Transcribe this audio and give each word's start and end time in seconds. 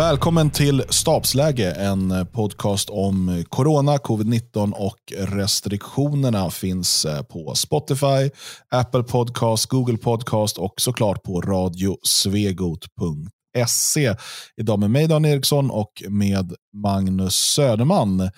Välkommen 0.00 0.50
till 0.50 0.82
Stabsläge, 0.88 1.70
en 1.70 2.26
podcast 2.26 2.90
om 2.90 3.44
corona, 3.48 3.96
covid-19 3.96 4.72
och 4.72 4.98
restriktionerna 5.18 6.50
finns 6.50 7.04
eh, 7.04 7.22
på 7.22 7.54
Spotify, 7.54 8.30
Apple 8.70 9.02
Podcast, 9.02 9.66
Google 9.66 9.96
Podcast 9.96 10.58
och 10.58 10.74
såklart 10.76 11.22
på 11.22 11.40
radiosvegot.se. 11.40 14.14
Idag 14.56 14.78
med 14.78 14.90
mig 14.90 15.08
Dan 15.08 15.24
Eriksson 15.24 15.70
och 15.70 16.02
med 16.08 16.54
Magnus 16.82 17.34
Söderman. 17.34 18.30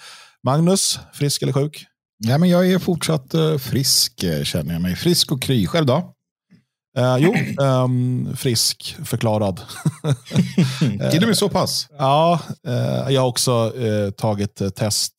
Magnus, 0.47 0.99
frisk 1.13 1.43
eller 1.43 1.53
sjuk? 1.53 1.85
Ja, 2.19 2.39
men 2.39 2.49
jag 2.49 2.71
är 2.71 2.79
fortsatt 2.79 3.35
eh, 3.35 3.59
frisk, 3.59 4.23
eh, 4.23 4.43
känner 4.43 4.73
jag 4.73 4.83
mig. 4.83 4.97
Frisk 4.97 5.33
och 5.33 5.43
kry. 5.43 5.67
Själv 5.67 5.87
då? 5.87 6.15
Uh, 6.99 7.17
jo, 7.19 7.35
um, 7.65 8.37
frisk 8.37 8.97
förklarad. 9.05 9.61
Till 11.11 11.23
och 11.23 11.29
med 11.29 11.39
så 11.39 11.49
pass? 11.49 11.89
Ja, 11.99 12.41
uh, 12.69 13.13
jag 13.13 13.21
har 13.21 13.29
också 13.29 13.73
uh, 13.77 14.11
tagit 14.11 14.75
test 14.77 15.15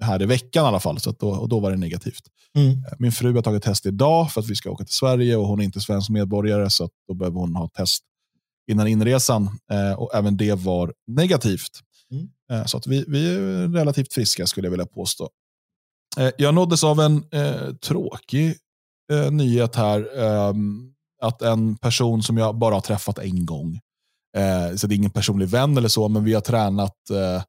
här 0.00 0.22
i 0.22 0.26
veckan 0.26 0.64
i 0.64 0.68
alla 0.68 0.80
fall. 0.80 1.00
Så 1.00 1.10
då, 1.12 1.28
och 1.30 1.48
då 1.48 1.60
var 1.60 1.70
det 1.70 1.76
negativt. 1.76 2.22
Mm. 2.56 2.82
Min 2.98 3.12
fru 3.12 3.34
har 3.34 3.42
tagit 3.42 3.62
test 3.62 3.86
idag 3.86 4.32
för 4.32 4.40
att 4.40 4.50
vi 4.50 4.54
ska 4.54 4.70
åka 4.70 4.84
till 4.84 4.94
Sverige 4.94 5.36
och 5.36 5.46
hon 5.46 5.60
är 5.60 5.64
inte 5.64 5.80
svensk 5.80 6.10
medborgare 6.10 6.70
så 6.70 6.88
då 7.08 7.14
behöver 7.14 7.40
hon 7.40 7.56
ha 7.56 7.68
test 7.68 8.02
innan 8.70 8.86
inresan. 8.86 9.58
och 9.96 10.14
Även 10.14 10.36
det 10.36 10.54
var 10.54 10.92
negativt. 11.06 11.80
Mm. 12.10 12.68
så 12.68 12.76
att 12.76 12.86
vi, 12.86 13.04
vi 13.08 13.34
är 13.34 13.68
relativt 13.68 14.12
friska 14.12 14.46
skulle 14.46 14.66
jag 14.66 14.70
vilja 14.70 14.86
påstå. 14.86 15.28
jag 16.36 16.54
nåddes 16.54 16.84
av 16.84 17.00
en 17.00 17.24
tråkig 17.80 18.54
eh, 19.12 19.30
nyhet 19.30 19.76
här. 19.76 20.18
Eh, 20.18 20.54
att 21.22 21.42
en 21.42 21.76
person 21.76 22.22
som 22.22 22.36
jag 22.36 22.58
bara 22.58 22.74
har 22.74 22.80
träffat 22.80 23.18
en 23.18 23.46
gång, 23.46 23.80
eh, 24.36 24.76
så 24.76 24.86
det 24.86 24.94
är 24.94 24.96
ingen 24.96 25.10
personlig 25.10 25.48
vän 25.48 25.76
eller 25.76 25.88
så, 25.88 26.08
men 26.08 26.24
vi 26.24 26.34
har 26.34 26.40
tränat 26.40 27.10
eh, 27.10 27.42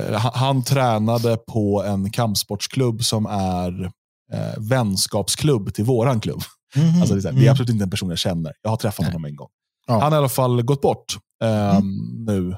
eh, 0.00 0.20
han, 0.34 0.64
tränade 0.64 1.36
på 1.36 1.82
en 1.82 2.10
kampsportsklubb 2.10 3.04
som 3.04 3.26
är 3.26 3.84
eh, 4.32 4.58
vänskapsklubb 4.58 5.74
till 5.74 5.84
våran 5.84 6.20
klubb. 6.20 6.42
Mm 6.76 6.88
-hmm. 6.88 7.00
alltså 7.00 7.14
det, 7.14 7.28
är, 7.28 7.32
det, 7.32 7.46
är, 7.46 7.50
absolut 7.50 7.70
inte 7.70 7.84
en 7.84 7.90
person 7.90 8.08
jag 8.08 8.18
känner. 8.18 8.52
Jag 8.62 8.70
har 8.70 8.76
träffat 8.76 9.02
Nej. 9.02 9.12
honom 9.12 9.24
en 9.24 9.36
gång. 9.36 9.48
Ja. 9.86 9.92
Han 9.92 10.02
har 10.02 10.12
i 10.12 10.18
alla 10.18 10.28
fall 10.28 10.62
gått 10.62 10.80
bort 10.80 11.16
eh, 11.42 11.76
mm. 11.76 12.24
nu 12.24 12.56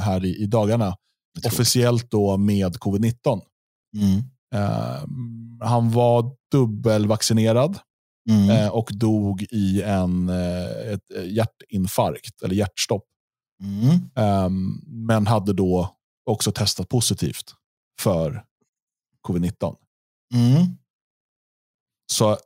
här 0.00 0.24
i, 0.24 0.42
i 0.42 0.46
dagarna. 0.46 0.96
Officiellt 1.46 2.10
då 2.10 2.36
med 2.36 2.76
covid-19. 2.76 3.40
Mm. 3.96 4.22
Eh, 4.54 5.04
han 5.60 5.90
var 5.90 6.32
dubbelvaccinerad 6.56 7.78
mm. 8.30 8.50
eh, 8.50 8.68
och 8.68 8.90
dog 8.92 9.46
i 9.50 9.82
en 9.82 10.28
eh, 10.28 10.92
ett 10.92 11.26
hjärtinfarkt 11.26 12.42
eller 12.42 12.54
hjärtstopp. 12.54 13.04
Mm. 13.62 14.44
Um, 14.44 14.82
men 14.86 15.26
hade 15.26 15.52
då 15.52 15.96
också 16.30 16.52
testat 16.52 16.88
positivt 16.88 17.54
för 18.00 18.44
covid-19. 19.28 19.76
Mm. 20.34 20.66
Så 22.12 22.36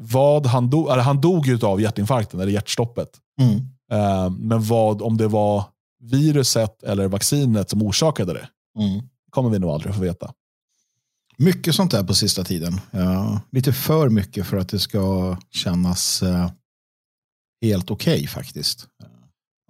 vad 0.00 0.46
han 0.46 0.70
dog, 0.70 0.90
eller 0.90 1.02
han 1.02 1.20
dog 1.20 1.64
av 1.64 1.80
hjärtinfarkten 1.80 2.40
eller 2.40 2.52
hjärtstoppet. 2.52 3.20
Mm. 3.40 3.56
Um, 4.26 4.48
men 4.48 4.62
vad 4.62 5.02
om 5.02 5.16
det 5.16 5.28
var 5.28 5.64
viruset 6.00 6.82
eller 6.82 7.08
vaccinet 7.08 7.70
som 7.70 7.82
orsakade 7.82 8.32
det 8.32 8.48
mm. 8.78 9.08
kommer 9.30 9.50
vi 9.50 9.58
nog 9.58 9.70
aldrig 9.70 9.94
få 9.94 10.00
veta. 10.00 10.32
Mycket 11.38 11.74
sånt 11.74 11.90
där 11.90 12.04
på 12.04 12.14
sista 12.14 12.44
tiden. 12.44 12.80
Ja, 12.90 13.40
lite 13.52 13.72
för 13.72 14.08
mycket 14.08 14.46
för 14.46 14.56
att 14.56 14.68
det 14.68 14.78
ska 14.78 15.36
kännas 15.50 16.22
uh, 16.22 16.50
helt 17.62 17.90
okej 17.90 18.14
okay, 18.14 18.26
faktiskt. 18.26 18.88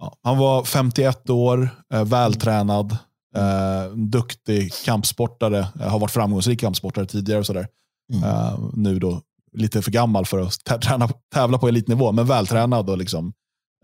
Ja, 0.01 0.17
han 0.23 0.39
var 0.39 0.65
51 0.65 1.31
år, 1.31 1.69
eh, 1.95 2.05
vältränad, 2.05 2.93
eh, 3.37 3.93
duktig 3.95 4.73
kampsportare. 4.85 5.59
Eh, 5.81 5.89
har 5.89 5.99
varit 5.99 6.11
framgångsrik 6.11 6.61
kampsportare 6.61 7.07
tidigare. 7.07 7.41
Och 7.41 7.47
sådär. 7.47 7.69
Mm. 8.13 8.25
Eh, 8.25 8.59
nu 8.73 8.99
då 8.99 9.23
lite 9.53 9.83
för 9.83 9.91
gammal 9.91 10.27
för 10.27 10.39
att 10.39 10.83
träna, 10.83 11.09
tävla 11.35 11.59
på 11.59 11.69
elitnivå, 11.69 12.13
men 12.13 12.27
vältränad 12.27 12.91
och 12.91 12.99
liksom, 12.99 13.33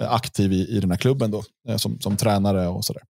eh, 0.03 0.13
aktiv 0.13 0.53
i, 0.53 0.77
i 0.77 0.81
den 0.81 0.91
här 0.91 0.99
klubben 0.99 1.31
då, 1.31 1.45
som, 1.77 2.01
som 2.01 2.17
tränare 2.17 2.69
och 2.69 2.85
sådär. 2.85 3.03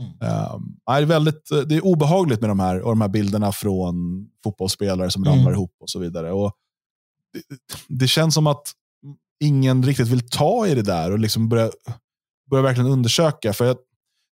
Mm. 0.00 0.12
Um, 0.54 0.76
det, 0.86 0.92
är 0.92 1.02
väldigt, 1.02 1.48
det 1.66 1.76
är 1.76 1.84
obehagligt 1.84 2.40
med 2.40 2.50
de 2.50 2.60
här, 2.60 2.80
och 2.80 2.90
de 2.90 3.00
här 3.00 3.08
bilderna 3.08 3.52
från 3.52 4.26
fotbollsspelare 4.44 5.10
som 5.10 5.22
mm. 5.22 5.34
ramlar 5.34 5.52
ihop 5.52 5.76
och 5.80 5.90
så 5.90 5.98
vidare. 5.98 6.32
Och 6.32 6.52
det, 7.32 7.56
det, 7.88 8.08
känns 8.08 8.34
som 8.34 8.46
att 8.46 8.72
ingen 9.40 9.82
riktigt 9.82 10.08
vill 10.08 10.28
ta 10.28 10.66
i 10.66 10.74
det 10.74 10.82
där 10.82 11.10
och 11.10 11.18
liksom 11.18 11.48
börja, 11.48 11.70
börja 12.50 12.62
verkligen 12.62 12.90
undersöka. 12.90 13.52
För 13.52 13.70
att 13.70 13.78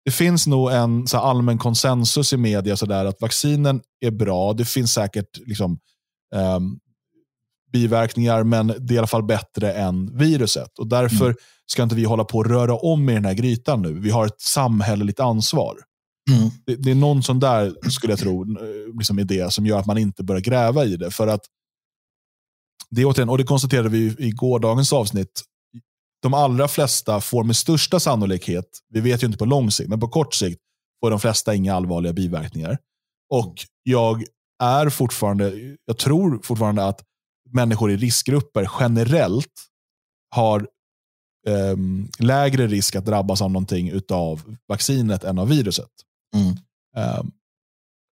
det 0.05 0.11
finns 0.11 0.47
nog 0.47 0.73
en 0.73 1.07
så 1.07 1.19
allmän 1.19 1.59
konsensus 1.59 2.33
i 2.33 2.37
media 2.37 2.77
så 2.77 2.87
där, 2.87 3.05
att 3.05 3.21
vaccinen 3.21 3.81
är 4.01 4.11
bra. 4.11 4.53
Det 4.53 4.65
finns 4.65 4.93
säkert 4.93 5.39
liksom, 5.47 5.79
um, 6.35 6.81
biverkningar, 7.73 8.45
men 8.45 8.67
det 8.67 8.93
är 8.93 8.95
i 8.95 8.99
alla 8.99 9.07
fall 9.07 9.23
bättre 9.23 9.73
än 9.73 10.19
viruset. 10.19 10.79
Och 10.79 10.87
Därför 10.87 11.25
mm. 11.25 11.37
ska 11.67 11.83
inte 11.83 11.95
vi 11.95 12.05
hålla 12.05 12.25
på 12.25 12.39
och 12.39 12.47
röra 12.47 12.77
om 12.77 13.11
i 13.11 13.15
den 13.15 13.25
här 13.25 13.35
grytan 13.35 13.83
nu. 13.83 13.93
Vi 13.93 14.11
har 14.11 14.27
ett 14.27 14.41
samhälleligt 14.41 15.21
ansvar. 15.21 15.79
Mm. 16.31 16.51
Det, 16.67 16.77
det, 16.77 16.91
är 16.91 16.95
någon 16.95 17.23
sån 17.23 17.41
där, 17.41 17.91
skulle 17.91 18.13
jag 18.13 18.21
tro, 18.21 18.45
liksom 18.99 19.19
idé 19.19 19.51
som 19.51 19.67
gör 19.67 19.79
att 19.79 19.87
man 19.87 19.99
inte 19.99 20.25
börjar 20.25 20.41
gräva 20.41 20.85
i 20.85 20.97
det. 20.97 21.11
För 21.11 21.27
att 21.27 21.41
det 22.91 23.05
återigen, 23.05 23.29
och 23.29 23.39
det 23.39 23.45
konstaterade 23.45 23.89
vi 23.89 24.17
i 24.19 24.31
gårdagens 24.31 24.93
avsnitt, 24.93 25.43
de 26.23 26.35
allra 26.35 26.69
flesta 26.69 27.21
får 27.21 27.45
med 27.45 27.57
största 27.57 28.01
sannolikhet, 28.01 28.65
vi 28.89 29.01
vet 29.01 29.23
ju 29.23 29.27
inte 29.27 29.39
på 29.39 29.45
lång 29.45 29.71
sikt, 29.71 29.89
men 29.89 30.01
på 30.01 30.09
kort 30.09 30.35
sikt 30.35 30.61
får 31.01 31.11
de 31.11 31.21
flesta 31.21 31.55
inga 31.55 31.75
allvarliga 31.75 32.13
biverkningar. 32.13 32.79
Och 33.31 33.55
jag 33.83 34.25
är 34.63 34.89
fortfarande, 34.89 35.77
jag 35.85 35.99
tror 35.99 36.41
fortfarande 36.43 36.85
att 36.85 37.01
människor 37.53 37.91
i 37.91 37.97
riskgrupper 37.97 38.71
generellt 38.81 39.53
har 40.31 40.67
um, 41.49 42.09
lägre 42.19 42.67
risk 42.67 42.97
att 42.97 43.07
drabbas 43.07 43.43
av 43.43 43.51
någonting 43.51 43.93
av 44.11 44.57
vaccinet 44.69 45.25
än 45.25 45.39
av 45.39 45.49
viruset. 45.49 45.91
Mm. 46.35 46.49
Um, 47.21 47.33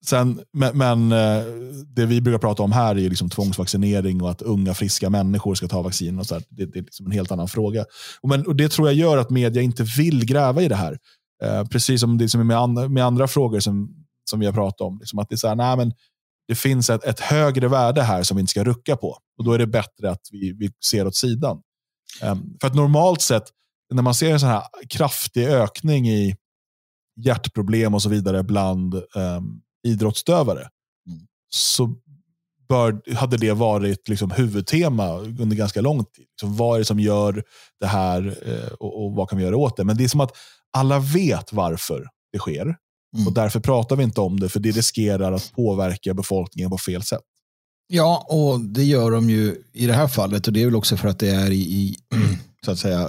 sen, 0.07 0.41
men, 0.53 0.79
men 0.79 1.13
uh, 1.13 1.45
det 1.87 2.07
vi 2.07 2.21
brukar 2.21 2.39
prata 2.39 2.63
om 2.63 2.73
här 2.73 2.99
är 2.99 3.09
liksom 3.09 3.31
tvångsvaccinering 3.31 4.23
och 4.23 4.31
att 4.31 4.43
unga 4.43 4.75
friska 4.75 5.11
människor 5.11 5.55
ska 5.55 5.69
ta 5.69 5.83
vaccin. 5.83 6.19
Och 6.19 6.27
så 6.27 6.41
det, 6.49 6.67
det, 6.67 6.79
är 6.79 6.83
liksom 6.83 7.07
en 7.07 7.13
helt 7.13 7.33
annan 7.33 7.49
fråga. 7.49 7.85
Och, 8.21 8.29
men, 8.29 8.47
och 8.47 8.57
Det 8.57 8.69
tror 8.69 8.89
jag 8.89 8.95
gör 8.95 9.19
att 9.19 9.31
media 9.31 9.63
inte 9.63 9.83
vill 9.83 10.27
gräva 10.27 10.63
i 10.63 10.69
det 10.69 10.77
här. 10.77 10.99
Uh, 11.45 11.65
precis 11.65 12.01
som 12.01 12.19
det 12.19 12.29
som 12.29 12.41
är 12.41 12.45
med, 12.45 12.59
and 12.59 12.91
med 12.91 13.05
andra 13.05 13.29
frågor 13.29 13.61
som, 13.61 14.05
som 14.31 14.41
vi 14.41 14.47
har 14.47 14.53
pratat 14.53 14.81
om. 14.81 14.99
Liksom 14.99 15.19
att 15.19 15.29
det 15.29 15.35
är 15.35 15.37
så 15.37 15.49
här, 15.49 15.55
nej, 15.55 15.77
men 15.77 15.93
det 16.49 16.55
finns 16.55 16.91
ett, 16.91 17.05
ett, 17.05 17.21
högre 17.21 17.69
värde 17.69 18.03
här 18.03 18.23
som 18.23 18.37
vi 18.37 18.41
inte 18.41 18.51
ska 18.51 18.65
rucka 18.65 18.97
på. 18.97 19.19
Och 19.39 19.45
Då 19.45 19.53
är 19.53 19.59
det 19.59 19.67
bättre 19.67 20.11
att 20.11 20.29
vi, 20.33 20.53
vi 20.53 20.71
ser 20.91 21.07
åt 21.07 21.17
sidan. 21.17 21.63
Um, 22.23 22.57
för 22.61 22.69
att 22.69 22.75
normalt 22.75 23.23
sett, 23.23 23.45
när 23.95 24.03
man 24.03 24.15
ser 24.15 24.33
en 24.33 24.41
sån 24.41 24.49
här 24.49 24.63
kraftig 24.89 25.47
ökning 25.47 26.09
i 26.09 26.37
hjärtproblem 27.21 27.95
och 27.95 28.03
så 28.03 28.09
vidare 28.09 28.43
bland 28.43 28.95
um, 28.95 29.61
idrottsdövare, 29.87 30.69
mm. 31.09 31.21
så 31.55 31.95
bör, 32.69 33.15
hade 33.15 33.37
det 33.37 33.53
varit 33.53 34.09
liksom 34.09 34.31
huvudtema 34.31 35.19
under 35.19 35.57
ganska 35.57 35.81
lång 35.81 36.05
tid. 36.05 36.25
Liksom, 36.31 36.57
vad 36.57 36.75
är 36.75 36.79
det 36.79 36.85
som 36.85 37.01
gör 37.01 37.43
det 37.81 37.87
här 37.87 38.39
eh, 38.47 38.73
och, 38.73 39.05
och, 39.05 39.13
vad 39.13 39.29
kan 39.29 39.39
vi 39.39 39.45
göra 39.45 39.57
åt 39.57 39.77
det? 39.77 39.85
Men 39.85 39.97
det 39.97 40.05
är 40.05 40.09
som 40.09 40.21
att 40.21 40.37
alla 40.77 40.99
vet 40.99 41.53
varför 41.53 42.09
det 42.33 42.39
sker. 42.39 42.77
Mm. 43.15 43.27
Och 43.27 43.33
därför 43.33 43.61
pratar 43.61 43.97
vi 43.97 44.03
inte 44.03 44.21
om 44.21 44.41
det, 44.41 44.49
för 44.49 44.61
det 44.61 44.71
riskerar 44.71 45.33
att 45.33 45.53
påverka 45.53 46.15
befolkningen 46.15 46.71
på 46.71 46.79
fel 46.79 47.03
sätt. 47.03 47.21
Ja, 47.87 48.27
och 48.29 48.61
det 48.61 48.85
gör 48.85 49.11
de 49.11 49.31
ju 49.31 49.57
i 49.73 49.87
det 49.87 49.93
här 49.93 50.09
fallet. 50.09 50.47
Och 50.47 50.53
det 50.53 50.63
är 50.63 50.65
väl 50.65 50.77
också 50.77 50.97
för 50.97 51.09
att 51.09 51.19
det 51.19 51.31
är 51.31 51.51
i, 51.51 51.97
så 52.65 52.71
att 52.71 52.79
säga, 52.79 53.09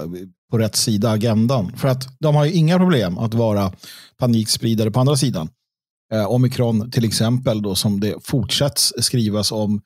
på 0.50 0.58
rätt 0.58 0.76
sida 0.76 1.10
agendan. 1.10 1.76
För 1.76 1.88
att 1.88 2.08
de 2.20 2.34
har 2.34 2.44
ju 2.44 2.52
inga 2.52 2.78
problem 2.78 3.18
att 3.18 3.34
vara 3.34 3.72
panikspridare 4.18 4.90
på 4.90 5.00
andra 5.00 5.16
sidan. 5.16 5.48
Eh, 6.12 6.26
omikron 6.26 6.90
till 6.90 7.04
exempel, 7.04 7.62
då, 7.62 7.74
som 7.74 8.00
det 8.00 8.14
fortsätts 8.22 8.92
skrivas 9.00 9.52
om 9.52 9.80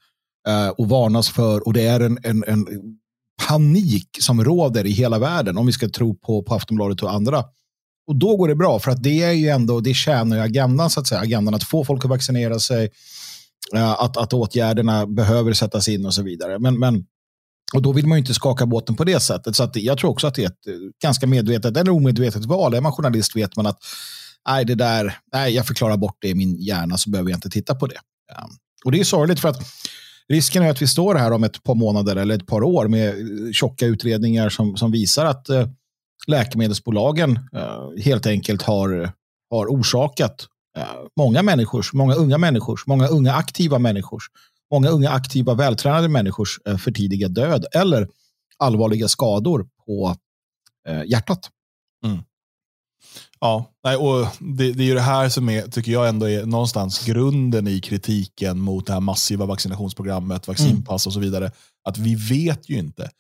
eh, 0.49 0.69
och 0.69 0.89
varnas 0.89 1.31
för. 1.31 1.67
Och 1.67 1.73
det 1.73 1.83
är 1.83 2.01
en, 2.01 2.19
en, 2.23 2.45
en 2.47 2.67
panik 3.49 4.09
som 4.21 4.45
råder 4.45 4.87
i 4.87 4.91
hela 4.91 5.19
världen, 5.19 5.59
om 5.59 5.67
vi 5.67 5.73
ska 5.73 5.89
tro 5.89 6.15
på, 6.15 6.43
på 6.43 6.55
Aftonbladet 6.55 7.03
och 7.03 7.13
andra 7.13 7.45
och 8.11 8.17
då 8.17 8.37
går 8.37 8.49
det 8.49 8.55
bra, 8.55 8.79
för 8.79 8.91
att 8.91 9.03
det 9.03 9.23
är 9.23 9.33
ju 9.33 9.49
ändå, 9.49 9.81
det 9.81 9.95
tjänar 9.95 10.37
ju 10.37 10.43
agendan, 10.43 10.91
så 10.91 11.01
att 11.01 11.07
säga. 11.07 11.21
Agendan 11.21 11.55
att 11.55 11.65
få 11.65 11.85
folk 11.85 12.05
att 12.05 12.11
vaccinera 12.11 12.59
sig, 12.59 12.91
eh, 13.75 13.91
att, 13.91 14.17
att 14.17 14.33
åtgärderna 14.33 15.07
behöver 15.07 15.53
sättas 15.53 15.89
in 15.89 16.07
och 16.07 16.15
så 16.15 16.23
vidare. 16.23 16.59
Men, 16.59 16.79
men, 16.79 17.05
och 17.75 17.83
då 17.83 17.93
vill 17.93 18.07
man 18.07 18.19
ju 18.19 18.21
inte 18.21 18.35
skaka 18.35 18.67
båten 18.67 18.97
på 18.97 19.05
det 19.05 19.21
sättet. 19.21 19.57
Så 19.57 19.63
att 19.63 19.77
jag 19.77 19.99
tror 19.99 20.11
också 20.11 20.27
att 20.27 20.35
det 20.35 20.43
är 20.43 20.47
ett 20.47 20.67
eh, 20.67 20.75
ganska 21.03 21.27
medvetet 21.27 21.77
eller 21.77 21.91
omedvetet 21.91 22.45
val. 22.45 22.75
Är 22.75 22.81
man 22.81 22.93
journalist 22.93 23.37
vet 23.37 23.57
man 23.57 23.67
att 23.67 23.79
nej, 24.49 24.65
det 24.65 24.75
där, 24.75 25.19
nej, 25.33 25.55
jag 25.55 25.67
förklarar 25.67 25.97
bort 25.97 26.17
det 26.21 26.29
i 26.29 26.35
min 26.35 26.57
hjärna 26.57 26.99
så 26.99 27.11
behöver 27.11 27.31
jag 27.31 27.37
inte 27.37 27.51
titta 27.51 27.75
på 27.75 27.87
det. 27.87 28.01
Ja. 28.35 28.49
Och 28.85 28.93
det 28.93 29.01
är 29.01 29.05
sorgligt 29.05 29.41
för 29.41 29.49
att 29.49 29.63
risken 30.29 30.63
är 30.63 30.71
att 30.71 30.83
vi 30.83 30.87
står 30.87 31.15
här 31.15 31.33
om 31.33 31.45
ett 31.45 31.63
par 31.63 31.75
månader 31.75 32.17
eller 32.17 32.35
ett 32.35 32.47
par 32.47 32.63
år 32.63 32.89
med 32.89 33.09
eh, 33.09 33.53
tjocka 33.53 33.87
utredningar 33.87 34.49
som, 34.49 34.77
som 34.77 34.93
visar 34.93 35.27
att 35.27 35.49
eh, 35.49 35.67
läkemedelsbolagen 36.27 37.39
helt 38.05 38.27
enkelt 38.27 38.63
har, 38.63 39.13
har 39.51 39.67
orsakat 39.67 40.47
många 41.17 41.43
människors, 41.43 41.93
många 41.93 42.15
unga 42.15 42.39
människors, 42.39 42.87
många 42.87 43.07
unga 43.07 43.35
aktiva 43.35 43.79
människors, 43.79 44.25
många 44.73 44.89
unga 44.89 45.11
aktiva 45.11 45.55
vältränade 45.55 46.09
människors 46.09 46.59
för 46.79 46.93
tidiga 46.93 47.29
död 47.29 47.67
eller 47.75 48.09
allvarliga 48.59 49.09
skador 49.09 49.69
på 49.87 50.17
hjärtat. 51.07 51.51
Mm. 52.05 52.19
Ja, 53.41 53.71
nej, 53.85 53.97
och 53.97 54.27
det, 54.39 54.73
det 54.73 54.83
är 54.83 54.87
ju 54.87 54.95
det 54.95 55.01
här 55.01 55.29
som 55.29 55.49
är, 55.49 55.63
tycker 55.63 55.93
jag 55.93 56.09
ändå 56.09 56.29
är 56.29 56.47
någonstans 56.47 57.07
grunden 57.07 57.69
i 57.69 57.81
kritiken 57.81 58.61
mot 58.61 58.87
det 58.87 58.93
här 58.93 59.01
massiva 59.01 59.47
vaccinationsprogrammet, 59.47 60.49
vaccinpass 60.49 61.07
och 61.07 61.13
så 61.13 61.21
vidare. 61.21 61.53
Att 61.85 61.99
vi 61.99 62.15
vet 62.15 62.69
ju 62.69 62.79
inte. 62.79 63.11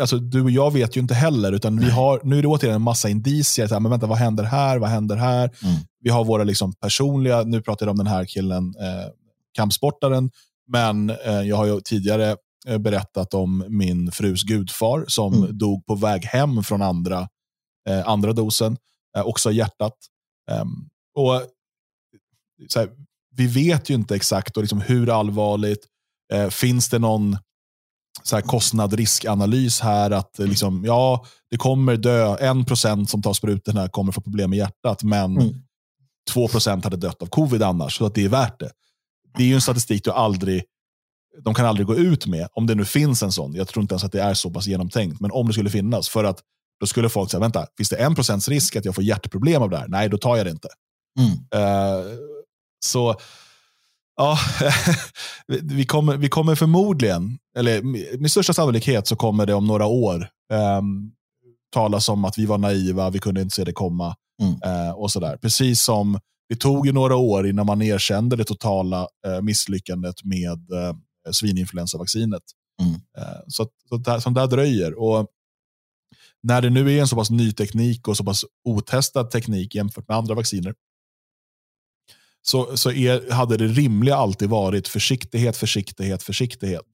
Alltså, 0.00 0.18
du 0.18 0.42
och 0.42 0.50
jag 0.50 0.72
vet 0.72 0.96
ju 0.96 1.00
inte 1.00 1.14
heller, 1.14 1.52
utan 1.52 1.80
vi 1.80 1.90
har, 1.90 2.20
nu 2.24 2.38
är 2.38 2.42
det 2.42 2.48
återigen 2.48 2.76
en 2.76 2.82
massa 2.82 3.08
indicier. 3.08 3.66
Så 3.66 3.74
här, 3.74 3.80
men 3.80 3.90
vänta, 3.90 4.06
vad 4.06 4.18
händer 4.18 4.44
här? 4.44 4.78
Vad 4.78 4.88
händer 4.90 5.16
här? 5.16 5.50
Mm. 5.62 5.76
Vi 6.00 6.10
har 6.10 6.24
våra 6.24 6.44
liksom 6.44 6.72
personliga, 6.72 7.42
nu 7.42 7.62
pratar 7.62 7.86
jag 7.86 7.90
om 7.90 7.96
den 7.98 8.06
här 8.06 8.24
killen, 8.24 8.74
eh, 8.80 9.10
kampsportaren, 9.54 10.30
men 10.66 11.10
eh, 11.10 11.42
jag 11.42 11.56
har 11.56 11.66
ju 11.66 11.80
tidigare 11.80 12.36
eh, 12.66 12.78
berättat 12.78 13.34
om 13.34 13.64
min 13.68 14.12
frus 14.12 14.42
gudfar 14.42 15.04
som 15.08 15.34
mm. 15.34 15.58
dog 15.58 15.86
på 15.86 15.94
väg 15.94 16.24
hem 16.24 16.62
från 16.64 16.82
andra, 16.82 17.28
eh, 17.88 18.08
andra 18.08 18.32
dosen 18.32 18.76
eh, 19.16 19.26
också 19.26 19.50
hjärtat. 19.50 19.94
Um, 20.50 20.88
och 21.14 21.32
här, 22.74 22.88
Vi 23.36 23.46
vet 23.46 23.90
ju 23.90 23.94
inte 23.94 24.14
exakt 24.14 24.56
och 24.56 24.62
liksom 24.62 24.80
hur 24.80 25.18
allvarligt. 25.20 25.86
Eh, 26.32 26.48
finns 26.48 26.88
det 26.88 26.98
någon 26.98 27.36
så 28.28 28.36
här, 28.36 28.42
kostnad-riskanalys 28.42 29.80
här? 29.80 30.10
Att 30.10 30.38
mm. 30.38 30.50
liksom, 30.50 30.84
ja, 30.84 31.26
det 31.50 31.56
kommer 31.56 31.96
dö, 31.96 32.36
en 32.36 32.64
procent 32.64 33.10
som 33.10 33.22
tar 33.22 33.32
sprutorna 33.32 33.88
kommer 33.88 34.12
få 34.12 34.20
problem 34.20 34.50
med 34.50 34.56
hjärtat, 34.56 35.02
men 35.02 35.36
mm. 35.36 35.54
2 36.30 36.48
procent 36.48 36.84
hade 36.84 36.96
dött 36.96 37.22
av 37.22 37.26
covid 37.26 37.62
annars, 37.62 37.98
så 37.98 38.06
att 38.06 38.14
det 38.14 38.24
är 38.24 38.28
värt 38.28 38.60
det. 38.60 38.70
Det 39.36 39.42
är 39.42 39.46
ju 39.46 39.54
en 39.54 39.60
statistik 39.60 40.04
du 40.04 40.10
aldrig 40.10 40.62
de 41.44 41.54
kan 41.54 41.66
aldrig 41.66 41.86
gå 41.86 41.96
ut 41.96 42.26
med, 42.26 42.48
om 42.52 42.66
det 42.66 42.74
nu 42.74 42.84
finns 42.84 43.22
en 43.22 43.32
sån. 43.32 43.54
Jag 43.54 43.68
tror 43.68 43.82
inte 43.82 43.92
ens 43.92 44.04
att 44.04 44.12
det 44.12 44.22
är 44.22 44.34
så 44.34 44.50
pass 44.50 44.66
genomtänkt, 44.66 45.20
men 45.20 45.30
om 45.30 45.46
det 45.46 45.52
skulle 45.52 45.70
finnas. 45.70 46.08
För 46.08 46.24
att 46.24 46.40
då 46.80 46.86
skulle 46.86 47.08
folk 47.08 47.30
säga, 47.30 47.40
vänta, 47.40 47.66
finns 47.76 47.88
det 47.88 47.96
en 47.96 48.14
procents 48.14 48.48
risk 48.48 48.76
att 48.76 48.84
jag 48.84 48.94
får 48.94 49.04
hjärtproblem 49.04 49.62
av 49.62 49.70
det 49.70 49.78
här? 49.78 49.88
Nej, 49.88 50.08
då 50.08 50.18
tar 50.18 50.36
jag 50.36 50.46
det 50.46 50.50
inte. 50.50 50.68
Mm. 51.18 51.30
Uh, 51.30 52.18
så 52.84 53.14
ja, 54.18 54.38
vi, 55.62 55.86
kommer, 55.86 56.16
vi 56.16 56.28
kommer 56.28 56.54
förmodligen, 56.54 57.38
eller 57.58 57.82
med 58.18 58.30
största 58.30 58.52
sannolikhet 58.52 59.06
så 59.06 59.16
kommer 59.16 59.46
det 59.46 59.54
om 59.54 59.66
några 59.66 59.86
år 59.86 60.28
um, 60.52 61.12
talas 61.72 62.08
om 62.08 62.24
att 62.24 62.38
vi 62.38 62.46
var 62.46 62.58
naiva, 62.58 63.10
vi 63.10 63.18
kunde 63.18 63.40
inte 63.40 63.54
se 63.54 63.64
det 63.64 63.72
komma. 63.72 64.16
Mm. 64.42 64.52
Uh, 64.52 64.92
och 64.92 65.10
sådär. 65.10 65.36
Precis 65.36 65.82
som 65.82 66.18
det 66.48 66.56
tog 66.56 66.86
ju 66.86 66.92
några 66.92 67.16
år 67.16 67.46
innan 67.48 67.66
man 67.66 67.82
erkände 67.82 68.36
det 68.36 68.44
totala 68.44 69.08
uh, 69.26 69.40
misslyckandet 69.42 70.24
med 70.24 70.70
uh, 70.70 70.96
svininfluensavaccinet. 71.32 72.42
Mm. 72.82 72.94
Uh, 72.94 73.40
så, 73.48 73.66
så 73.88 73.96
där, 73.96 74.20
som 74.20 74.34
där 74.34 74.46
dröjer. 74.46 74.98
Och 74.98 75.26
när 76.42 76.62
det 76.62 76.70
nu 76.70 76.96
är 76.96 77.00
en 77.00 77.08
så 77.08 77.16
pass 77.16 77.30
ny 77.30 77.52
teknik 77.52 78.08
och 78.08 78.16
så 78.16 78.24
pass 78.24 78.44
otestad 78.64 79.30
teknik 79.30 79.74
jämfört 79.74 80.08
med 80.08 80.16
andra 80.16 80.34
vacciner 80.34 80.74
så, 82.42 82.76
så 82.76 82.90
är, 82.90 83.30
hade 83.30 83.56
det 83.56 83.66
rimliga 83.66 84.16
alltid 84.16 84.48
varit 84.48 84.88
försiktighet, 84.88 85.56
försiktighet, 85.56 86.22
försiktighet. 86.22 86.84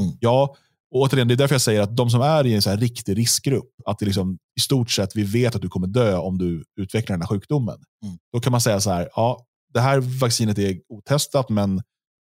Mm. 0.00 0.12
Ja, 0.20 0.56
återigen, 0.94 1.28
det 1.28 1.34
är 1.34 1.36
därför 1.36 1.54
jag 1.54 1.62
säger 1.62 1.80
att 1.80 1.96
de 1.96 2.10
som 2.10 2.20
är 2.20 2.46
i 2.46 2.54
en 2.54 2.62
så 2.62 2.70
här 2.70 2.76
riktig 2.76 3.18
riskgrupp, 3.18 3.70
att 3.84 3.98
det 3.98 4.06
liksom, 4.06 4.38
i 4.56 4.60
stort 4.60 4.90
sett 4.90 5.16
vi 5.16 5.22
vet 5.22 5.54
att 5.54 5.62
du 5.62 5.68
kommer 5.68 5.86
dö 5.86 6.16
om 6.16 6.38
du 6.38 6.64
utvecklar 6.80 7.14
den 7.14 7.22
här 7.22 7.28
sjukdomen. 7.28 7.78
Mm. 8.04 8.18
Då 8.32 8.40
kan 8.40 8.50
man 8.52 8.60
säga 8.60 8.80
så 8.80 8.90
här, 8.90 9.08
ja, 9.16 9.46
det 9.74 9.80
här 9.80 9.98
vaccinet 10.20 10.58
är 10.58 10.80
otestat, 10.88 11.48
men 11.48 11.76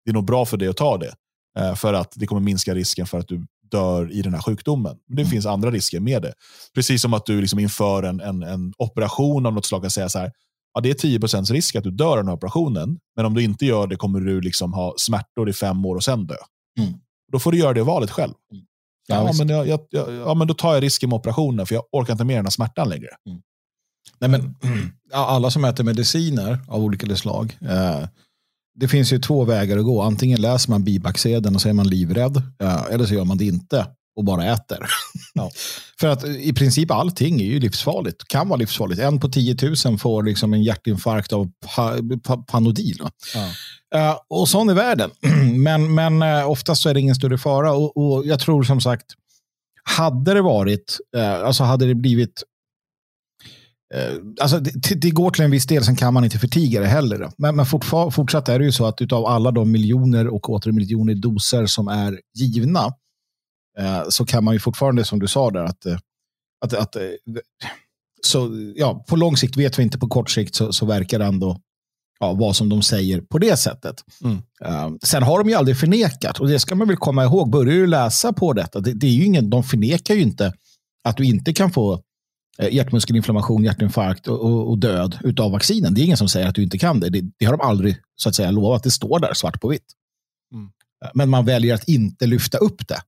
det 0.05 0.11
är 0.11 0.13
nog 0.13 0.25
bra 0.25 0.45
för 0.45 0.57
dig 0.57 0.67
att 0.67 0.77
ta 0.77 0.97
det. 0.97 1.13
Eh, 1.59 1.75
för 1.75 1.93
att 1.93 2.13
det 2.15 2.27
kommer 2.27 2.41
minska 2.41 2.75
risken 2.75 3.07
för 3.07 3.19
att 3.19 3.27
du 3.27 3.45
dör 3.71 4.11
i 4.11 4.21
den 4.21 4.33
här 4.33 4.41
sjukdomen. 4.41 4.97
Men 5.07 5.15
det 5.15 5.21
mm. 5.21 5.31
finns 5.31 5.45
andra 5.45 5.71
risker 5.71 5.99
med 5.99 6.21
det. 6.21 6.33
Precis 6.75 7.01
som 7.01 7.13
att 7.13 7.25
du 7.25 7.41
liksom 7.41 7.59
inför 7.59 8.03
en, 8.03 8.19
en, 8.19 8.43
en 8.43 8.73
operation 8.77 9.45
av 9.45 9.53
något 9.53 9.65
slag 9.65 9.81
kan 9.81 9.91
säga 9.91 10.09
så 10.09 10.19
här, 10.19 10.31
ja, 10.73 10.81
det 10.81 10.89
är 10.89 11.19
10% 11.19 11.53
risk 11.53 11.75
att 11.75 11.83
du 11.83 11.91
dör 11.91 12.11
av 12.11 12.17
den 12.17 12.27
här 12.27 12.35
operationen, 12.35 12.99
men 13.15 13.25
om 13.25 13.33
du 13.33 13.43
inte 13.43 13.65
gör 13.65 13.87
det 13.87 13.95
kommer 13.95 14.19
du 14.19 14.41
liksom 14.41 14.73
ha 14.73 14.93
smärtor 14.97 15.49
i 15.49 15.53
fem 15.53 15.85
år 15.85 15.95
och 15.95 16.03
sen 16.03 16.27
dö. 16.27 16.35
Mm. 16.79 16.93
Då 17.31 17.39
får 17.39 17.51
du 17.51 17.57
göra 17.57 17.73
det 17.73 17.83
valet 17.83 18.11
själv. 18.11 18.33
Mm. 18.53 18.65
Ja, 19.07 19.27
ja, 19.27 19.33
men 19.37 19.49
jag, 19.49 19.67
jag, 19.67 20.13
ja, 20.13 20.33
men 20.33 20.47
då 20.47 20.53
tar 20.53 20.73
jag 20.73 20.83
risken 20.83 21.09
med 21.09 21.17
operationen, 21.17 21.65
för 21.65 21.75
jag 21.75 21.83
orkar 21.91 22.13
inte 22.13 22.23
med 22.23 22.37
den 22.37 22.45
här 22.45 22.51
smärtan 22.51 22.89
längre. 22.89 23.09
Mm. 23.29 23.41
Nej, 24.19 24.29
men, 24.29 24.55
alla 25.13 25.51
som 25.51 25.65
äter 25.65 25.83
mediciner 25.83 26.59
av 26.67 26.83
olika 26.83 27.15
slag, 27.15 27.57
eh, 27.61 28.07
det 28.75 28.87
finns 28.87 29.13
ju 29.13 29.19
två 29.19 29.43
vägar 29.43 29.77
att 29.77 29.85
gå. 29.85 30.01
Antingen 30.01 30.41
läser 30.41 30.69
man 30.69 30.83
bibacksedeln 30.83 31.55
och 31.55 31.61
så 31.61 31.69
är 31.69 31.73
man 31.73 31.87
livrädd. 31.87 32.41
Eller 32.89 33.05
så 33.05 33.13
gör 33.13 33.25
man 33.25 33.37
det 33.37 33.45
inte 33.45 33.87
och 34.15 34.23
bara 34.23 34.45
äter. 34.45 34.79
Ja. 35.33 35.51
För 35.99 36.07
att 36.07 36.25
i 36.25 36.53
princip 36.53 36.91
allting 36.91 37.41
är 37.41 37.45
ju 37.45 37.59
livsfarligt. 37.59 38.27
Kan 38.27 38.49
vara 38.49 38.57
livsfarligt. 38.57 39.01
En 39.01 39.19
på 39.19 39.29
10 39.29 39.55
000 39.85 39.97
får 39.97 40.23
liksom 40.23 40.53
en 40.53 40.63
hjärtinfarkt 40.63 41.33
av 41.33 41.51
pa, 41.75 41.97
pa, 42.23 42.37
Panodil. 42.37 43.01
Ja. 43.33 43.51
Uh, 43.95 44.17
och 44.29 44.49
sån 44.49 44.69
är 44.69 44.73
världen. 44.73 45.11
men, 45.55 45.95
men 45.95 46.21
uh, 46.21 46.49
oftast 46.49 46.81
så 46.81 46.89
är 46.89 46.93
det 46.93 46.99
ingen 46.99 47.15
större 47.15 47.37
fara. 47.37 47.73
Och, 47.73 47.97
och 47.97 48.25
jag 48.25 48.39
tror 48.39 48.63
som 48.63 48.81
sagt, 48.81 49.05
hade 49.83 50.33
det 50.33 50.41
varit, 50.41 50.97
uh, 51.17 51.33
alltså 51.33 51.63
hade 51.63 51.85
det 51.85 51.95
blivit 51.95 52.43
Eh, 53.93 54.15
alltså 54.41 54.59
det, 54.59 55.01
det, 55.01 55.09
går 55.09 55.31
till 55.31 55.43
en 55.43 55.51
viss 55.51 55.67
del, 55.67 55.83
sen 55.83 55.95
kan 55.95 56.13
man 56.13 56.23
inte 56.23 56.39
förtiga 56.39 56.81
det 56.81 56.87
heller. 56.87 57.29
Men, 57.37 57.55
men 57.55 57.65
fortsatt 58.11 58.49
är 58.49 58.59
det 58.59 58.65
ju 58.65 58.71
så 58.71 58.85
att 58.85 59.01
utav 59.01 59.25
alla 59.25 59.51
de 59.51 59.71
miljoner 59.71 60.27
och 60.27 60.49
åter 60.49 60.71
miljoner 60.71 61.15
doser 61.15 61.65
som 61.65 61.87
är 61.87 62.19
givna 62.35 62.93
eh, 63.79 64.03
så 64.09 64.25
kan 64.25 64.43
man 64.43 64.53
ju 64.53 64.59
fortfarande, 64.59 65.05
som 65.05 65.19
du 65.19 65.27
sa 65.27 65.51
där, 65.51 65.63
att, 65.63 65.85
eh, 65.85 65.97
att, 66.65 66.73
att 66.73 66.95
eh, 66.95 67.01
så, 68.21 68.49
ja, 68.75 69.05
på 69.07 69.15
lång 69.15 69.37
sikt 69.37 69.57
vet 69.57 69.79
vi 69.79 69.83
inte, 69.83 69.99
på 69.99 70.07
kort 70.07 70.29
sikt 70.29 70.55
så, 70.55 70.73
så 70.73 70.85
verkar 70.85 71.19
det 71.19 71.25
ändå 71.25 71.61
ja, 72.19 72.33
vara 72.33 72.53
som 72.53 72.69
de 72.69 72.81
säger 72.81 73.21
på 73.21 73.37
det 73.37 73.57
sättet. 73.57 74.03
Mm. 74.23 74.35
Uh, 74.65 74.97
sen 75.03 75.23
har 75.23 75.39
de 75.39 75.49
ju 75.49 75.55
aldrig 75.55 75.77
förnekat, 75.77 76.39
och 76.39 76.47
det 76.47 76.59
ska 76.59 76.75
man 76.75 76.87
väl 76.87 76.97
komma 76.97 77.23
ihåg, 77.23 77.49
börjar 77.49 77.73
du 77.73 77.87
läsa 77.87 78.33
på 78.33 78.53
detta, 78.53 78.79
det, 78.79 78.93
det 78.93 79.07
är 79.07 79.11
ju 79.11 79.25
ingen, 79.25 79.49
de 79.49 79.63
förnekar 79.63 80.15
ju 80.15 80.21
inte 80.21 80.53
att 81.03 81.17
du 81.17 81.25
inte 81.25 81.53
kan 81.53 81.71
få 81.71 82.01
Eh, 82.61 82.73
hjärtmuskelinflammation, 82.73 83.63
hjärtinfarkt 83.63 84.27
och, 84.27 84.39
och, 84.39 84.69
och, 84.69 84.77
död 84.77 85.17
utav 85.23 85.51
vaccinen. 85.51 85.93
Det 85.93 86.01
är 86.01 86.05
ingen 86.05 86.17
som 86.17 86.29
säger 86.29 86.47
att 86.47 86.55
du 86.55 86.63
inte 86.63 86.77
kan 86.77 86.99
det. 86.99 87.09
Det, 87.09 87.21
det 87.37 87.45
har 87.45 87.57
de 87.57 87.61
aldrig 87.61 87.97
så 88.15 88.29
att 88.29 88.35
säga 88.35 88.51
lovat. 88.51 88.83
Det 88.83 88.91
står 88.91 89.19
där 89.19 89.33
svart 89.33 89.61
på 89.61 89.67
vitt. 89.67 89.85
Mm. 90.53 90.69
Men 91.13 91.29
man 91.29 91.45
väljer 91.45 91.75
att 91.75 91.87
inte 91.87 92.27
lyfta 92.27 92.57
upp 92.57 92.87
det. 92.87 93.01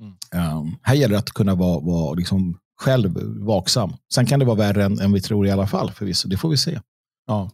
Mm. 0.00 0.58
Um, 0.58 0.76
här 0.82 0.94
gäller 0.94 1.12
det 1.12 1.18
att 1.18 1.30
kunna 1.30 1.54
vara, 1.54 1.80
vara 1.80 2.14
liksom 2.14 2.58
själv 2.80 3.20
vaksam. 3.46 3.92
Sen 4.14 4.26
kan 4.26 4.38
det 4.38 4.44
vara 4.44 4.56
värre 4.56 4.84
än, 4.84 5.00
än 5.00 5.12
vi 5.12 5.20
tror 5.20 5.46
i 5.46 5.50
alla 5.50 5.66
fall 5.66 5.92
förvisso. 5.92 6.28
Det 6.28 6.36
får 6.36 6.48
vi 6.48 6.56
se. 6.56 6.80
Ja. 7.26 7.50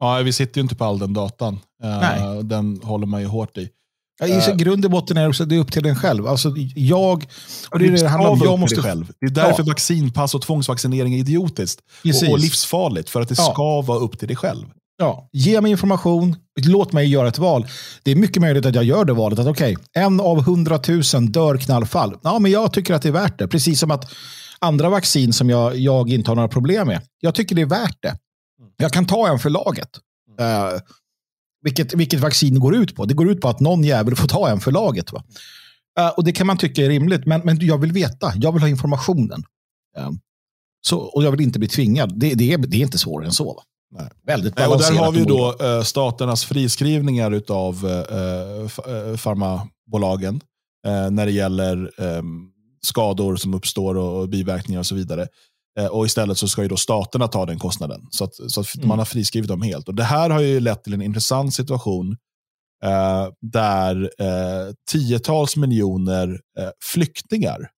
ja, 0.00 0.18
vi 0.18 0.32
sitter 0.32 0.58
ju 0.58 0.62
inte 0.62 0.74
på 0.74 0.84
all 0.84 0.98
den 0.98 1.12
datan. 1.12 1.60
Uh, 1.84 2.38
den 2.38 2.80
håller 2.82 3.06
man 3.06 3.20
ju 3.20 3.26
hårt 3.26 3.58
i. 3.58 3.68
Ja, 4.20 4.26
I 4.26 4.50
uh, 4.50 4.56
grund 4.56 4.84
och 4.84 4.90
botten 4.90 5.16
är 5.16 5.22
det 5.22 5.28
också 5.28 5.44
det 5.44 5.54
är 5.54 5.60
upp 5.60 5.72
till 5.72 5.86
en 5.86 5.96
själv. 5.96 6.26
Alltså, 6.26 6.54
jag, 6.74 7.26
och 7.70 7.78
det, 7.78 7.86
är 7.86 7.90
det, 7.90 8.00
det 8.00 8.08
handlar 8.08 8.30
om. 8.30 8.40
Jag 8.44 8.58
måste, 8.58 8.82
själv. 8.82 9.12
Det 9.20 9.26
är 9.26 9.30
därför 9.30 9.62
ja. 9.62 9.66
vaccinpass 9.66 10.34
och 10.34 10.42
tvångsvaccinering 10.42 11.14
är 11.14 11.18
idiotiskt. 11.18 11.80
Och, 12.04 12.30
och, 12.30 12.38
livsfarligt. 12.38 13.10
För 13.10 13.20
att 13.20 13.28
det 13.28 13.38
ja. 13.38 13.52
ska 13.52 13.80
vara 13.80 13.98
upp 13.98 14.18
till 14.18 14.28
dig 14.28 14.36
själv. 14.36 14.66
Ja, 14.96 15.28
ge 15.32 15.60
mig 15.60 15.70
information, 15.70 16.36
låt 16.66 16.92
mig 16.92 17.06
göra 17.06 17.28
ett 17.28 17.38
val. 17.38 17.66
Det 18.02 18.10
är 18.10 18.16
mycket 18.16 18.42
möjligt 18.42 18.66
att 18.66 18.74
jag 18.74 18.84
gör 18.84 19.04
det 19.04 19.12
valet. 19.12 19.38
att 19.38 19.46
okay, 19.46 19.76
En 19.92 20.20
av 20.20 20.42
hundratusen 20.42 21.26
dör 21.26 21.56
knallfall. 21.56 22.18
Ja, 22.22 22.38
men 22.38 22.50
jag 22.50 22.72
tycker 22.72 22.94
att 22.94 23.02
det 23.02 23.08
är 23.08 23.12
värt 23.12 23.38
det. 23.38 23.48
Precis 23.48 23.80
som 23.80 23.90
att 23.90 24.12
andra 24.58 24.88
vaccin 24.88 25.32
som 25.32 25.50
jag, 25.50 25.76
jag 25.76 26.10
inte 26.10 26.30
har 26.30 26.36
några 26.36 26.48
problem 26.48 26.86
med. 26.86 27.00
Jag 27.20 27.34
tycker 27.34 27.54
det 27.54 27.62
är 27.62 27.66
värt 27.66 28.02
det. 28.02 28.16
Jag 28.76 28.92
kan 28.92 29.06
ta 29.06 29.28
en 29.28 29.38
för 29.38 29.50
laget. 29.50 29.88
Uh, 30.40 30.80
vilket, 31.62 31.94
vilket 31.94 32.20
vaccin 32.20 32.60
går 32.60 32.74
ut 32.74 32.96
på? 32.96 33.04
Det 33.04 33.14
går 33.14 33.30
ut 33.30 33.40
på 33.40 33.48
att 33.48 33.60
någon 33.60 33.84
jävel 33.84 34.16
får 34.16 34.28
ta 34.28 34.50
en 34.50 34.60
för 34.60 34.72
laget. 34.72 35.12
Va? 35.12 35.24
Uh, 36.00 36.08
och 36.08 36.24
Det 36.24 36.32
kan 36.32 36.46
man 36.46 36.58
tycka 36.58 36.84
är 36.84 36.88
rimligt, 36.88 37.26
men, 37.26 37.40
men 37.40 37.66
jag 37.66 37.78
vill 37.78 37.92
veta. 37.92 38.32
Jag 38.36 38.52
vill 38.52 38.62
ha 38.62 38.68
informationen. 38.68 39.44
Uh, 39.98 40.10
så, 40.86 40.98
och 40.98 41.24
jag 41.24 41.30
vill 41.30 41.40
inte 41.40 41.58
bli 41.58 41.68
tvingad. 41.68 42.20
Det, 42.20 42.34
det, 42.34 42.52
är, 42.52 42.58
det 42.58 42.76
är 42.76 42.82
inte 42.82 42.98
svårare 42.98 43.26
än 43.26 43.32
så. 43.32 43.54
Va? 43.54 43.62
Nej. 43.92 44.08
Väldigt 44.26 44.52
och 44.52 44.78
Där 44.78 44.92
har 44.92 45.12
vi 45.12 45.24
då 45.24 45.56
uh, 45.62 45.82
staternas 45.82 46.44
friskrivningar 46.44 47.42
av 47.48 47.84
uh, 47.84 49.16
farmabolagen 49.16 50.40
när 51.10 51.26
det 51.26 51.32
gäller 51.32 52.00
um, 52.00 52.52
skador 52.86 53.36
som 53.36 53.54
uppstår 53.54 53.96
och 53.96 54.28
biverkningar 54.28 54.80
och 54.80 54.86
så 54.86 54.94
vidare. 54.94 55.28
Eh, 55.78 55.86
och 55.86 56.06
istället 56.06 56.38
så 56.38 56.48
ska 56.48 56.62
ju 56.62 56.68
då 56.68 56.76
staterna 56.76 57.28
ta 57.28 57.46
den 57.46 57.58
kostnaden. 57.58 58.06
Så 58.10 58.24
att, 58.24 58.34
så 58.34 58.60
att 58.60 58.76
mm. 58.76 58.88
man 58.88 58.98
har 58.98 59.04
friskrivit 59.04 59.48
dem 59.48 59.62
helt. 59.62 59.88
Och 59.88 59.94
Det 59.94 60.04
här 60.04 60.30
har 60.30 60.40
ju 60.40 60.60
lett 60.60 60.84
till 60.84 60.94
en 60.94 61.02
intressant 61.02 61.54
situation 61.54 62.16
eh, 62.84 63.28
där 63.40 64.10
eh, 64.18 64.74
tiotals 64.90 65.56
miljoner 65.56 66.40
eh, 66.58 66.70
flyktingar 66.92 67.70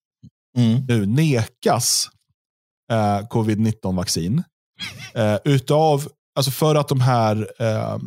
mm. 0.57 0.85
nu 0.87 1.07
nekas 1.07 2.09
eh, 2.93 3.29
covid-19-vaccin. 3.29 4.43
Eh, 5.15 5.39
utav, 5.45 6.09
alltså 6.37 6.51
för 6.51 6.75
att 6.75 6.89
de 6.89 7.01
här 7.01 7.49
eh, 7.59 7.99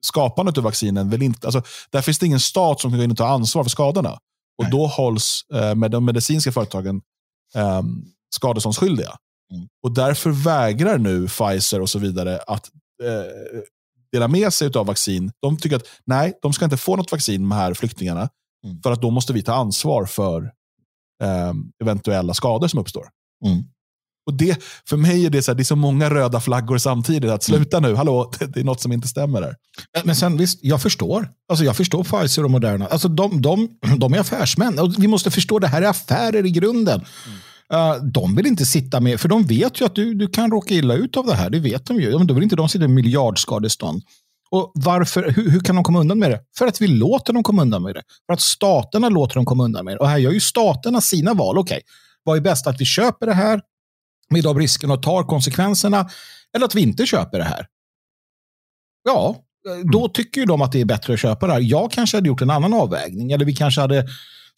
skapandet 0.00 0.58
av 0.58 0.64
vaccinen 0.64 1.10
vill 1.10 1.22
inte, 1.22 1.46
alltså, 1.46 1.62
där 1.90 2.02
finns 2.02 2.18
det 2.18 2.26
ingen 2.26 2.40
stat 2.40 2.80
som 2.80 2.90
kan 2.90 2.98
gå 2.98 3.04
in 3.04 3.10
och 3.10 3.16
ta 3.16 3.28
ansvar 3.28 3.62
för 3.62 3.70
skadorna. 3.70 4.18
Och 4.58 4.64
Nej. 4.64 4.70
då 4.70 4.86
hålls 4.86 5.42
eh, 5.54 5.74
med 5.74 5.90
de 5.90 6.04
medicinska 6.04 6.52
företagen 6.52 7.02
eh, 7.54 7.82
skadeståndsskyldiga. 8.30 9.16
Mm. 9.52 9.68
Och 9.82 9.92
därför 9.92 10.30
vägrar 10.30 10.98
nu 10.98 11.28
Pfizer 11.28 11.80
och 11.80 11.90
så 11.90 11.98
vidare 11.98 12.38
att 12.46 12.70
eh, 13.02 13.60
dela 14.12 14.28
med 14.28 14.52
sig 14.52 14.70
av 14.74 14.86
vaccin. 14.86 15.32
De 15.42 15.56
tycker 15.56 15.76
att 15.76 15.86
nej, 16.04 16.38
de 16.42 16.52
ska 16.52 16.64
inte 16.64 16.76
få 16.76 16.96
något 16.96 17.12
vaccin, 17.12 17.40
de 17.40 17.52
här 17.52 17.74
flyktingarna. 17.74 18.28
Mm. 18.64 18.82
För 18.82 18.92
att 18.92 19.02
då 19.02 19.10
måste 19.10 19.32
vi 19.32 19.42
ta 19.42 19.54
ansvar 19.54 20.06
för 20.06 20.42
eh, 21.22 21.52
eventuella 21.82 22.34
skador 22.34 22.68
som 22.68 22.80
uppstår. 22.80 23.08
Mm. 23.44 23.64
Och 24.26 24.34
det, 24.34 24.62
för 24.88 24.96
mig 24.96 25.26
är 25.26 25.30
det 25.30 25.42
så, 25.42 25.50
här, 25.50 25.56
det 25.56 25.62
är 25.62 25.64
så 25.64 25.76
många 25.76 26.10
röda 26.10 26.40
flaggor 26.40 26.78
samtidigt. 26.78 27.30
Att 27.30 27.42
sluta 27.42 27.80
nu, 27.80 27.94
hallå, 27.94 28.32
det, 28.38 28.60
är 28.60 28.64
något 28.64 28.80
som 28.80 28.92
inte 28.92 29.08
stämmer 29.08 29.40
där. 29.40 29.54
Men 30.04 30.16
sen 30.16 30.36
visst, 30.36 30.58
jag 30.62 30.82
förstår. 30.82 31.28
Alltså 31.48 31.64
jag 31.64 31.76
förstår 31.76 32.04
Pfizer 32.04 32.44
och 32.44 32.50
Moderna. 32.50 32.86
Alltså 32.86 33.08
de, 33.08 33.42
de, 33.42 33.68
de 33.98 34.14
är 34.14 34.18
affärsmän. 34.18 34.78
Och 34.78 34.94
vi 34.98 35.06
måste 35.06 35.30
förstå 35.30 35.58
det 35.58 35.66
här 35.66 35.82
är 35.82 35.86
affärer 35.86 36.46
i 36.46 36.50
grunden. 36.50 37.00
Uh, 37.74 38.04
de 38.04 38.36
vill 38.36 38.46
inte 38.46 38.66
sitta 38.66 39.00
med, 39.00 39.20
för 39.20 39.28
de 39.28 39.44
vet 39.44 39.80
ju 39.80 39.84
att 39.84 39.94
du, 39.94 40.14
du 40.14 40.28
kan 40.28 40.50
råka 40.50 40.74
illa 40.74 40.94
ut 40.94 41.16
av 41.16 41.26
det 41.26 41.34
här. 41.34 41.50
Det 41.50 41.58
vet 41.58 41.86
de 41.86 42.00
ju. 42.00 42.10
Ja, 42.10 42.18
men 42.18 42.26
Då 42.26 42.34
vill 42.34 42.42
inte 42.42 42.56
de 42.56 42.68
sitta 42.68 42.88
med 42.88 42.90
miljardskadestånd. 42.90 44.02
Och 44.50 44.72
varför, 44.74 45.30
hur, 45.30 45.50
hur 45.50 45.60
kan 45.60 45.74
de 45.74 45.84
komma 45.84 46.00
undan 46.00 46.18
med 46.18 46.30
det? 46.30 46.40
För 46.58 46.66
att 46.66 46.80
vi 46.80 46.86
låter 46.86 47.32
dem 47.32 47.42
komma 47.42 47.62
undan 47.62 47.82
med 47.82 47.94
det. 47.94 48.02
För 48.26 48.32
att 48.32 48.40
staterna 48.40 49.08
låter 49.08 49.34
dem 49.34 49.44
komma 49.44 49.64
undan 49.64 49.84
med 49.84 49.94
det. 49.94 49.98
Och 49.98 50.08
här 50.08 50.18
gör 50.18 50.30
ju 50.30 50.40
staterna 50.40 51.00
sina 51.00 51.34
val. 51.34 51.58
Okej, 51.58 51.80
vad 52.24 52.36
är 52.36 52.40
bäst? 52.40 52.66
Att 52.66 52.80
vi 52.80 52.84
köper 52.84 53.26
det 53.26 53.34
här 53.34 53.60
med 54.30 54.44
de 54.44 54.58
riskerna 54.58 54.94
och 54.94 55.02
tar 55.02 55.22
konsekvenserna. 55.22 56.10
Eller 56.54 56.66
att 56.66 56.74
vi 56.74 56.80
inte 56.80 57.06
köper 57.06 57.38
det 57.38 57.44
här. 57.44 57.66
Ja, 59.04 59.36
då 59.92 60.08
tycker 60.08 60.40
ju 60.40 60.46
de 60.46 60.62
att 60.62 60.72
det 60.72 60.80
är 60.80 60.84
bättre 60.84 61.12
att 61.12 61.20
köpa 61.20 61.46
det 61.46 61.52
här. 61.52 61.60
Jag 61.60 61.92
kanske 61.92 62.16
hade 62.16 62.28
gjort 62.28 62.42
en 62.42 62.50
annan 62.50 62.74
avvägning. 62.74 63.32
Eller 63.32 63.44
vi 63.44 63.56
kanske 63.56 63.80
hade 63.80 64.06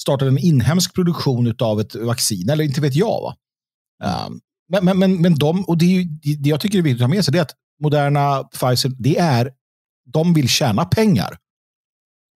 startat 0.01 0.29
en 0.29 0.39
inhemsk 0.39 0.95
produktion 0.95 1.55
av 1.59 1.81
ett 1.81 1.95
vaccin. 1.95 2.51
Eller 2.51 2.65
inte 2.65 2.81
vet 2.81 2.95
jag. 2.95 3.21
Va? 3.23 3.37
Um, 4.27 4.41
men, 4.69 4.85
men, 4.85 4.99
men, 4.99 5.23
men 5.23 5.35
de, 5.35 5.65
och 5.65 5.79
det, 5.79 5.85
är 5.85 5.89
ju, 5.89 6.05
det 6.05 6.35
det 6.35 6.49
jag 6.49 6.61
tycker 6.61 6.79
är 6.79 6.83
viktigt 6.83 7.03
att 7.03 7.09
ha 7.09 7.15
med 7.15 7.25
sig, 7.25 7.33
det 7.33 7.39
är 7.39 7.43
att 7.43 7.55
Moderna, 7.83 8.45
Pfizer, 8.45 8.93
det 8.99 9.19
är, 9.19 9.51
de 10.13 10.35
vill 10.35 10.49
tjäna 10.49 10.85
pengar. 10.85 11.39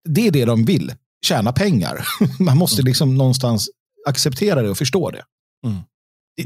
Det 0.08 0.26
är 0.26 0.30
det 0.30 0.44
de 0.44 0.64
vill, 0.64 0.92
tjäna 1.26 1.52
pengar. 1.52 2.04
Man 2.38 2.58
måste 2.58 2.82
liksom 2.82 3.16
någonstans 3.16 3.68
acceptera 4.08 4.62
det 4.62 4.70
och 4.70 4.78
förstå 4.78 5.10
det. 5.10 5.24
Mm. 5.66 5.82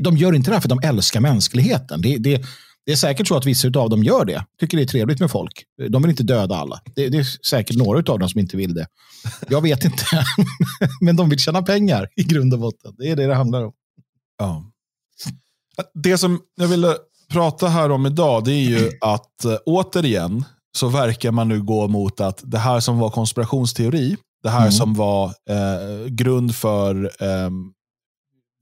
De 0.00 0.16
gör 0.16 0.32
inte 0.34 0.50
det 0.50 0.54
här 0.54 0.60
för 0.60 0.72
att 0.72 0.80
de 0.82 0.88
älskar 0.88 1.20
mänskligheten. 1.20 2.02
Det, 2.02 2.18
det, 2.18 2.42
det 2.86 2.92
är 2.92 2.96
säkert 2.96 3.28
så 3.28 3.36
att 3.36 3.46
vissa 3.46 3.68
av 3.68 3.90
dem 3.90 4.04
gör 4.04 4.24
det. 4.24 4.44
Tycker 4.60 4.76
det 4.76 4.82
är 4.82 4.86
trevligt 4.86 5.20
med 5.20 5.30
folk. 5.30 5.64
De 5.90 6.02
vill 6.02 6.10
inte 6.10 6.22
döda 6.22 6.56
alla. 6.56 6.80
Det, 6.94 7.08
det 7.08 7.18
är 7.18 7.46
säkert 7.48 7.76
några 7.76 8.12
av 8.12 8.18
dem 8.18 8.28
som 8.28 8.40
inte 8.40 8.56
vill 8.56 8.74
det. 8.74 8.86
Jag 9.48 9.60
vet 9.60 9.84
inte. 9.84 10.04
Men 11.00 11.16
de 11.16 11.28
vill 11.28 11.38
tjäna 11.38 11.62
pengar 11.62 12.08
i 12.16 12.22
grund 12.22 12.52
och 12.54 12.60
botten. 12.60 12.94
Det 12.98 13.10
är 13.10 13.16
det 13.16 13.26
det 13.26 13.34
handlar 13.34 13.64
om. 13.64 13.72
Ja. 14.38 14.64
Det 15.94 16.18
som 16.18 16.40
jag 16.56 16.68
ville 16.68 16.96
prata 17.32 17.68
här 17.68 17.90
om 17.90 18.06
idag, 18.06 18.44
det 18.44 18.52
är 18.52 18.68
ju 18.68 18.90
att 19.00 19.44
äh, 19.44 19.56
återigen 19.66 20.44
så 20.76 20.88
verkar 20.88 21.30
man 21.30 21.48
nu 21.48 21.62
gå 21.62 21.88
mot 21.88 22.20
att 22.20 22.40
det 22.44 22.58
här 22.58 22.80
som 22.80 22.98
var 22.98 23.10
konspirationsteori, 23.10 24.16
det 24.42 24.50
här 24.50 24.60
Mm. 24.60 24.72
som 24.72 24.94
var 24.94 25.24
eh, 25.26 26.06
grund 26.08 26.54
för 26.54 27.04
eh, 27.04 27.50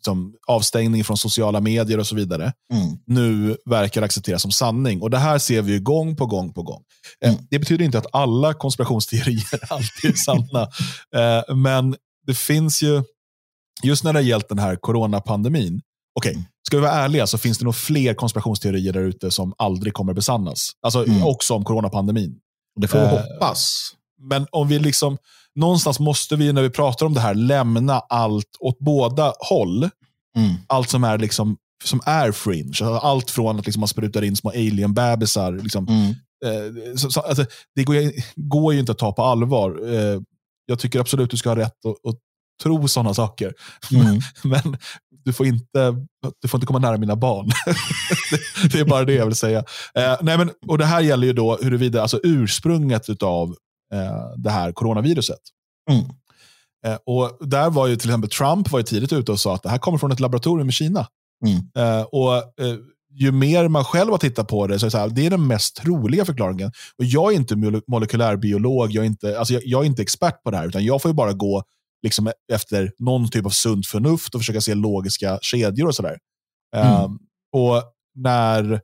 som 0.05 0.35
avstängning 0.47 1.05
från 1.05 1.17
sociala 1.17 1.61
medier 1.61 1.99
och 1.99 2.07
så 2.07 2.15
vidare, 2.17 2.53
Mm. 2.73 2.99
nu 3.07 3.57
verkar 3.65 4.03
accepteras 4.03 4.43
som 4.43 4.51
sanning. 4.51 5.03
Och 5.03 5.11
Det 5.11 5.19
här 5.19 5.39
ser 5.39 5.63
vi 5.63 5.73
ju 5.73 5.81
gång 5.81 6.17
på 6.17 6.27
gång 6.27 6.53
på 6.53 6.63
gång. 6.63 6.83
Eh, 7.25 7.33
Mm. 7.33 7.45
Det 7.51 7.59
betyder 7.59 7.85
inte 7.85 7.99
att 7.99 8.07
alla 8.13 8.55
konspirationsteorier 8.55 9.45
alltid 9.73 10.11
är 10.11 10.15
sanna. 10.15 10.63
Eh, 11.17 11.55
men 11.55 11.97
det 12.27 12.35
finns 12.35 12.83
ju, 12.83 13.03
just 13.83 14.05
när 14.05 14.13
det 14.13 14.19
har 14.19 14.25
gällt 14.25 14.49
den 14.49 14.59
här 14.59 14.77
coronapandemin, 14.77 15.81
okej, 16.19 16.33
Mm. 16.33 16.45
ska 16.67 16.77
vi 16.77 16.83
vara 16.83 16.93
ärliga 16.93 17.27
så 17.27 17.39
finns 17.39 17.59
det 17.59 17.65
nog 17.65 17.75
fler 17.77 18.15
konspirationsteorier 18.15 18.93
där 18.93 19.01
ute 19.01 19.31
som 19.31 19.55
aldrig 19.59 19.93
kommer 19.95 20.13
besannas. 20.15 20.71
Alltså 20.83 21.07
Mm. 21.07 21.23
också 21.25 21.55
om 21.55 21.65
coronapandemin. 21.65 22.39
Det 22.81 22.89
får 22.89 22.99
vi 22.99 23.05
Eh, 23.05 23.11
hoppas. 23.11 23.91
Men 24.31 24.47
om 24.51 24.69
vi 24.69 24.79
liksom, 24.79 25.19
någonstans 25.55 26.01
måste 26.01 26.37
vi 26.37 26.53
när 26.53 26.63
vi 26.63 26.71
pratar 26.71 27.07
om 27.07 27.15
det 27.15 27.21
här 27.21 27.35
lämna 27.35 27.93
allt 27.99 28.57
åt 28.61 28.79
båda 28.79 29.33
håll. 29.39 29.89
Mm. 30.37 30.55
Allt 30.67 30.91
som 30.91 31.05
är, 31.05 31.19
liksom, 31.19 31.57
som 31.85 32.01
är 32.07 32.33
fringe. 32.33 32.69
Alltså 32.69 32.85
Allt 32.95 33.31
från 33.31 33.59
att 33.59 33.67
liksom 33.67 33.81
man 33.81 33.89
sprutar 33.89 34.23
in 34.25 34.37
små 34.37 34.51
alien-bebisar. 34.51 35.53
Liksom, 35.63 35.87
Mm. 35.89 36.11
eh, 36.45 36.97
så, 36.97 37.11
så, 37.11 37.21
alltså, 37.21 37.45
det 37.75 37.85
går, 37.85 37.95
går 38.37 38.75
ju 38.75 38.81
inte 38.81 38.93
att 38.93 38.99
ta 38.99 39.13
på 39.13 39.23
allvar. 39.23 39.95
Eh, 39.95 40.21
jag 40.67 40.79
tycker 40.79 41.01
absolut 41.01 41.31
du 41.31 41.37
ska 41.37 41.49
ha 41.49 41.57
rätt 41.57 41.87
att, 41.87 42.09
att 42.11 42.19
tro 42.63 42.89
sådana 42.89 43.15
saker. 43.15 43.53
Mm. 43.93 44.21
Men 44.45 44.77
du 45.25 45.33
får 45.33 45.47
inte, 45.47 45.95
du 46.43 46.49
får 46.49 46.59
inte 46.59 46.67
komma 46.67 46.79
nära 46.79 46.97
mina 46.97 47.17
barn. 47.17 47.51
det, 48.63 48.69
det 48.73 48.81
är 48.81 48.85
bara 48.85 49.05
det 49.05 49.13
jag 49.15 49.27
vill 49.27 49.35
säga. 49.35 49.59
Eh, 49.95 50.17
nej 50.21 50.39
men, 50.39 50.51
och 50.67 50.79
Det 50.79 50.85
här 50.85 51.01
gäller 51.01 51.27
ju 51.27 51.33
då 51.33 51.57
huruvida 51.57 52.03
alltså 52.03 52.21
ursprunget 52.23 53.23
av 53.23 53.57
det 54.37 54.51
här 54.51 54.73
coronaviruset. 54.73 55.39
Mm. 55.91 56.05
Eh, 56.87 56.99
och 57.07 57.49
Där 57.49 57.71
var 57.71 57.87
ju 57.87 57.97
till 57.97 58.11
exempel 58.11 58.31
Trump 58.31 58.71
var 58.71 58.79
ju 58.79 58.83
tidigt 58.83 59.13
ute 59.13 59.33
och 59.33 59.41
sa 59.41 59.55
att 59.55 59.63
det 59.63 59.69
här 59.69 59.79
kommer 59.79 59.99
från 59.99 60.13
ett 60.13 60.21
laboratorium 60.21 60.69
i 60.69 60.73
Kina. 60.73 61.07
Mm. 61.47 61.59
Eh, 61.99 62.03
och 62.05 62.35
eh, 62.37 62.77
Ju 63.17 63.33
mer 63.33 63.69
man 63.69 63.85
själv 63.85 64.11
har 64.11 64.19
tittat 64.19 64.49
på 64.49 64.67
det 64.67 64.79
så 64.79 64.85
är 64.85 64.87
det, 64.87 64.91
så 64.91 64.99
här, 64.99 65.09
det 65.09 65.27
är 65.27 65.31
den 65.31 65.47
mest 65.47 65.77
troliga 65.77 66.25
förklaringen. 66.25 66.69
Och 66.99 67.05
Jag 67.05 67.33
är 67.33 67.37
inte 67.37 67.55
mole- 67.57 67.83
molekylärbiolog, 67.89 68.91
jag 68.91 69.03
är, 69.03 69.07
inte, 69.07 69.39
alltså 69.39 69.55
jag, 69.55 69.63
jag 69.67 69.83
är 69.83 69.87
inte 69.87 70.03
expert 70.03 70.43
på 70.43 70.51
det 70.51 70.57
här, 70.57 70.67
utan 70.69 70.85
jag 70.85 71.03
får 71.03 71.11
ju 71.11 71.15
bara 71.15 71.33
gå 71.33 71.63
liksom 72.03 72.33
efter 72.53 72.93
någon 72.99 73.31
typ 73.31 73.47
av 73.47 73.51
sunt 73.51 73.87
förnuft 73.87 74.35
och 74.35 74.41
försöka 74.41 74.61
se 74.61 74.75
logiska 74.75 75.39
kedjor 75.43 75.87
och 75.89 75.95
sådär. 75.95 76.19
Eh, 76.77 77.05
Mm. 77.05 77.19
och 77.57 77.83
när 78.15 78.73
eh, 78.73 78.79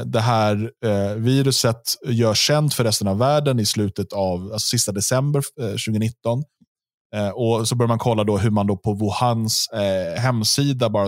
det 0.00 0.20
här 0.20 0.70
eh, 0.84 1.14
viruset 1.14 1.82
görs 2.06 2.38
känt 2.38 2.74
för 2.74 2.84
resten 2.84 3.08
av 3.08 3.18
världen 3.18 3.60
i 3.60 3.66
slutet 3.66 4.12
av 4.12 4.52
alltså 4.52 4.66
sista 4.68 4.92
december 4.92 5.42
eh, 5.60 5.66
2019. 5.66 6.42
Eh, 7.16 7.28
och 7.28 7.68
så 7.68 7.74
börjar 7.74 7.88
man 7.88 7.98
kolla 7.98 8.24
då 8.24 8.38
hur 8.38 8.50
man 8.50 8.66
då 8.66 8.76
på 8.76 8.92
Wuhans 8.94 9.68
eh, 9.68 10.20
hemsida 10.20 10.90
bara 10.90 11.06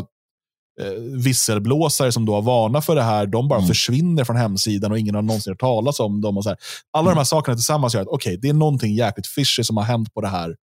eh, 0.81 0.93
visselblåsare 1.25 2.13
som 2.13 2.25
då 2.27 2.35
har 2.35 2.43
varnat 2.43 2.85
för 2.87 2.95
det 2.95 3.03
här, 3.03 3.27
de 3.27 3.49
bara 3.49 3.59
Mm. 3.59 3.69
försvinner 3.69 4.25
från 4.25 4.37
hemsidan 4.37 4.93
och 4.93 4.99
ingen 4.99 5.15
har 5.15 5.23
någonsin 5.23 5.51
hört 5.51 5.61
talas 5.61 6.01
om 6.01 6.21
dem. 6.21 6.37
Och 6.37 6.45
så 6.45 6.51
här. 6.51 6.59
Alla 6.93 7.11
de 7.11 7.17
här 7.17 7.25
sakerna 7.25 7.57
tillsammans 7.57 7.95
gör 7.95 8.03
att 8.03 8.09
okej, 8.09 8.39
det 8.43 8.49
är 8.49 8.53
någonting 8.55 8.95
jäkligt 8.95 9.27
fishy 9.27 9.65
som 9.65 9.77
har 9.77 9.85
hänt 9.85 10.15
på 10.15 10.21
det 10.21 10.29
här 10.29 10.57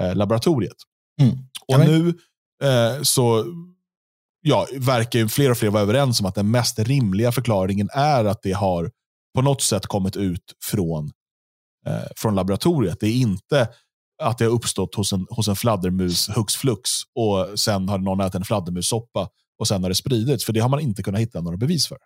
eh, 0.00 0.14
laboratoriet. 0.14 0.76
Mm. 1.22 1.36
Och 1.68 1.80
nu 1.80 2.08
eh, 2.64 3.02
så 3.02 3.44
ja, 4.48 4.66
verkar 4.78 5.18
ju 5.18 5.28
fler 5.28 5.50
och 5.50 5.58
fler 5.58 5.70
vara 5.70 5.82
överens 5.82 6.20
om 6.20 6.26
att 6.26 6.34
den 6.34 6.50
mest 6.50 6.78
rimliga 6.78 7.32
förklaringen 7.32 7.88
är 7.92 8.24
att 8.24 8.42
det 8.42 8.52
har 8.52 8.90
på 9.34 9.42
något 9.42 9.62
sätt 9.62 9.86
kommit 9.86 10.16
ut 10.16 10.42
från, 10.64 11.10
eh, 11.86 12.06
från 12.16 12.34
laboratoriet. 12.34 13.00
Det 13.00 13.06
är 13.06 13.14
inte 13.14 13.68
att 14.22 14.38
det 14.38 14.44
har 14.44 14.52
uppstått 14.52 14.94
hos 14.94 15.12
en, 15.12 15.26
hos 15.30 15.48
en 15.48 15.56
fladdermus 15.56 16.28
hux 16.28 16.54
flux 16.54 16.90
och 17.14 17.60
sen 17.60 17.88
har 17.88 17.98
någon 17.98 18.20
ätit 18.20 18.34
en 18.34 18.44
fladdermussoppa 18.44 19.28
och 19.58 19.68
sen 19.68 19.82
har 19.82 19.88
det 19.88 19.94
spridits. 19.94 20.44
För 20.44 20.52
det 20.52 20.60
har 20.60 20.68
man 20.68 20.80
inte 20.80 21.02
kunnat 21.02 21.20
hitta 21.20 21.40
några 21.40 21.56
bevis 21.56 21.86
för. 21.86 21.98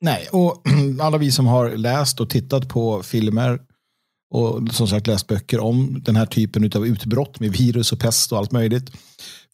Nej, 0.00 0.28
och 0.32 0.62
alla 1.00 1.18
vi 1.18 1.32
som 1.32 1.46
har 1.46 1.70
läst 1.70 2.20
och 2.20 2.30
tittat 2.30 2.68
på 2.68 3.02
filmer 3.02 3.60
och 4.30 4.74
som 4.74 4.88
sagt 4.88 5.06
läst 5.06 5.26
böcker 5.26 5.60
om 5.60 6.02
den 6.04 6.16
här 6.16 6.26
typen 6.26 6.70
av 6.74 6.86
utbrott 6.86 7.40
med 7.40 7.52
virus 7.52 7.92
och 7.92 8.00
pest 8.00 8.32
och 8.32 8.38
allt 8.38 8.52
möjligt 8.52 8.90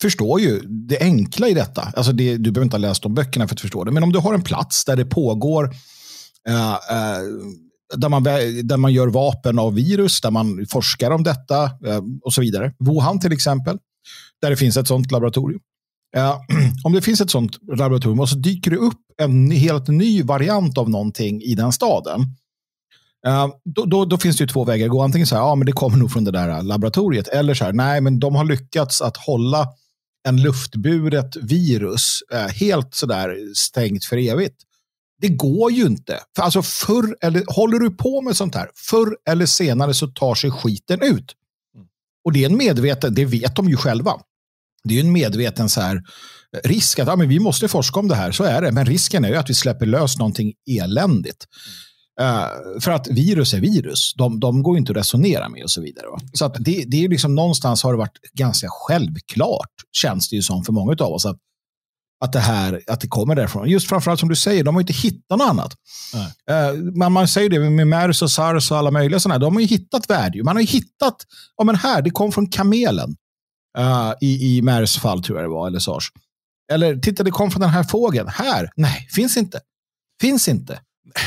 förstår 0.02 0.40
ju 0.40 0.60
det 0.60 1.00
enkla 1.00 1.48
i 1.48 1.54
detta. 1.54 1.92
Alltså 1.96 2.12
det, 2.12 2.36
du 2.36 2.50
behöver 2.50 2.64
inte 2.64 2.76
ha 2.76 2.80
läst 2.80 3.02
de 3.02 3.14
böckerna 3.14 3.48
för 3.48 3.54
att 3.54 3.60
förstå 3.60 3.84
det, 3.84 3.90
men 3.90 4.02
om 4.02 4.12
du 4.12 4.18
har 4.18 4.34
en 4.34 4.42
plats 4.42 4.84
där 4.84 4.96
det 4.96 5.04
pågår 5.04 5.64
eh, 6.48 6.72
eh, 6.72 7.22
där, 7.96 8.08
man, 8.08 8.22
där 8.22 8.76
man 8.76 8.92
gör 8.92 9.08
vapen 9.08 9.58
av 9.58 9.74
virus, 9.74 10.20
där 10.20 10.30
man 10.30 10.66
forskar 10.70 11.10
om 11.10 11.22
detta 11.22 11.64
eh, 11.64 12.00
och 12.22 12.32
så 12.32 12.40
vidare. 12.40 12.72
Wuhan 12.78 13.20
till 13.20 13.32
exempel, 13.32 13.78
där 14.42 14.50
det 14.50 14.56
finns 14.56 14.76
ett 14.76 14.88
sånt 14.88 15.10
laboratorium. 15.10 15.60
Eh, 16.16 16.36
om 16.84 16.92
det 16.92 17.02
finns 17.02 17.20
ett 17.20 17.30
sånt 17.30 17.58
laboratorium 17.78 18.20
och 18.20 18.28
så 18.28 18.36
dyker 18.36 18.70
det 18.70 18.76
upp 18.76 19.00
en 19.22 19.50
helt 19.50 19.88
ny 19.88 20.22
variant 20.22 20.78
av 20.78 20.90
någonting 20.90 21.42
i 21.42 21.54
den 21.54 21.72
staden. 21.72 22.20
eh, 23.26 23.48
då, 23.64 23.84
då, 23.84 24.04
då 24.04 24.18
finns 24.18 24.36
det 24.36 24.42
ju 24.42 24.48
två 24.48 24.64
vägar 24.64 24.86
att 24.86 24.90
gå. 24.90 25.02
Antingen 25.02 25.26
så 25.26 25.34
här, 25.34 25.42
ja 25.42 25.54
men 25.54 25.66
det 25.66 25.72
kommer 25.72 25.96
nog 25.96 26.12
från 26.12 26.24
det 26.24 26.30
där 26.30 26.62
laboratoriet. 26.62 27.28
Eller 27.28 27.54
så 27.54 27.64
här, 27.64 27.72
nej 27.72 28.00
men 28.00 28.18
de 28.18 28.34
har 28.34 28.44
lyckats 28.44 29.02
att 29.02 29.16
hålla 29.16 29.68
en 30.28 30.42
luftburet 30.42 31.36
virus 31.36 32.22
eh, 32.32 32.48
helt 32.48 32.94
sådär 32.94 33.36
stängt 33.54 34.04
för 34.04 34.16
evigt. 34.16 34.56
Det 35.20 35.28
går 35.28 35.72
ju 35.72 35.86
inte. 35.86 36.20
För 36.36 36.42
alltså 36.42 36.62
förr 36.62 37.16
eller, 37.20 37.44
håller 37.46 37.78
du 37.78 37.90
på 37.90 38.22
med 38.22 38.36
sånt 38.36 38.54
här, 38.54 38.70
förr 38.74 39.16
eller 39.28 39.46
senare 39.46 39.94
så 39.94 40.06
tar 40.06 40.34
sig 40.34 40.50
skiten 40.50 41.02
ut. 41.02 41.34
Och 42.24 42.32
det 42.32 42.44
är 42.44 42.50
en 42.50 42.56
medveten, 42.56 43.14
det 43.14 43.24
vet 43.24 43.56
de 43.56 43.68
ju 43.68 43.76
själva. 43.76 44.12
Det 44.84 44.96
är 44.96 45.00
en 45.00 45.12
medveten 45.12 45.68
så 45.68 45.80
här, 45.80 46.02
risk 46.64 46.98
att 46.98 47.08
ja, 47.08 47.16
men 47.16 47.28
vi 47.28 47.40
måste 47.40 47.68
forska 47.68 48.00
om 48.00 48.08
det 48.08 48.14
här, 48.14 48.32
så 48.32 48.44
är 48.44 48.62
det. 48.62 48.72
Men 48.72 48.86
risken 48.86 49.24
är 49.24 49.28
ju 49.28 49.36
att 49.36 49.50
vi 49.50 49.54
släpper 49.54 49.86
lös 49.86 50.18
någonting 50.18 50.52
eländigt. 50.70 51.46
Uh, 52.20 52.80
för 52.80 52.90
att 52.90 53.08
virus 53.08 53.54
är 53.54 53.60
virus. 53.60 54.14
De, 54.14 54.40
de 54.40 54.62
går 54.62 54.78
inte 54.78 54.92
att 54.92 54.96
resonera 54.96 55.48
med 55.48 55.62
och 55.62 55.70
så 55.70 55.80
vidare. 55.80 56.06
Va? 56.06 56.20
Så 56.32 56.44
att 56.44 56.54
det, 56.58 56.84
det 56.86 57.04
är 57.04 57.08
liksom 57.08 57.34
någonstans 57.34 57.82
har 57.82 57.92
det 57.92 57.98
varit 57.98 58.18
ganska 58.32 58.68
självklart, 58.70 59.70
känns 59.92 60.28
det 60.28 60.36
ju 60.36 60.42
som 60.42 60.64
för 60.64 60.72
många 60.72 60.92
av 60.92 61.12
oss, 61.12 61.26
att, 61.26 61.38
att, 62.24 62.32
det 62.32 62.40
här, 62.40 62.80
att 62.86 63.00
det 63.00 63.08
kommer 63.08 63.34
därifrån. 63.34 63.68
Just 63.68 63.88
framförallt 63.88 64.20
som 64.20 64.28
du 64.28 64.36
säger, 64.36 64.64
de 64.64 64.74
har 64.74 64.82
inte 64.82 64.92
hittat 64.92 65.38
något 65.38 65.48
annat. 65.48 65.72
Uh, 66.50 66.82
man, 66.96 67.12
man 67.12 67.28
säger 67.28 67.50
det 67.50 67.70
med 67.70 67.86
MERS 67.86 68.22
och 68.22 68.30
SARS 68.30 68.70
och 68.70 68.76
alla 68.76 68.90
möjliga 68.90 69.20
sådana. 69.20 69.38
De 69.38 69.54
har 69.54 69.60
ju 69.60 69.66
hittat 69.66 70.10
värde. 70.10 70.42
Man 70.42 70.56
har 70.56 70.60
ju 70.60 70.68
hittat, 70.68 71.16
ja 71.56 71.64
men 71.64 71.76
här, 71.76 72.02
det 72.02 72.10
kom 72.10 72.32
från 72.32 72.46
kamelen. 72.46 73.16
Uh, 73.78 74.12
I 74.20 74.56
i 74.56 74.62
MERS 74.62 74.98
fall 74.98 75.22
tror 75.22 75.38
jag 75.38 75.44
det 75.50 75.52
var, 75.52 75.66
eller 75.66 75.78
SARS. 75.78 76.08
Eller 76.72 76.96
titta, 76.96 77.22
det 77.22 77.30
kom 77.30 77.50
från 77.50 77.60
den 77.60 77.70
här 77.70 77.82
fågeln. 77.82 78.28
Här, 78.28 78.70
nej, 78.76 79.08
finns 79.14 79.36
inte. 79.36 79.60
Finns 80.20 80.48
inte. 80.48 80.80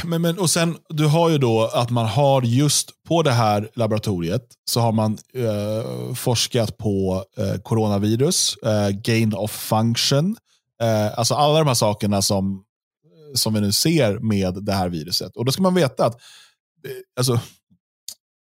Men, 0.03 0.21
men, 0.21 0.39
och 0.39 0.49
sen, 0.49 0.77
du 0.89 1.05
har 1.05 1.29
ju 1.29 1.37
då 1.37 1.65
att 1.65 1.89
man 1.89 2.05
har 2.05 2.41
just 2.41 3.03
på 3.03 3.23
det 3.23 3.31
här 3.31 3.69
laboratoriet 3.73 4.43
så 4.69 4.79
har 4.79 4.91
man 4.91 5.17
eh, 5.33 6.13
forskat 6.13 6.77
på 6.77 7.25
eh, 7.37 7.61
coronavirus, 7.61 8.57
eh, 8.57 8.89
gain 8.89 9.33
of 9.33 9.51
function, 9.51 10.35
eh, 10.81 11.19
alltså 11.19 11.33
alla 11.33 11.59
de 11.59 11.67
här 11.67 11.73
sakerna 11.73 12.21
som, 12.21 12.63
som 13.35 13.53
vi 13.53 13.61
nu 13.61 13.71
ser 13.71 14.19
med 14.19 14.63
det 14.63 14.73
här 14.73 14.89
viruset. 14.89 15.35
Och 15.35 15.45
då 15.45 15.51
ska 15.51 15.61
man 15.61 15.75
veta 15.75 16.05
att 16.05 16.15
eh, 16.85 16.91
alltså, 17.17 17.39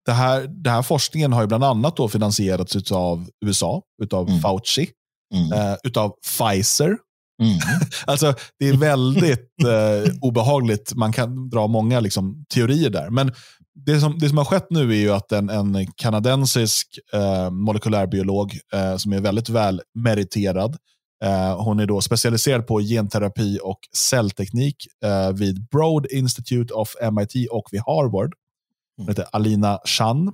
det 0.06 0.12
här, 0.12 0.46
det 0.48 0.70
här 0.70 0.82
forskningen 0.82 1.32
har 1.32 1.40
ju 1.40 1.46
bland 1.46 1.64
annat 1.64 1.96
då 1.96 2.08
finansierats 2.08 2.92
av 2.92 3.28
USA, 3.44 3.82
utav 4.02 4.28
mm. 4.28 4.40
Fauci, 4.40 4.90
mm. 5.34 5.52
Eh, 5.52 5.76
utav 5.84 6.14
Pfizer, 6.22 6.96
Mm. 7.42 7.58
alltså, 8.06 8.34
det 8.58 8.68
är 8.68 8.76
väldigt 8.76 9.52
eh, 9.64 10.14
obehagligt. 10.20 10.94
Man 10.94 11.12
kan 11.12 11.48
dra 11.48 11.66
många 11.66 12.00
liksom, 12.00 12.44
teorier 12.54 12.90
där. 12.90 13.10
Men 13.10 13.32
det 13.74 14.00
som, 14.00 14.18
det 14.18 14.28
som 14.28 14.38
har 14.38 14.44
skett 14.44 14.66
nu 14.70 14.90
är 14.90 14.96
ju 14.96 15.12
att 15.12 15.32
en, 15.32 15.48
en 15.48 15.86
kanadensisk 15.96 16.98
eh, 17.12 17.50
molekylärbiolog 17.50 18.58
eh, 18.72 18.96
som 18.96 19.12
är 19.12 19.20
väldigt 19.20 19.48
väl 19.48 19.82
meriterad, 19.94 20.76
eh, 21.24 21.62
hon 21.62 21.80
är 21.80 21.86
då 21.86 22.00
specialiserad 22.00 22.66
på 22.66 22.80
genterapi 22.80 23.58
och 23.62 23.78
cellteknik 23.96 24.76
eh, 25.04 25.32
vid 25.32 25.68
Broad 25.68 26.06
Institute 26.10 26.74
of 26.74 26.94
MIT 27.12 27.50
och 27.50 27.68
vid 27.72 27.80
Harvard. 27.86 28.34
Hon 28.96 29.08
heter 29.08 29.26
Alina 29.32 29.78
Chan. 29.84 30.32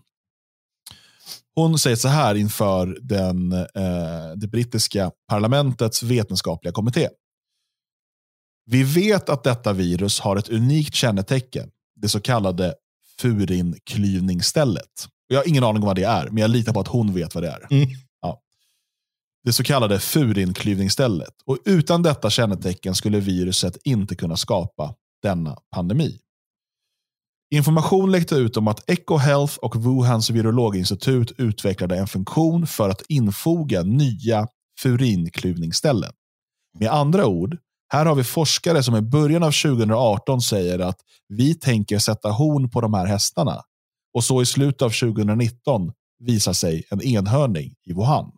Hon 1.54 1.78
säger 1.78 1.96
så 1.96 2.08
här 2.08 2.34
inför 2.34 2.98
den, 3.02 3.52
eh, 3.52 4.32
det 4.36 4.48
brittiska 4.48 5.10
parlamentets 5.28 6.02
vetenskapliga 6.02 6.72
kommitté. 6.72 7.08
Vi 8.70 8.82
vet 8.82 9.28
att 9.28 9.44
detta 9.44 9.72
virus 9.72 10.20
har 10.20 10.36
ett 10.36 10.48
unikt 10.48 10.94
kännetecken, 10.94 11.70
det 11.96 12.08
så 12.08 12.20
kallade 12.20 12.74
furinklyvningsstället. 13.20 15.08
Jag 15.26 15.38
har 15.38 15.48
ingen 15.48 15.64
aning 15.64 15.82
om 15.82 15.86
vad 15.86 15.96
det 15.96 16.04
är, 16.04 16.26
men 16.26 16.38
jag 16.38 16.50
litar 16.50 16.72
på 16.72 16.80
att 16.80 16.88
hon 16.88 17.14
vet 17.14 17.34
vad 17.34 17.44
det 17.44 17.50
är. 17.50 17.66
Mm. 17.70 17.88
Ja. 18.20 18.40
Det 19.44 19.52
så 19.52 19.64
kallade 19.64 20.00
furinklyvningsstället. 20.00 21.34
Och 21.44 21.58
utan 21.64 22.02
detta 22.02 22.30
kännetecken 22.30 22.94
skulle 22.94 23.20
viruset 23.20 23.78
inte 23.84 24.16
kunna 24.16 24.36
skapa 24.36 24.94
denna 25.22 25.56
pandemi. 25.74 26.18
Information 27.50 28.10
läckte 28.10 28.34
ut 28.34 28.56
om 28.56 28.68
att 28.68 28.90
Echo 28.90 29.16
Health 29.16 29.58
och 29.58 29.76
Wuhans 29.76 30.30
virologinstitut 30.30 31.32
utvecklade 31.38 31.98
en 31.98 32.06
funktion 32.06 32.66
för 32.66 32.88
att 32.88 33.02
infoga 33.08 33.82
nya 33.82 34.48
furinklyvningsställen. 34.80 36.12
Med 36.78 36.92
andra 36.92 37.26
ord, 37.26 37.58
här 37.92 38.06
har 38.06 38.14
vi 38.14 38.24
forskare 38.24 38.82
som 38.82 38.96
i 38.96 39.00
början 39.00 39.42
av 39.42 39.52
2018 39.52 40.40
säger 40.40 40.78
att 40.78 41.00
vi 41.28 41.54
tänker 41.54 41.98
sätta 41.98 42.30
horn 42.30 42.70
på 42.70 42.80
de 42.80 42.94
här 42.94 43.06
hästarna. 43.06 43.62
Och 44.14 44.24
så 44.24 44.42
i 44.42 44.46
slutet 44.46 44.82
av 44.82 44.90
2019 44.90 45.92
visar 46.18 46.52
sig 46.52 46.84
en 46.90 47.02
enhörning 47.02 47.74
i 47.86 47.92
Wuhan. 47.92 48.32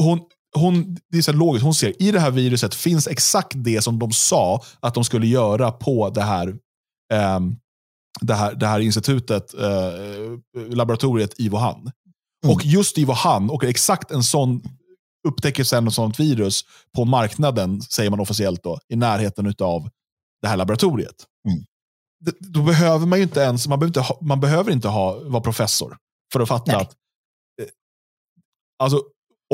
Hon, 0.00 0.20
hon, 0.56 0.96
det 1.10 1.18
är 1.18 1.22
så 1.22 1.32
logiskt, 1.32 1.64
hon 1.64 1.74
ser 1.74 2.02
i 2.02 2.10
det 2.10 2.20
här 2.20 2.30
viruset 2.30 2.74
finns 2.74 3.08
exakt 3.08 3.52
det 3.54 3.82
som 3.82 3.98
de 3.98 4.12
sa 4.12 4.62
att 4.80 4.94
de 4.94 5.04
skulle 5.04 5.26
göra 5.26 5.72
på 5.72 6.10
det 6.10 6.22
här 6.22 6.58
det, 8.20 8.34
här, 8.34 8.54
det 8.54 8.66
här 8.66 8.80
institutet, 8.80 9.54
eh, 9.54 10.68
laboratoriet 10.68 11.40
i 11.40 11.48
Wuhan. 11.48 11.80
Mm. 12.44 12.54
Och 12.54 12.64
just 12.64 12.98
i 12.98 13.04
Wuhan, 13.04 13.50
och 13.50 13.64
exakt 13.64 14.10
en 14.10 14.22
sån 14.22 14.62
upptäcker 15.28 15.64
sen 15.64 15.86
ett 15.86 15.94
sånt 15.94 16.20
virus 16.20 16.64
på 16.96 17.04
marknaden, 17.04 17.82
säger 17.82 18.10
man 18.10 18.20
officiellt 18.20 18.62
då, 18.62 18.78
i 18.88 18.96
närheten 18.96 19.54
av 19.58 19.90
det 20.42 20.48
här 20.48 20.56
laboratoriet. 20.56 21.14
Mm. 21.48 21.64
då 22.40 22.62
behöver 22.62 23.06
man 23.06 23.18
inte 23.18 23.40
ens, 23.40 23.68
man 23.68 23.78
behöver 23.78 23.88
inte 23.88 24.00
ha, 24.00 24.18
man 24.20 24.40
behöver 24.40 24.72
inte 24.72 24.88
ha, 24.88 25.20
vara 25.24 25.42
professor 25.42 25.96
för 26.32 26.40
att 26.40 26.48
fatta 26.48 26.72
Nej. 26.72 26.80
att 26.80 26.92
eh, 27.62 27.68
alltså, 28.78 29.02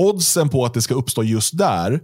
oddsen 0.00 0.48
på 0.48 0.64
att 0.64 0.74
det 0.74 0.82
ska 0.82 0.94
uppstå 0.94 1.22
just 1.22 1.58
där, 1.58 2.00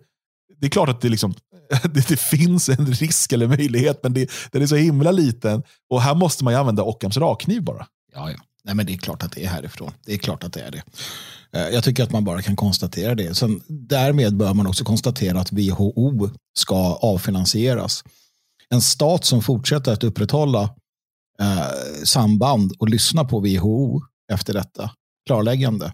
det 0.61 0.67
är 0.67 0.71
klart 0.71 0.89
att 0.89 1.01
det 1.01 1.09
liksom 1.09 1.35
det, 1.83 2.09
det, 2.09 2.21
finns 2.21 2.69
en 2.69 2.87
risk 2.87 3.33
eller 3.33 3.47
möjlighet, 3.47 4.01
men 4.03 4.15
det, 4.15 4.31
den 4.53 4.63
är 4.63 4.67
så 4.67 4.77
himla 4.77 5.11
liten. 5.11 5.63
Och 5.91 6.03
här 6.03 6.15
måste 6.15 6.45
man 6.45 6.53
ju 6.53 6.59
använda 6.59 6.83
Ockhams 6.83 7.17
rakkniv 7.17 7.63
bara. 7.63 7.87
Ja, 8.15 8.31
ja. 8.31 8.39
Nej, 8.65 8.75
men 8.75 8.87
det 8.87 8.93
är 8.93 8.99
klart 8.99 9.23
att 9.23 9.33
det 9.33 9.45
är 9.45 9.49
härifrån. 9.49 9.93
Det 10.05 10.15
är 10.15 10.19
klart 10.19 10.45
att 10.45 10.53
det 10.53 10.61
är 10.61 10.71
det. 10.71 10.83
Eh, 11.53 11.69
jag 11.75 11.85
tycker 11.85 12.03
att 12.03 12.13
man 12.13 12.25
bara 12.25 12.43
kan 12.43 12.57
konstatera 12.57 13.15
det. 13.15 13.35
Sen, 13.35 13.63
därmed 13.69 14.37
bör 14.37 14.55
man 14.55 14.67
också 14.67 14.85
konstatera 14.85 15.41
att 15.41 15.53
WHO 15.53 16.31
ska 16.59 16.77
avfinansieras. 16.95 18.05
En 18.69 18.83
stat 18.83 19.25
som 19.25 19.43
fortsätter 19.43 19.93
att 19.93 20.05
upprätthålla 20.05 20.63
eh, 21.41 22.05
samband 22.05 22.73
och 22.79 22.89
lyssna 22.89 23.25
på 23.25 23.41
WHO 23.41 24.03
efter 24.33 24.55
detta 24.55 24.91
klarläggande 25.27 25.93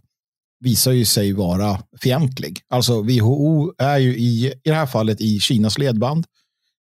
visar 0.63 0.93
ju 0.93 1.05
sig 1.05 1.33
vara 1.33 1.83
fientlig. 2.03 2.61
Alltså 2.69 3.03
WHO 3.03 3.73
är 3.79 3.99
ju 3.99 4.17
i, 4.17 4.47
i 4.47 4.55
det 4.65 4.75
här 4.75 4.87
fallet 4.87 5.21
i 5.21 5.41
Kinas 5.41 5.79
ledband. 5.79 6.27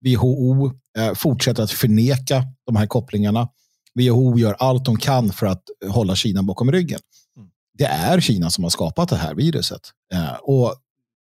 WHO 0.05 0.71
eh, 0.97 1.13
fortsätter 1.13 1.63
att 1.63 1.71
förneka 1.71 2.43
de 2.65 2.75
här 2.75 2.87
kopplingarna. 2.87 3.49
WHO 3.95 4.37
gör 4.37 4.53
allt 4.59 4.85
de 4.85 4.97
kan 4.97 5.31
för 5.31 5.45
att 5.45 5.63
hålla 5.87 6.15
Kina 6.15 6.43
bakom 6.43 6.71
ryggen. 6.71 6.99
Mm. 7.37 7.49
Det 7.77 7.85
är 7.85 8.19
Kina 8.19 8.49
som 8.49 8.63
har 8.63 8.71
skapat 8.71 9.09
det 9.09 9.15
här 9.15 9.35
viruset. 9.35 9.81
Eh, 10.13 10.33
och 10.33 10.75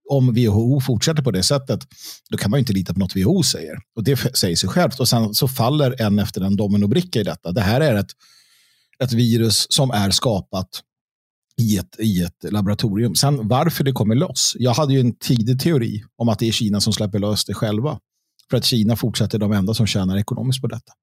om 0.09 0.33
WHO 0.33 0.81
fortsätter 0.81 1.23
på 1.23 1.31
det 1.31 1.43
sättet, 1.43 1.79
då 2.29 2.37
kan 2.37 2.51
man 2.51 2.59
inte 2.59 2.73
lita 2.73 2.93
på 2.93 2.99
något 2.99 3.15
WHO 3.15 3.43
säger. 3.43 3.77
Och 3.95 4.03
det 4.03 4.37
säger 4.37 4.55
sig 4.55 4.69
självt. 4.69 4.99
Och 4.99 5.07
sen 5.07 5.33
så 5.33 5.47
faller 5.47 6.01
en 6.01 6.19
efter 6.19 6.41
en 6.41 6.55
dominobricka 6.55 7.19
i 7.19 7.23
detta. 7.23 7.51
Det 7.51 7.61
här 7.61 7.81
är 7.81 7.95
ett, 7.95 8.11
ett 9.03 9.13
virus 9.13 9.65
som 9.69 9.91
är 9.91 10.11
skapat 10.11 10.81
i 11.61 11.77
ett, 11.77 11.95
i 11.99 12.23
ett 12.23 12.51
laboratorium. 12.51 13.15
Sen 13.15 13.47
varför 13.47 13.83
det 13.83 13.91
kommer 13.91 14.15
loss. 14.15 14.55
Jag 14.59 14.73
hade 14.73 14.93
ju 14.93 14.99
en 14.99 15.15
tidig 15.15 15.59
teori 15.59 16.03
om 16.17 16.29
att 16.29 16.39
det 16.39 16.47
är 16.47 16.51
Kina 16.51 16.81
som 16.81 16.93
släpper 16.93 17.19
lös 17.19 17.45
det 17.45 17.53
själva. 17.53 17.99
För 18.49 18.57
att 18.57 18.65
Kina 18.65 18.95
fortsätter 18.95 19.39
de 19.39 19.51
enda 19.51 19.73
som 19.73 19.87
tjänar 19.87 20.17
ekonomiskt 20.17 20.61
på 20.61 20.67
detta. 20.67 20.93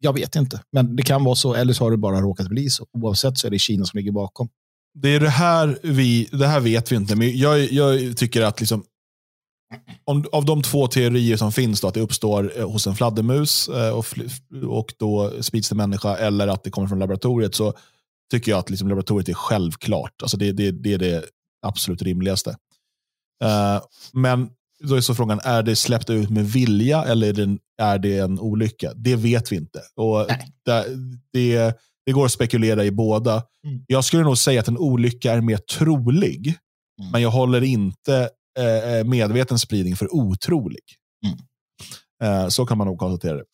Jag 0.00 0.12
vet 0.12 0.36
inte, 0.36 0.62
men 0.72 0.96
det 0.96 1.02
kan 1.02 1.24
vara 1.24 1.34
så. 1.34 1.54
Eller 1.54 1.72
så 1.72 1.84
har 1.84 1.90
det 1.90 1.96
bara 1.96 2.20
råkat 2.20 2.48
bli 2.48 2.70
så. 2.70 2.86
Oavsett 2.92 3.38
så 3.38 3.46
är 3.46 3.50
det 3.50 3.58
Kina 3.58 3.84
som 3.84 3.98
ligger 3.98 4.12
bakom. 4.12 4.48
Det 4.94 5.08
är 5.08 5.20
det 5.20 5.30
här 5.30 5.78
vi, 5.82 6.28
det 6.32 6.46
här 6.46 6.60
vet 6.60 6.92
vi 6.92 6.96
inte, 6.96 7.16
men 7.16 7.38
jag, 7.38 7.72
jag 7.72 8.16
tycker 8.16 8.42
att 8.42 8.60
liksom, 8.60 8.84
om, 10.04 10.24
av 10.32 10.44
de 10.44 10.62
två 10.62 10.86
teorier 10.86 11.36
som 11.36 11.52
finns, 11.52 11.80
då, 11.80 11.88
att 11.88 11.94
det 11.94 12.00
uppstår 12.00 12.52
eh, 12.58 12.70
hos 12.70 12.86
en 12.86 12.94
fladdermus 12.94 13.68
eh, 13.68 13.90
och, 13.90 14.06
och 14.68 14.94
då 14.98 15.32
sprids 15.40 15.68
till 15.68 15.76
människa, 15.76 16.16
eller 16.16 16.48
att 16.48 16.64
det 16.64 16.70
kommer 16.70 16.88
från 16.88 16.98
laboratoriet, 16.98 17.54
så 17.54 17.74
tycker 18.30 18.52
jag 18.52 18.58
att 18.58 18.70
liksom 18.70 18.88
laboratoriet 18.88 19.28
är 19.28 19.34
självklart. 19.34 20.22
Alltså 20.22 20.36
det, 20.36 20.52
det, 20.52 20.70
det 20.70 20.94
är 20.94 20.98
det 20.98 21.24
absolut 21.66 22.02
rimligaste. 22.02 22.50
Uh, 23.44 23.82
men 24.12 24.50
då 24.80 24.94
är 24.94 25.00
så 25.00 25.14
frågan, 25.14 25.40
är 25.44 25.62
det 25.62 25.76
släppt 25.76 26.10
ut 26.10 26.30
med 26.30 26.46
vilja 26.46 27.04
eller 27.04 27.28
är 27.28 27.32
det, 27.32 27.58
är 27.78 27.98
det 27.98 28.18
en 28.18 28.40
olycka? 28.40 28.92
Det 28.94 29.16
vet 29.16 29.52
vi 29.52 29.56
inte. 29.56 29.82
Och 29.96 30.26
det, 30.64 30.84
det, 31.32 31.78
det, 32.06 32.12
går 32.12 32.24
att 32.24 32.32
spekulera 32.32 32.84
i 32.84 32.90
båda. 32.90 33.42
Mm. 33.66 33.84
Jag 33.86 34.04
skulle 34.04 34.22
nog 34.22 34.38
säga 34.38 34.60
att 34.60 34.68
en 34.68 34.78
olycka 34.78 35.32
är 35.32 35.40
mer 35.40 35.56
trolig, 35.56 36.46
mm. 37.00 37.10
men 37.12 37.22
jag 37.22 37.30
håller 37.30 37.62
inte 37.62 38.30
eh, 38.58 39.06
medveten 39.06 39.58
spridning 39.58 39.96
för 39.96 40.14
otrolig. 40.14 40.84
Mm. 41.26 41.38
Eh, 42.22 42.48
så 42.48 42.66
kan 42.66 42.78
man 42.78 42.86
nog 42.86 42.98
konstatera 42.98 43.36
det. 43.36 43.44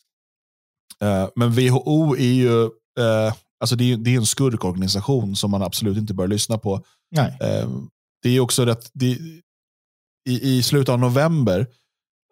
Eh, 1.06 1.28
men 1.36 1.52
WHO 1.52 2.16
är 2.16 2.32
ju 2.32 2.62
eh, 2.98 3.34
Alltså 3.64 3.76
det, 3.76 3.92
är, 3.92 3.96
det 3.96 4.10
är 4.10 4.16
en 4.16 4.26
skurkorganisation 4.26 5.36
som 5.36 5.50
man 5.50 5.62
absolut 5.62 5.96
inte 5.96 6.14
bör 6.14 6.28
lyssna 6.28 6.58
på. 6.58 6.84
Nej. 7.10 7.38
Eh, 7.40 7.70
det 8.22 8.30
är 8.30 8.40
också 8.40 8.64
rätt, 8.64 8.90
det, 8.92 9.06
i, 10.28 10.56
i 10.56 10.62
slutet 10.62 10.88
av 10.88 10.98
november, 10.98 11.66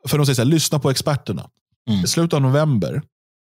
för 0.08 0.18
de 0.18 0.26
säger 0.26 0.34
så 0.34 0.42
här, 0.42 0.46
lyssna 0.46 0.78
på 0.78 0.90
experterna. 0.90 1.50
Mm. 1.90 2.04
I 2.04 2.06
slutet 2.06 2.34
av 2.34 2.42
november 2.42 3.02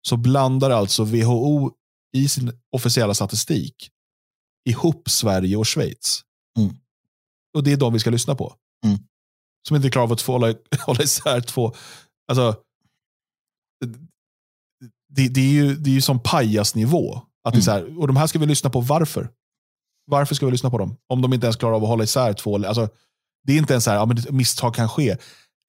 så 0.07 0.17
blandar 0.17 0.69
alltså 0.69 1.03
WHO 1.03 1.71
i 2.13 2.27
sin 2.27 2.59
officiella 2.71 3.13
statistik 3.13 3.89
ihop 4.69 5.09
Sverige 5.09 5.57
och 5.57 5.67
Schweiz. 5.67 6.21
Mm. 6.57 6.75
och 7.53 7.63
det 7.63 7.71
är 7.71 7.77
de 7.77 7.93
vi 7.93 7.99
ska 7.99 8.09
lyssna 8.09 8.35
på. 8.35 8.55
Mm. 8.85 8.97
Som 9.67 9.75
inte 9.75 9.89
klarar 9.89 10.03
av 10.03 10.13
att 10.13 10.21
få 10.21 10.31
hålla, 10.31 10.55
hålla 10.79 11.03
isär 11.03 11.41
två. 11.41 11.75
Alltså, 12.27 12.55
det, 15.09 15.27
det, 15.27 15.41
är 15.41 15.51
ju, 15.51 15.75
det 15.75 15.89
är 15.89 15.93
ju 15.93 16.01
som 16.01 16.19
pajasnivå. 16.19 17.21
Att 17.45 17.53
det 17.53 17.60
är 17.60 17.62
så 17.62 17.71
här, 17.71 17.99
och 17.99 18.08
de 18.08 18.15
här 18.15 18.27
ska 18.27 18.39
vi 18.39 18.45
lyssna 18.45 18.69
på 18.69 18.81
varför. 18.81 19.29
Varför 20.12 20.36
ska 20.36 20.45
vi 20.45 20.51
lyssna 20.51 20.69
på 20.69 20.77
dem? 20.77 20.97
Om 21.10 21.21
de 21.21 21.34
inte 21.34 21.45
ens 21.45 21.55
klarar 21.55 21.75
av 21.75 21.84
att 21.84 21.89
hålla 21.89 22.03
isär 22.03 22.34
två. 22.34 22.65
Alltså, 22.65 22.89
det 23.47 23.53
är 23.53 23.58
inte 23.58 23.73
ens 23.73 23.84
så 23.84 23.89
här, 23.91 23.97
ja, 23.97 24.05
men 24.05 24.17
misstag 24.29 24.75
kan 24.75 24.89
ske. 24.89 25.17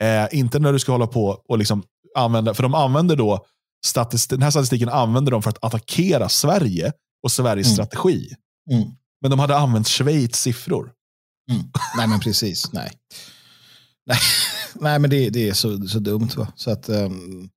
Eh, 0.02 0.26
inte 0.32 0.58
när 0.58 0.72
du 0.72 0.78
ska 0.78 0.92
hålla 0.92 1.06
på 1.06 1.42
och 1.48 1.58
liksom 1.58 1.82
använda, 2.16 2.54
för 2.54 2.62
de 2.62 2.74
använder 2.74 3.16
då, 3.16 3.46
statist, 3.86 4.30
den 4.30 4.42
här 4.42 4.50
statistiken 4.50 4.88
använder 4.88 5.32
de 5.32 5.42
för 5.42 5.50
att 5.50 5.64
attackera 5.64 6.28
Sverige 6.28 6.92
och 7.22 7.32
Sveriges 7.32 7.66
Mm. 7.66 7.74
strategi. 7.74 8.34
Mm. 8.70 8.88
Men 9.20 9.30
de 9.30 9.40
hade 9.40 9.56
använt 9.56 9.88
Schweiz 9.88 10.36
siffror. 10.36 10.92
Mm. 11.50 11.62
Nej, 11.96 12.08
men 12.08 12.20
precis. 12.20 12.72
Nej, 12.72 12.92
nej, 14.06 14.18
nej 14.74 14.98
men 14.98 15.10
det, 15.10 15.30
det 15.30 15.48
är 15.48 15.52
så, 15.52 15.88
så 15.88 15.98
dumt. 15.98 16.28
Va? 16.36 16.52
Så 16.56 16.70
att, 16.70 16.88
ehm, 16.88 17.48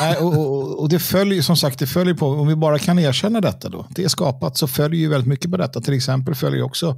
nej, 0.00 0.16
och, 0.16 0.38
och, 0.38 0.80
och 0.80 0.88
det 0.88 0.98
följer 0.98 1.42
som 1.42 1.56
sagt, 1.56 1.78
det 1.78 1.86
följer 1.86 2.14
på, 2.14 2.26
om 2.26 2.48
vi 2.48 2.56
bara 2.56 2.78
kan 2.78 2.98
erkänna 2.98 3.40
detta 3.40 3.68
då, 3.68 3.86
det 3.90 4.04
är 4.04 4.08
skapat, 4.08 4.56
så 4.56 4.66
följer 4.66 5.00
ju 5.00 5.08
väldigt 5.08 5.28
mycket 5.28 5.50
på 5.50 5.56
detta. 5.56 5.80
Till 5.80 5.94
exempel 5.94 6.34
följer 6.34 6.62
också 6.62 6.96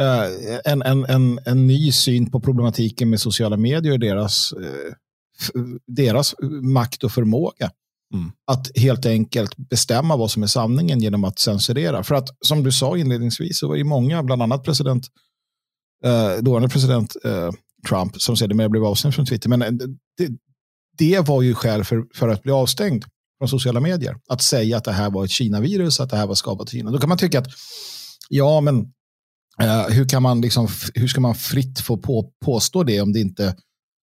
eh, 0.00 0.72
en, 0.72 0.82
en, 0.82 1.04
en, 1.04 1.40
en 1.44 1.66
ny 1.66 1.92
syn 1.92 2.30
på 2.30 2.40
problematiken 2.40 3.10
med 3.10 3.20
sociala 3.20 3.56
medier 3.56 3.92
och 3.92 4.00
deras, 4.00 4.52
eh, 4.52 4.92
deras 5.86 6.34
makt 6.62 7.04
och 7.04 7.12
förmåga. 7.12 7.70
Mm. 8.14 8.32
Att 8.46 8.78
helt 8.78 9.06
enkelt 9.06 9.56
bestämma 9.56 10.16
vad 10.16 10.30
som 10.30 10.42
är 10.42 10.46
sanningen 10.46 11.00
genom 11.00 11.24
att 11.24 11.38
censurera. 11.38 12.04
För 12.04 12.14
att 12.14 12.28
som 12.40 12.64
du 12.64 12.72
sa 12.72 12.96
inledningsvis 12.96 13.58
så 13.58 13.68
var 13.68 13.76
det 13.76 13.84
många, 13.84 14.22
bland 14.22 14.42
annat 14.42 14.64
president, 14.64 15.06
eh, 16.04 16.42
dåvarande 16.42 16.68
president 16.68 17.16
eh, 17.24 17.50
Trump, 17.88 18.20
som 18.20 18.36
sedermera 18.36 18.68
blev 18.68 18.84
avstängd 18.84 19.14
från 19.14 19.26
Twitter. 19.26 19.48
Men 19.48 19.62
eh, 19.62 19.70
det, 20.18 20.28
det 20.98 21.20
var 21.20 21.42
ju 21.42 21.54
skäl 21.54 21.84
för, 21.84 22.04
för 22.14 22.28
att 22.28 22.42
bli 22.42 22.52
avstängd 22.52 23.04
från 23.38 23.48
sociala 23.48 23.80
medier. 23.80 24.16
Att 24.28 24.42
säga 24.42 24.76
att 24.76 24.84
det 24.84 24.92
här 24.92 25.10
var 25.10 25.24
ett 25.24 25.30
Kina-virus, 25.30 26.00
att 26.00 26.10
det 26.10 26.16
här 26.16 26.26
var 26.26 26.34
skapat 26.34 26.68
i 26.68 26.70
Kina. 26.70 26.90
Då 26.90 26.98
kan 26.98 27.08
man 27.08 27.18
tycka 27.18 27.38
att, 27.38 27.48
ja 28.28 28.60
men 28.60 28.92
eh, 29.60 29.88
hur, 29.88 30.08
kan 30.08 30.22
man 30.22 30.40
liksom, 30.40 30.68
hur 30.94 31.08
ska 31.08 31.20
man 31.20 31.34
fritt 31.34 31.80
få 31.80 31.96
på, 31.96 32.32
påstå 32.44 32.82
det 32.82 33.00
om 33.00 33.12
det 33.12 33.20
inte 33.20 33.56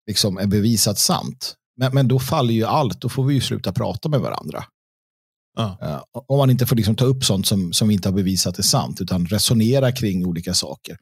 liksom 0.08 0.38
är 0.38 0.48
bevisat 0.48 1.00
sant? 1.00 1.56
Men, 1.78 1.94
men 1.94 2.08
då 2.08 2.20
faller 2.20 2.54
ju 2.54 2.64
allt, 2.64 3.02
då 3.02 3.10
får 3.10 3.24
vi 3.24 3.34
ju 3.34 3.42
sluta 3.42 3.72
prata 3.72 4.10
med 4.10 4.20
varandra. 4.20 4.64
Ja. 5.58 5.78
Eh, 5.82 6.02
om 6.28 6.38
man 6.38 6.50
inte 6.50 6.66
får 6.66 6.76
liksom 6.76 6.96
ta 6.96 7.06
upp 7.06 7.24
sånt 7.24 7.48
som, 7.48 7.74
som 7.74 7.88
vi 7.88 7.94
inte 7.94 8.10
har 8.10 8.14
bevisat 8.14 8.60
är 8.60 8.64
sant, 8.64 9.02
utan 9.02 9.26
resonera 9.26 9.92
kring 9.92 10.26
olika 10.26 10.54
saker. 10.54 10.98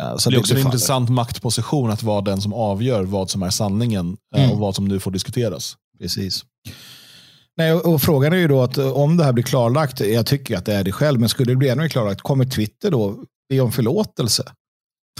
Eh, 0.00 0.16
så 0.16 0.30
det 0.30 0.36
är 0.36 0.40
också 0.40 0.54
en 0.54 0.58
faller. 0.58 0.74
intressant 0.74 1.10
maktposition 1.10 1.90
att 1.90 2.02
vara 2.02 2.20
den 2.20 2.40
som 2.42 2.52
avgör 2.52 3.04
vad 3.04 3.30
som 3.30 3.42
är 3.42 3.50
sanningen 3.50 4.16
eh, 4.36 4.42
Mm. 4.42 4.52
och 4.52 4.58
vad 4.58 4.74
som 4.74 4.88
nu 4.88 5.00
får 5.00 5.10
diskuteras. 5.10 5.76
Precis. 6.00 6.44
Nej, 7.56 7.72
och, 7.72 8.02
frågan 8.02 8.32
är 8.32 8.36
ju 8.36 8.48
då 8.48 8.62
att 8.62 8.78
eh, 8.78 8.92
om 8.92 9.16
det 9.16 9.24
här 9.24 9.32
blir 9.32 9.44
klarlagt, 9.44 10.00
jag 10.00 10.26
tycker 10.26 10.56
att 10.56 10.64
det 10.64 10.74
är 10.74 10.84
det 10.84 10.92
själv, 10.92 11.20
men 11.20 11.28
skulle 11.28 11.52
det 11.52 11.56
bli 11.56 11.68
ännu 11.68 11.82
mer 11.82 11.88
klarlagt, 11.88 12.20
kommer 12.20 12.44
Twitter 12.44 12.90
då 12.90 13.24
be 13.48 13.60
om 13.60 13.72
förlåtelse? 13.72 14.52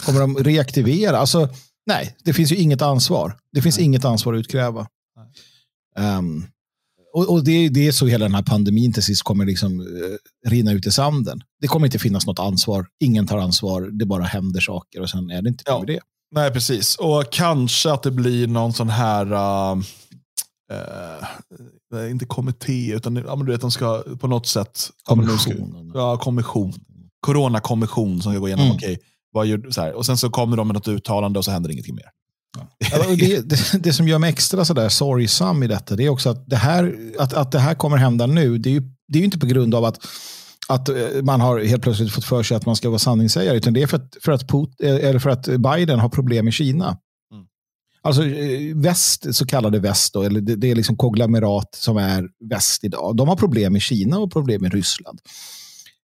Kommer 0.00 0.20
de 0.20 0.36
reaktivera? 0.36 1.18
Alltså, 1.18 1.48
nej, 1.86 2.16
det 2.24 2.32
finns 2.32 2.52
ju 2.52 2.56
inget 2.56 2.82
ansvar. 2.82 3.36
Det 3.52 3.62
finns 3.62 3.78
inget 3.78 4.04
ansvar 4.04 4.34
att 4.34 4.38
utkräva. 4.40 4.86
Ehm, 5.98 6.44
och 7.14 7.30
och 7.30 7.44
det, 7.44 7.68
det 7.68 7.86
är 7.88 7.92
så 7.92 8.06
hela 8.06 8.24
den 8.24 8.34
här 8.34 8.42
pandemin 8.42 8.92
till 8.92 9.02
sist 9.02 9.22
kommer 9.22 9.44
liksom 9.44 9.80
eh, 9.80 10.50
rinna 10.50 10.72
ut 10.72 10.86
i 10.86 10.90
sanden. 10.90 11.42
Det 11.60 11.68
kommer 11.68 11.86
inte 11.86 11.98
finnas 11.98 12.26
något 12.26 12.38
ansvar. 12.38 12.86
Ingen 13.00 13.26
tar 13.26 13.38
ansvar. 13.38 13.82
Det 13.92 14.06
bara 14.06 14.22
händer 14.24 14.60
saker 14.60 15.00
och 15.00 15.10
sen 15.10 15.30
är 15.30 15.42
det 15.42 15.48
inte 15.48 15.64
Ja. 15.66 15.84
det. 15.86 16.00
Nej, 16.34 16.50
precis. 16.50 16.96
Och 16.96 17.24
kanske 17.30 17.92
att 17.92 18.02
det 18.02 18.10
blir 18.10 18.46
någon 18.46 18.72
sån 18.72 18.88
här, 18.88 19.32
uh, 19.32 19.78
uh, 21.94 22.10
inte 22.10 22.24
kommitté, 22.24 22.92
utan 22.92 23.16
ja, 23.16 23.36
men 23.36 23.46
du 23.46 23.52
vet, 23.52 23.60
de 23.60 23.70
ska 23.70 24.02
på 24.20 24.26
något 24.26 24.46
sätt... 24.46 24.90
Kommissionen. 25.04 25.90
Ja, 25.94 26.16
kommission. 26.16 26.72
Coronakommission 27.20 28.22
som 28.22 28.32
ska 28.32 28.38
gå 28.40 28.48
igenom, 28.48 28.64
Mm. 28.64 28.76
okej, 28.76 28.98
vad 29.32 29.46
gör, 29.46 29.70
så 29.70 29.80
här. 29.80 29.92
och 29.92 30.06
sen 30.06 30.16
så 30.16 30.30
kommer 30.30 30.56
de 30.56 30.66
med 30.68 30.74
något 30.74 30.88
uttalande 30.88 31.38
och 31.38 31.44
så 31.44 31.50
händer 31.50 31.70
ingenting 31.70 31.94
mer. 31.94 32.06
Ja, 32.92 33.14
det, 33.16 33.48
det, 33.50 33.78
det 33.82 33.92
som 33.92 34.08
gör 34.08 34.18
mig 34.18 34.30
extra 34.30 34.64
sådär 34.64 34.88
sorgsam 34.88 35.62
i 35.62 35.66
detta, 35.66 35.96
det 35.96 36.04
är 36.04 36.08
också 36.08 36.30
att 36.30 36.46
det 36.50 36.56
här, 36.56 36.96
att, 37.18 37.32
att 37.34 37.52
det 37.52 37.58
här 37.58 37.74
kommer 37.74 37.96
hända 37.96 38.26
nu, 38.26 38.58
det 38.58 38.68
är 38.68 38.72
ju, 38.72 38.82
det 39.08 39.18
är 39.18 39.20
ju 39.20 39.24
inte 39.24 39.38
på 39.38 39.46
grund 39.46 39.74
av 39.74 39.84
att, 39.84 39.98
att 40.70 40.88
eh, 40.88 41.22
man 41.22 41.40
har 41.40 41.60
helt 41.60 41.82
plötsligt 41.82 42.12
fått 42.12 42.24
för 42.24 42.42
sig 42.42 42.56
att 42.56 42.66
man 42.66 42.76
ska 42.76 42.88
vara 42.88 42.98
sanningssägare, 42.98 43.56
utan 43.56 43.72
det 43.72 43.82
är 43.82 43.86
för 43.86 43.96
att, 43.96 44.16
för 44.20 44.32
att, 44.32 44.48
Put, 44.48 44.80
eh, 44.82 44.94
eller 44.94 45.18
för 45.18 45.30
att 45.30 45.46
Biden 45.46 45.98
har 45.98 46.08
problem 46.08 46.48
i 46.48 46.52
Kina. 46.52 46.86
Mm. 47.32 47.44
Alltså 48.02 48.24
eh, 48.24 48.76
väst, 48.76 49.34
så 49.34 49.46
kallade 49.46 49.78
väst, 49.78 50.14
då, 50.14 50.22
eller 50.22 50.40
det, 50.40 50.56
det 50.56 50.70
är 50.70 50.74
liksom 50.74 50.96
konglomerat 50.96 51.74
som 51.74 51.96
är 51.96 52.28
väst 52.50 52.84
idag. 52.84 53.16
De 53.16 53.28
har 53.28 53.36
problem 53.36 53.76
i 53.76 53.80
Kina 53.80 54.18
och 54.18 54.32
problem 54.32 54.64
i 54.64 54.68
Ryssland. 54.68 55.20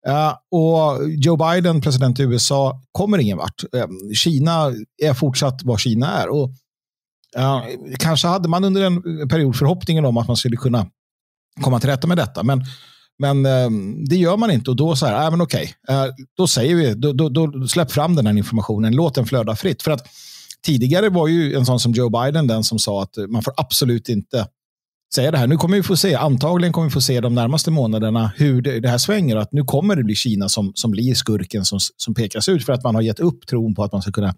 Ja, 0.07 0.42
och 0.51 1.11
Joe 1.11 1.37
Biden, 1.37 1.81
president 1.81 2.20
i 2.20 2.22
USA, 2.22 2.83
kommer 2.92 3.18
ingen 3.18 3.38
vart. 3.38 3.64
Eh, 3.75 3.87
Kina 4.14 4.72
är 5.03 5.14
fortsatt 5.14 5.61
vad 5.62 5.81
Kina 5.81 6.07
är. 6.07 6.29
Och, 6.29 6.51
ja, 7.35 7.66
kanske 7.98 8.29
hade 8.29 8.48
man 8.48 8.64
under 8.64 8.83
en 8.83 9.29
period 9.29 9.57
förhoppningen 9.57 10.05
om 10.05 10.16
att 10.16 10.29
man 10.29 10.37
skulle 10.37 10.57
kunna 10.57 10.87
komma 11.61 11.81
till 11.81 11.90
rätta 11.90 12.07
med 12.07 12.16
detta. 12.16 12.42
Men, 12.42 12.64
men 13.18 13.46
eh, 13.46 13.70
det 14.09 14.16
gör 14.16 14.37
man 14.37 14.51
inte. 14.51 14.70
Och 14.70 14.77
då 14.77 14.96
så 14.96 15.07
här, 15.07 15.25
äh, 15.25 15.31
men 15.31 15.40
okej, 15.40 15.75
eh, 15.88 16.05
då 16.37 16.46
säger 16.46 16.75
vi, 16.75 16.94
då, 16.94 17.12
då, 17.12 17.29
då 17.29 17.66
släpp 17.68 17.92
fram 17.92 18.14
den 18.14 18.27
här 18.27 18.37
informationen, 18.37 18.94
låt 18.96 19.14
den 19.14 19.27
flöda 19.27 19.57
fritt. 19.57 19.83
För 19.83 19.90
att 19.90 20.07
tidigare 20.62 21.09
var 21.09 21.29
ju 21.29 21.55
en 21.55 21.66
sån 21.66 21.81
som 21.81 21.92
Joe 21.92 22.11
Biden 22.11 22.46
den 22.46 22.64
som 22.64 22.79
sa 22.79 23.03
att 23.03 23.16
man 23.29 23.42
får 23.42 23.55
absolut 23.57 24.09
inte 24.09 24.46
säga 25.14 25.31
det 25.31 25.38
här. 25.38 25.46
Nu 25.46 25.57
kommer 25.57 25.77
vi 25.77 25.83
få 25.83 25.96
se, 25.96 26.14
antagligen 26.14 26.72
kommer 26.72 26.88
vi 26.88 26.92
få 26.92 27.01
se 27.01 27.20
de 27.20 27.35
närmaste 27.35 27.70
månaderna 27.70 28.33
hur 28.37 28.62
det, 28.62 28.81
det 28.81 28.88
här 28.88 28.98
svänger. 28.98 29.37
Att 29.37 29.53
nu 29.53 29.64
kommer 29.64 29.96
det 29.96 30.05
bli 30.05 30.14
Kina 30.14 30.48
som, 30.48 30.72
som 30.75 30.90
blir 30.90 31.14
skurken 31.14 31.64
som, 31.64 31.79
som 31.96 32.14
pekas 32.14 32.48
ut 32.48 32.66
för 32.66 32.72
att 32.72 32.85
man 32.85 32.94
har 32.94 33.03
gett 33.03 33.20
upp 33.20 33.46
tron 33.46 33.75
på 33.75 33.85
att 33.85 33.92
man 33.92 34.03
ska 34.03 34.12
kunna 34.12 34.35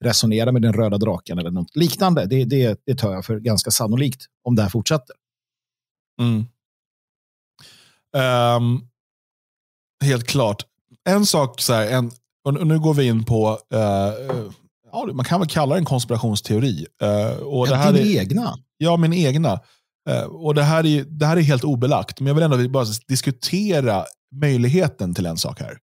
resonera 0.00 0.52
med 0.52 0.62
den 0.62 0.72
röda 0.72 0.98
draken 0.98 1.38
eller 1.38 1.50
något 1.50 1.76
liknande. 1.76 2.26
Det, 2.26 2.44
det, 2.44 2.80
det 2.86 2.94
tar 2.94 3.12
jag 3.12 3.24
för 3.24 3.40
ganska 3.40 3.70
sannolikt 3.70 4.24
om 4.44 4.56
det 4.56 4.62
här 4.62 4.68
fortsätter. 4.68 5.16
Mm. 6.20 6.44
Ehm, 8.16 8.80
helt 10.04 10.26
klart. 10.26 10.62
En 11.08 11.26
sak, 11.26 11.60
så 11.60 11.72
här, 11.72 11.90
en, 11.90 12.10
och 12.44 12.66
nu 12.66 12.78
går 12.80 12.94
vi 12.94 13.06
in 13.06 13.24
på, 13.24 13.58
eh, 13.74 13.80
ja, 14.92 15.08
man 15.12 15.24
kan 15.24 15.40
väl 15.40 15.48
kalla 15.48 15.74
det 15.74 15.80
en 15.80 15.84
konspirationsteori. 15.84 16.86
Eh, 17.02 17.36
och 17.36 17.66
det 17.66 17.72
Ja, 17.72 17.78
här 17.78 17.92
din 17.92 18.06
är, 18.16 18.20
egna. 18.20 18.58
Ja, 18.78 18.96
min 18.96 19.12
egna. 19.12 19.60
Eh, 20.10 20.22
och 20.22 20.54
det 20.54 20.62
här, 20.62 20.86
är, 20.86 21.04
det 21.04 21.26
här 21.26 21.36
är 21.36 21.40
helt 21.40 21.64
obelagt, 21.64 22.20
men 22.20 22.26
jag 22.26 22.34
vill 22.34 22.44
ändå 22.44 22.68
bara 22.68 22.86
diskutera 23.08 24.04
möjligheten 24.34 25.14
till 25.14 25.26
en 25.26 25.36
sak 25.36 25.60
här. 25.60 25.78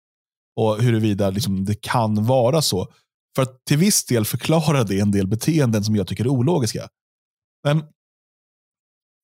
Och 0.55 0.81
huruvida 0.81 1.29
liksom, 1.29 1.65
det 1.65 1.81
kan 1.81 2.25
vara 2.25 2.61
så. 2.61 2.87
För 3.35 3.41
att 3.41 3.65
till 3.65 3.77
viss 3.77 4.05
del 4.05 4.25
förklara 4.25 4.83
det 4.83 4.99
en 4.99 5.11
del 5.11 5.27
beteenden 5.27 5.83
som 5.83 5.95
jag 5.95 6.07
tycker 6.07 6.23
är 6.23 6.29
ologiska. 6.29 6.87
Men 7.63 7.83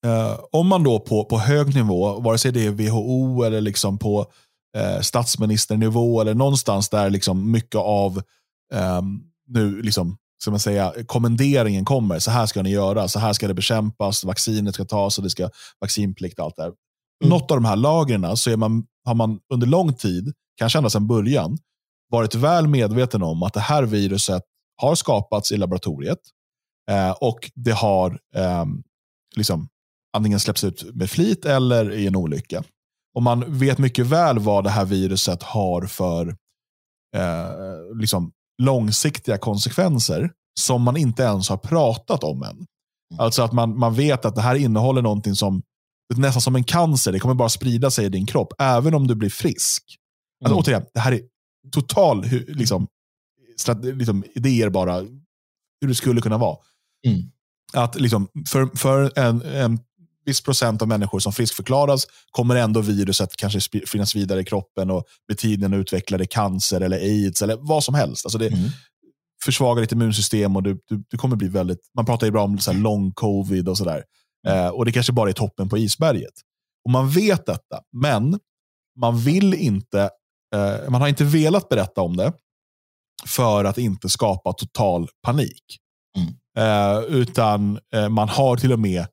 eh, 0.06 0.40
om 0.52 0.66
man 0.66 0.82
då 0.82 0.98
på, 1.00 1.24
på 1.24 1.38
hög 1.38 1.74
nivå, 1.74 2.20
vare 2.20 2.38
sig 2.38 2.52
det 2.52 2.66
är 2.66 2.70
WHO 2.70 3.42
eller 3.42 3.60
liksom 3.60 3.98
på 3.98 4.26
eh, 4.76 5.00
statsministernivå 5.00 6.20
eller 6.20 6.34
någonstans 6.34 6.88
där 6.88 7.10
liksom 7.10 7.50
mycket 7.50 7.80
av 7.80 8.22
ehm, 8.74 9.20
nu 9.46 9.82
liksom, 9.82 10.16
ska 10.42 10.50
man 10.50 10.60
säga, 10.60 10.94
kommenderingen 11.06 11.84
kommer. 11.84 12.18
Så 12.18 12.30
här 12.30 12.46
ska 12.46 12.62
ni 12.62 12.70
göra, 12.70 13.08
så 13.08 13.18
här 13.18 13.32
ska 13.32 13.48
det 13.48 13.54
bekämpas, 13.54 14.24
vaccinet 14.24 14.74
ska 14.74 14.84
tas 14.84 15.18
och 15.18 15.24
det 15.24 15.30
ska 15.30 15.50
vaccinplikt 15.80 16.38
och 16.38 16.44
allt 16.44 16.56
det 16.56 16.62
här. 16.62 16.72
Mm. 17.24 17.30
Något 17.30 17.50
av 17.50 17.56
de 17.56 17.64
här 17.64 17.76
lagren 17.76 18.36
så 18.36 18.50
är 18.50 18.56
man, 18.56 18.84
har 19.04 19.14
man 19.14 19.40
under 19.52 19.66
lång 19.66 19.94
tid, 19.94 20.32
kanske 20.56 20.78
ända 20.78 20.90
sedan 20.90 21.06
början, 21.06 21.58
varit 22.10 22.34
väl 22.34 22.68
medveten 22.68 23.22
om 23.22 23.42
att 23.42 23.54
det 23.54 23.60
här 23.60 23.82
viruset 23.82 24.42
har 24.76 24.94
skapats 24.94 25.52
i 25.52 25.56
laboratoriet 25.56 26.18
eh, 26.90 27.10
och 27.10 27.50
det 27.54 27.72
har 27.72 28.18
ehm, 28.36 28.82
liksom, 29.36 29.68
antingen 30.16 30.40
släppts 30.40 30.64
ut 30.64 30.94
med 30.94 31.10
flit 31.10 31.44
eller 31.44 31.92
i 31.92 32.06
en 32.06 32.16
olycka. 32.16 32.64
Och 33.14 33.22
man 33.22 33.58
vet 33.58 33.78
mycket 33.78 34.06
väl 34.06 34.38
vad 34.38 34.64
det 34.64 34.70
här 34.70 34.84
viruset 34.84 35.42
har 35.42 35.86
för 35.86 36.36
eh, 37.16 37.98
liksom, 38.00 38.32
långsiktiga 38.62 39.38
konsekvenser 39.38 40.32
som 40.60 40.82
man 40.82 40.96
inte 40.96 41.22
ens 41.22 41.48
har 41.48 41.56
pratat 41.56 42.24
om 42.24 42.42
än. 42.42 42.66
Alltså 43.18 43.42
att 43.42 43.52
man, 43.52 43.78
man 43.78 43.94
vet 43.94 44.24
att 44.24 44.34
det 44.34 44.42
här 44.42 44.54
innehåller 44.54 45.02
någonting 45.02 45.34
som 45.34 45.62
nästan 46.14 46.40
som 46.40 46.56
en 46.56 46.64
cancer. 46.64 47.12
Det 47.12 47.20
kommer 47.20 47.34
bara 47.34 47.48
sprida 47.48 47.90
sig 47.90 48.04
i 48.06 48.08
din 48.08 48.26
kropp, 48.26 48.52
även 48.58 48.94
om 48.94 49.06
du 49.06 49.14
blir 49.14 49.30
frisk. 49.30 49.82
Alltså, 50.44 50.54
Mm. 50.54 50.58
Återigen, 50.58 50.82
det 50.94 51.00
här 51.00 51.12
är 51.12 51.20
total 51.72 52.24
liksom, 52.48 52.86
liksom, 53.82 54.24
idéer 54.34 54.70
bara, 54.70 55.00
hur 55.80 55.88
det 55.88 55.94
skulle 55.94 56.20
kunna 56.20 56.38
vara. 56.38 56.56
Mm. 57.06 57.22
Att 57.72 58.00
liksom, 58.00 58.28
för, 58.48 58.76
för 58.76 59.18
en, 59.18 59.42
en 59.42 59.78
viss 60.24 60.40
procent 60.40 60.82
av 60.82 60.88
människor 60.88 61.18
som 61.18 61.32
friskförklaras 61.32 62.06
kommer 62.30 62.56
ändå 62.56 62.80
viruset 62.80 63.36
kanske 63.36 63.60
finnas 63.86 64.14
vidare 64.14 64.40
i 64.40 64.44
kroppen 64.44 64.90
och 64.90 65.04
med 65.28 65.38
tiden 65.38 65.72
utvecklar 65.72 66.18
det 66.18 66.26
cancer 66.26 66.80
eller 66.80 66.96
aids 66.96 67.42
eller 67.42 67.56
vad 67.60 67.84
som 67.84 67.94
helst. 67.94 68.26
Alltså 68.26 68.38
det 68.38 68.46
mm. 68.46 68.70
försvagar 69.44 69.80
ditt 69.80 69.92
immunsystem 69.92 70.56
och 70.56 70.62
du, 70.62 70.80
du, 70.88 71.04
du, 71.08 71.18
kommer 71.18 71.36
bli 71.36 71.48
väldigt, 71.48 71.80
man 71.96 72.06
pratar 72.06 72.26
ju 72.26 72.30
bra 72.30 72.44
om 72.44 72.58
så 72.58 72.72
long 72.72 73.12
covid 73.12 73.68
och 73.68 73.78
sådär. 73.78 74.04
Mm. 74.48 74.58
Eh, 74.58 74.68
och 74.68 74.84
det 74.84 74.92
kanske 74.92 75.12
bara 75.12 75.28
är 75.28 75.34
toppen 75.34 75.68
på 75.68 75.78
isberget. 75.78 76.34
Och 76.84 76.90
man 76.90 77.10
vet 77.10 77.46
detta, 77.46 77.80
men 77.92 78.38
man 79.00 79.18
vill 79.18 79.54
inte, 79.54 80.10
eh, 80.54 80.90
man 80.90 81.00
har 81.00 81.08
inte 81.08 81.24
velat 81.24 81.68
berätta 81.68 82.00
om 82.00 82.16
det 82.16 82.32
för 83.26 83.64
att 83.64 83.78
inte 83.78 84.08
skapa 84.08 84.52
total 84.52 85.08
panik. 85.22 85.64
Mm. 86.16 86.34
Eh, 86.58 87.04
utan 87.04 87.78
eh, 87.94 88.08
man 88.08 88.28
har 88.28 88.56
till 88.56 88.72
och 88.72 88.78
med 88.78 89.06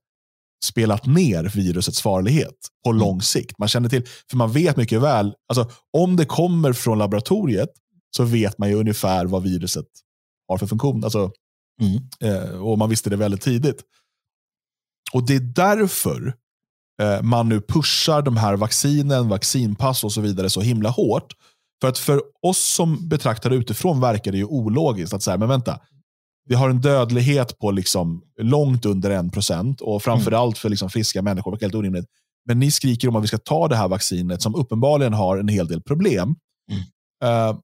spelat 0.65 1.05
ner 1.05 1.43
virusets 1.43 2.01
farlighet 2.01 2.55
på 2.83 2.89
mm. 2.89 2.99
lång 2.99 3.21
sikt. 3.21 3.57
Man 3.57 3.67
känner 3.67 3.89
till, 3.89 4.05
för 4.29 4.37
man 4.37 4.51
vet 4.51 4.77
mycket 4.77 5.01
väl, 5.01 5.33
alltså, 5.49 5.71
om 5.97 6.15
det 6.15 6.25
kommer 6.25 6.73
från 6.73 6.97
laboratoriet 6.97 7.69
så 8.17 8.23
vet 8.23 8.57
man 8.57 8.69
ju 8.69 8.75
ungefär 8.75 9.25
vad 9.25 9.43
viruset 9.43 9.85
har 10.47 10.57
för 10.57 10.67
funktion. 10.67 11.03
Alltså, 11.03 11.31
mm. 11.81 12.01
eh, 12.21 12.49
och 12.49 12.77
man 12.77 12.89
visste 12.89 13.09
det 13.09 13.15
väldigt 13.15 13.41
tidigt. 13.41 13.81
Och 15.13 15.25
det 15.25 15.35
är 15.35 15.39
därför 15.39 16.35
eh, 17.01 17.21
man 17.21 17.49
nu 17.49 17.61
pushar 17.61 18.21
de 18.21 18.37
här 18.37 18.55
vaccinen, 18.55 19.29
vaccinpass 19.29 20.03
och 20.03 20.13
så 20.13 20.21
vidare 20.21 20.49
så 20.49 20.61
himla 20.61 20.89
hårt. 20.89 21.33
För 21.81 21.87
att 21.87 21.97
för 21.97 22.21
oss 22.41 22.59
som 22.59 23.09
betraktar 23.09 23.49
det 23.49 23.55
utifrån 23.55 23.99
verkar 23.99 24.31
det 24.31 24.37
ju 24.37 24.45
ologiskt 24.45 25.13
att 25.13 25.23
säga, 25.23 25.37
men 25.37 25.49
vänta, 25.49 25.79
vi 26.47 26.55
har 26.55 26.69
en 26.69 26.81
dödlighet 26.81 27.59
på 27.59 27.71
liksom 27.71 28.21
långt 28.41 28.85
under 28.85 29.11
en 29.11 29.29
procent 29.29 29.81
och 29.81 30.03
framförallt 30.03 30.55
mm. 30.55 30.61
för 30.61 30.69
liksom 30.69 30.89
friska 30.89 31.21
människor. 31.21 31.51
Det 31.51 31.65
helt 31.65 31.75
orimligt. 31.75 32.05
Men 32.45 32.59
ni 32.59 32.71
skriker 32.71 33.07
om 33.07 33.15
att 33.15 33.23
vi 33.23 33.27
ska 33.27 33.37
ta 33.37 33.67
det 33.67 33.75
här 33.75 33.87
vaccinet 33.87 34.41
som 34.41 34.55
uppenbarligen 34.55 35.13
har 35.13 35.37
en 35.37 35.47
hel 35.47 35.67
del 35.67 35.81
problem. 35.81 36.35
Mm. 36.71 36.81
Uh, 37.33 37.59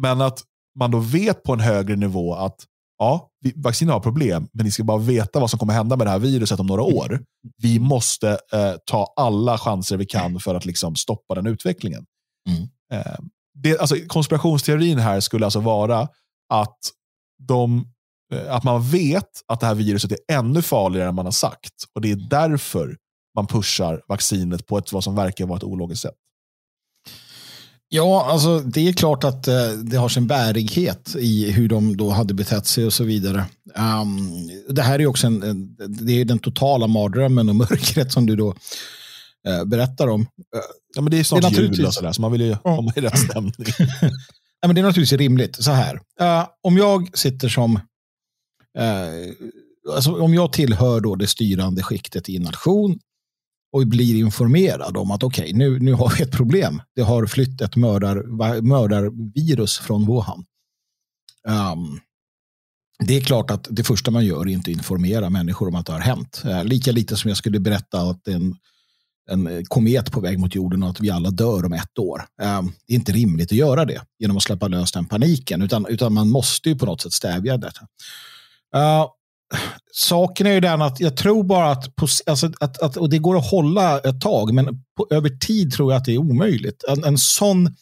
men 0.00 0.20
att 0.20 0.42
man 0.78 0.90
då 0.90 0.98
vet 0.98 1.42
på 1.42 1.52
en 1.52 1.60
högre 1.60 1.96
nivå 1.96 2.34
att 2.34 2.64
ja, 2.98 3.30
vaccinet 3.54 3.92
har 3.92 4.00
problem, 4.00 4.48
men 4.52 4.64
ni 4.64 4.70
ska 4.70 4.84
bara 4.84 4.98
veta 4.98 5.40
vad 5.40 5.50
som 5.50 5.58
kommer 5.58 5.72
hända 5.72 5.96
med 5.96 6.06
det 6.06 6.10
här 6.10 6.18
viruset 6.18 6.60
om 6.60 6.66
några 6.66 6.82
mm. 6.82 6.96
år. 6.96 7.20
Vi 7.62 7.78
måste 7.78 8.30
uh, 8.30 8.76
ta 8.84 9.12
alla 9.16 9.58
chanser 9.58 9.96
vi 9.96 10.06
kan 10.06 10.40
för 10.40 10.54
att 10.54 10.64
liksom 10.64 10.96
stoppa 10.96 11.34
den 11.34 11.46
utvecklingen. 11.46 12.04
Mm. 12.48 12.62
Uh, 12.62 13.18
det, 13.54 13.78
alltså, 13.78 13.96
konspirationsteorin 14.06 14.98
här 14.98 15.20
skulle 15.20 15.44
alltså 15.44 15.60
vara 15.60 16.08
att 16.48 16.78
de 17.48 17.86
att 18.48 18.64
man 18.64 18.82
vet 18.82 19.28
att 19.46 19.60
det 19.60 19.66
här 19.66 19.74
viruset 19.74 20.12
är 20.12 20.18
ännu 20.36 20.62
farligare 20.62 21.08
än 21.08 21.14
man 21.14 21.24
har 21.24 21.32
sagt. 21.32 21.74
Och 21.94 22.00
Det 22.00 22.10
är 22.10 22.28
därför 22.30 22.96
man 23.34 23.46
pushar 23.46 24.02
vaccinet 24.08 24.66
på 24.66 24.78
ett 24.78 24.92
vad 24.92 25.04
som 25.04 25.14
verkar 25.14 25.46
vara 25.46 25.56
ett 25.56 25.64
ologiskt 25.64 26.02
sätt. 26.02 26.14
Ja, 27.88 28.26
alltså 28.30 28.60
det 28.60 28.88
är 28.88 28.92
klart 28.92 29.24
att 29.24 29.48
uh, 29.48 29.70
det 29.70 29.96
har 29.96 30.08
sin 30.08 30.26
bärighet 30.26 31.16
i 31.18 31.50
hur 31.50 31.68
de 31.68 31.96
då 31.96 32.10
hade 32.10 32.34
betett 32.34 32.66
sig 32.66 32.86
och 32.86 32.92
så 32.92 33.04
vidare. 33.04 33.44
Um, 33.74 34.50
det 34.68 34.82
här 34.82 35.00
är 35.00 35.06
också 35.06 35.26
en, 35.26 35.42
en, 35.42 35.76
det 35.88 36.20
är 36.20 36.24
den 36.24 36.38
totala 36.38 36.86
mardrömmen 36.86 37.48
och 37.48 37.56
mörkret 37.56 38.12
som 38.12 38.26
du 38.26 38.36
då 38.36 38.48
uh, 39.48 39.64
berättar 39.64 40.08
om. 40.08 40.20
Uh, 40.20 40.26
ja, 40.94 41.02
men 41.02 41.10
det 41.10 41.18
är 41.18 41.24
snart 41.24 41.42
det 41.42 41.48
är 41.48 41.62
jul 41.62 41.86
och 41.86 41.94
sådär, 41.94 42.12
så 42.12 42.20
man 42.20 42.32
vill 42.32 42.40
ju 42.40 42.56
komma 42.56 42.92
i 42.96 43.00
rätt 43.00 43.18
stämning. 43.18 43.54
ja, 44.60 44.66
men 44.66 44.74
det 44.74 44.80
är 44.80 44.84
naturligtvis 44.84 45.18
rimligt. 45.18 45.64
Så 45.64 45.70
här, 45.70 46.00
om 46.62 46.76
jag 46.76 47.18
sitter 47.18 47.48
som 47.48 47.80
Eh, 48.78 49.32
alltså 49.94 50.22
om 50.22 50.34
jag 50.34 50.52
tillhör 50.52 51.00
då 51.00 51.14
det 51.14 51.26
styrande 51.26 51.82
skiktet 51.82 52.28
i 52.28 52.36
en 52.36 52.42
nation 52.42 52.98
och 53.72 53.86
blir 53.86 54.14
informerad 54.14 54.96
om 54.96 55.10
att 55.10 55.22
okej, 55.22 55.44
okay, 55.44 55.52
nu, 55.52 55.78
nu 55.78 55.92
har 55.92 56.14
vi 56.16 56.22
ett 56.22 56.32
problem. 56.32 56.82
Det 56.94 57.02
har 57.02 57.26
flytt 57.26 57.60
ett 57.60 57.76
mördar, 57.76 58.22
mördarvirus 58.60 59.78
från 59.78 60.06
Wuhan. 60.06 60.44
Um, 61.48 62.00
det 62.98 63.16
är 63.16 63.20
klart 63.20 63.50
att 63.50 63.68
det 63.70 63.84
första 63.84 64.10
man 64.10 64.24
gör 64.24 64.40
är 64.40 64.46
inte 64.46 64.70
att 64.70 64.76
informera 64.76 65.30
människor 65.30 65.68
om 65.68 65.74
att 65.74 65.86
det 65.86 65.92
har 65.92 66.00
hänt. 66.00 66.42
Eh, 66.44 66.64
lika 66.64 66.92
lite 66.92 67.16
som 67.16 67.28
jag 67.28 67.38
skulle 67.38 67.60
berätta 67.60 68.00
att 68.00 68.28
en, 68.28 68.56
en 69.30 69.64
komet 69.64 70.12
på 70.12 70.20
väg 70.20 70.38
mot 70.38 70.54
jorden 70.54 70.82
och 70.82 70.90
att 70.90 71.00
vi 71.00 71.10
alla 71.10 71.30
dör 71.30 71.64
om 71.64 71.72
ett 71.72 71.98
år. 71.98 72.24
Ehm, 72.42 72.72
det 72.86 72.94
är 72.94 72.96
inte 72.96 73.12
rimligt 73.12 73.52
att 73.52 73.58
göra 73.58 73.84
det 73.84 74.02
genom 74.18 74.36
att 74.36 74.42
släppa 74.42 74.68
lös 74.68 74.92
den 74.92 75.06
paniken, 75.06 75.62
utan, 75.62 75.86
utan 75.86 76.14
man 76.14 76.28
måste 76.28 76.68
ju 76.68 76.78
på 76.78 76.86
något 76.86 77.00
sätt 77.00 77.12
stävja 77.12 77.56
detta. 77.56 77.86
Uh, 78.76 79.06
saken 79.92 80.46
är 80.46 80.52
ju 80.52 80.60
den 80.60 80.82
att 80.82 81.00
jag 81.00 81.16
tror 81.16 81.44
bara 81.44 81.70
att, 81.70 81.96
på, 81.96 82.06
alltså 82.26 82.50
att, 82.60 82.82
att, 82.82 82.96
och 82.96 83.10
det 83.10 83.18
går 83.18 83.36
att 83.36 83.50
hålla 83.50 83.98
ett 83.98 84.20
tag, 84.20 84.54
men 84.54 84.84
på, 84.96 85.06
över 85.10 85.28
tid 85.28 85.72
tror 85.72 85.92
jag 85.92 85.98
att 85.98 86.04
det 86.04 86.14
är 86.14 86.18
omöjligt. 86.18 86.84
En, 86.88 87.04
en 87.04 87.18
sån 87.18 87.76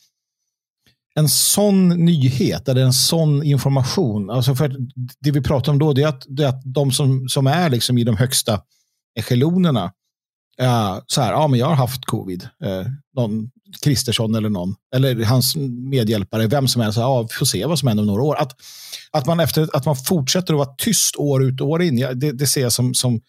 en 1.14 1.28
sån 1.28 1.88
nyhet 1.88 2.68
eller 2.68 2.82
en 2.82 2.92
sån 2.92 3.42
information. 3.42 4.30
Alltså 4.30 4.54
för 4.54 4.76
det 5.20 5.30
vi 5.30 5.42
pratar 5.42 5.72
om 5.72 5.78
då 5.78 5.92
det 5.92 6.02
är 6.02 6.08
att, 6.08 6.24
det 6.28 6.44
är 6.44 6.48
att 6.48 6.62
de 6.64 6.92
som, 6.92 7.28
som 7.28 7.46
är 7.46 7.70
liksom 7.70 7.98
i 7.98 8.04
de 8.04 8.16
högsta 8.16 8.60
echelonerna 9.18 9.92
uh, 10.62 10.68
eh, 10.68 10.98
så 11.06 11.20
här, 11.20 11.32
ja 11.32 11.48
men 11.48 11.60
jag 11.60 11.66
har 11.66 11.74
haft 11.74 12.04
covid. 12.04 12.48
Uh, 12.64 12.86
någon 13.16 13.50
Kristersson 13.82 14.34
eller 14.34 14.48
någon, 14.48 14.74
eller 14.94 15.24
hans 15.24 15.56
medhjälpare, 15.90 16.46
vem 16.46 16.68
som 16.68 16.82
helst, 16.82 16.98
ja, 16.98 17.22
vi 17.22 17.28
får 17.28 17.46
se 17.46 17.66
vad 17.66 17.78
som 17.78 17.88
händer 17.88 18.02
om 18.02 18.06
några 18.06 18.22
år. 18.22 18.36
Att, 18.36 18.56
att, 19.10 19.26
man, 19.26 19.40
efter, 19.40 19.68
att 19.76 19.86
man 19.86 19.96
fortsätter 19.96 20.54
att 20.54 20.58
vara 20.58 20.74
tyst 20.78 21.16
år 21.16 21.44
ut 21.44 21.60
och 21.60 21.68
år 21.68 21.82
in, 21.82 21.98
ja, 21.98 22.14
det, 22.14 22.32
det 22.32 22.46
ser 22.46 22.62
jag 22.62 22.72
som, 22.72 22.94
som 22.94 23.20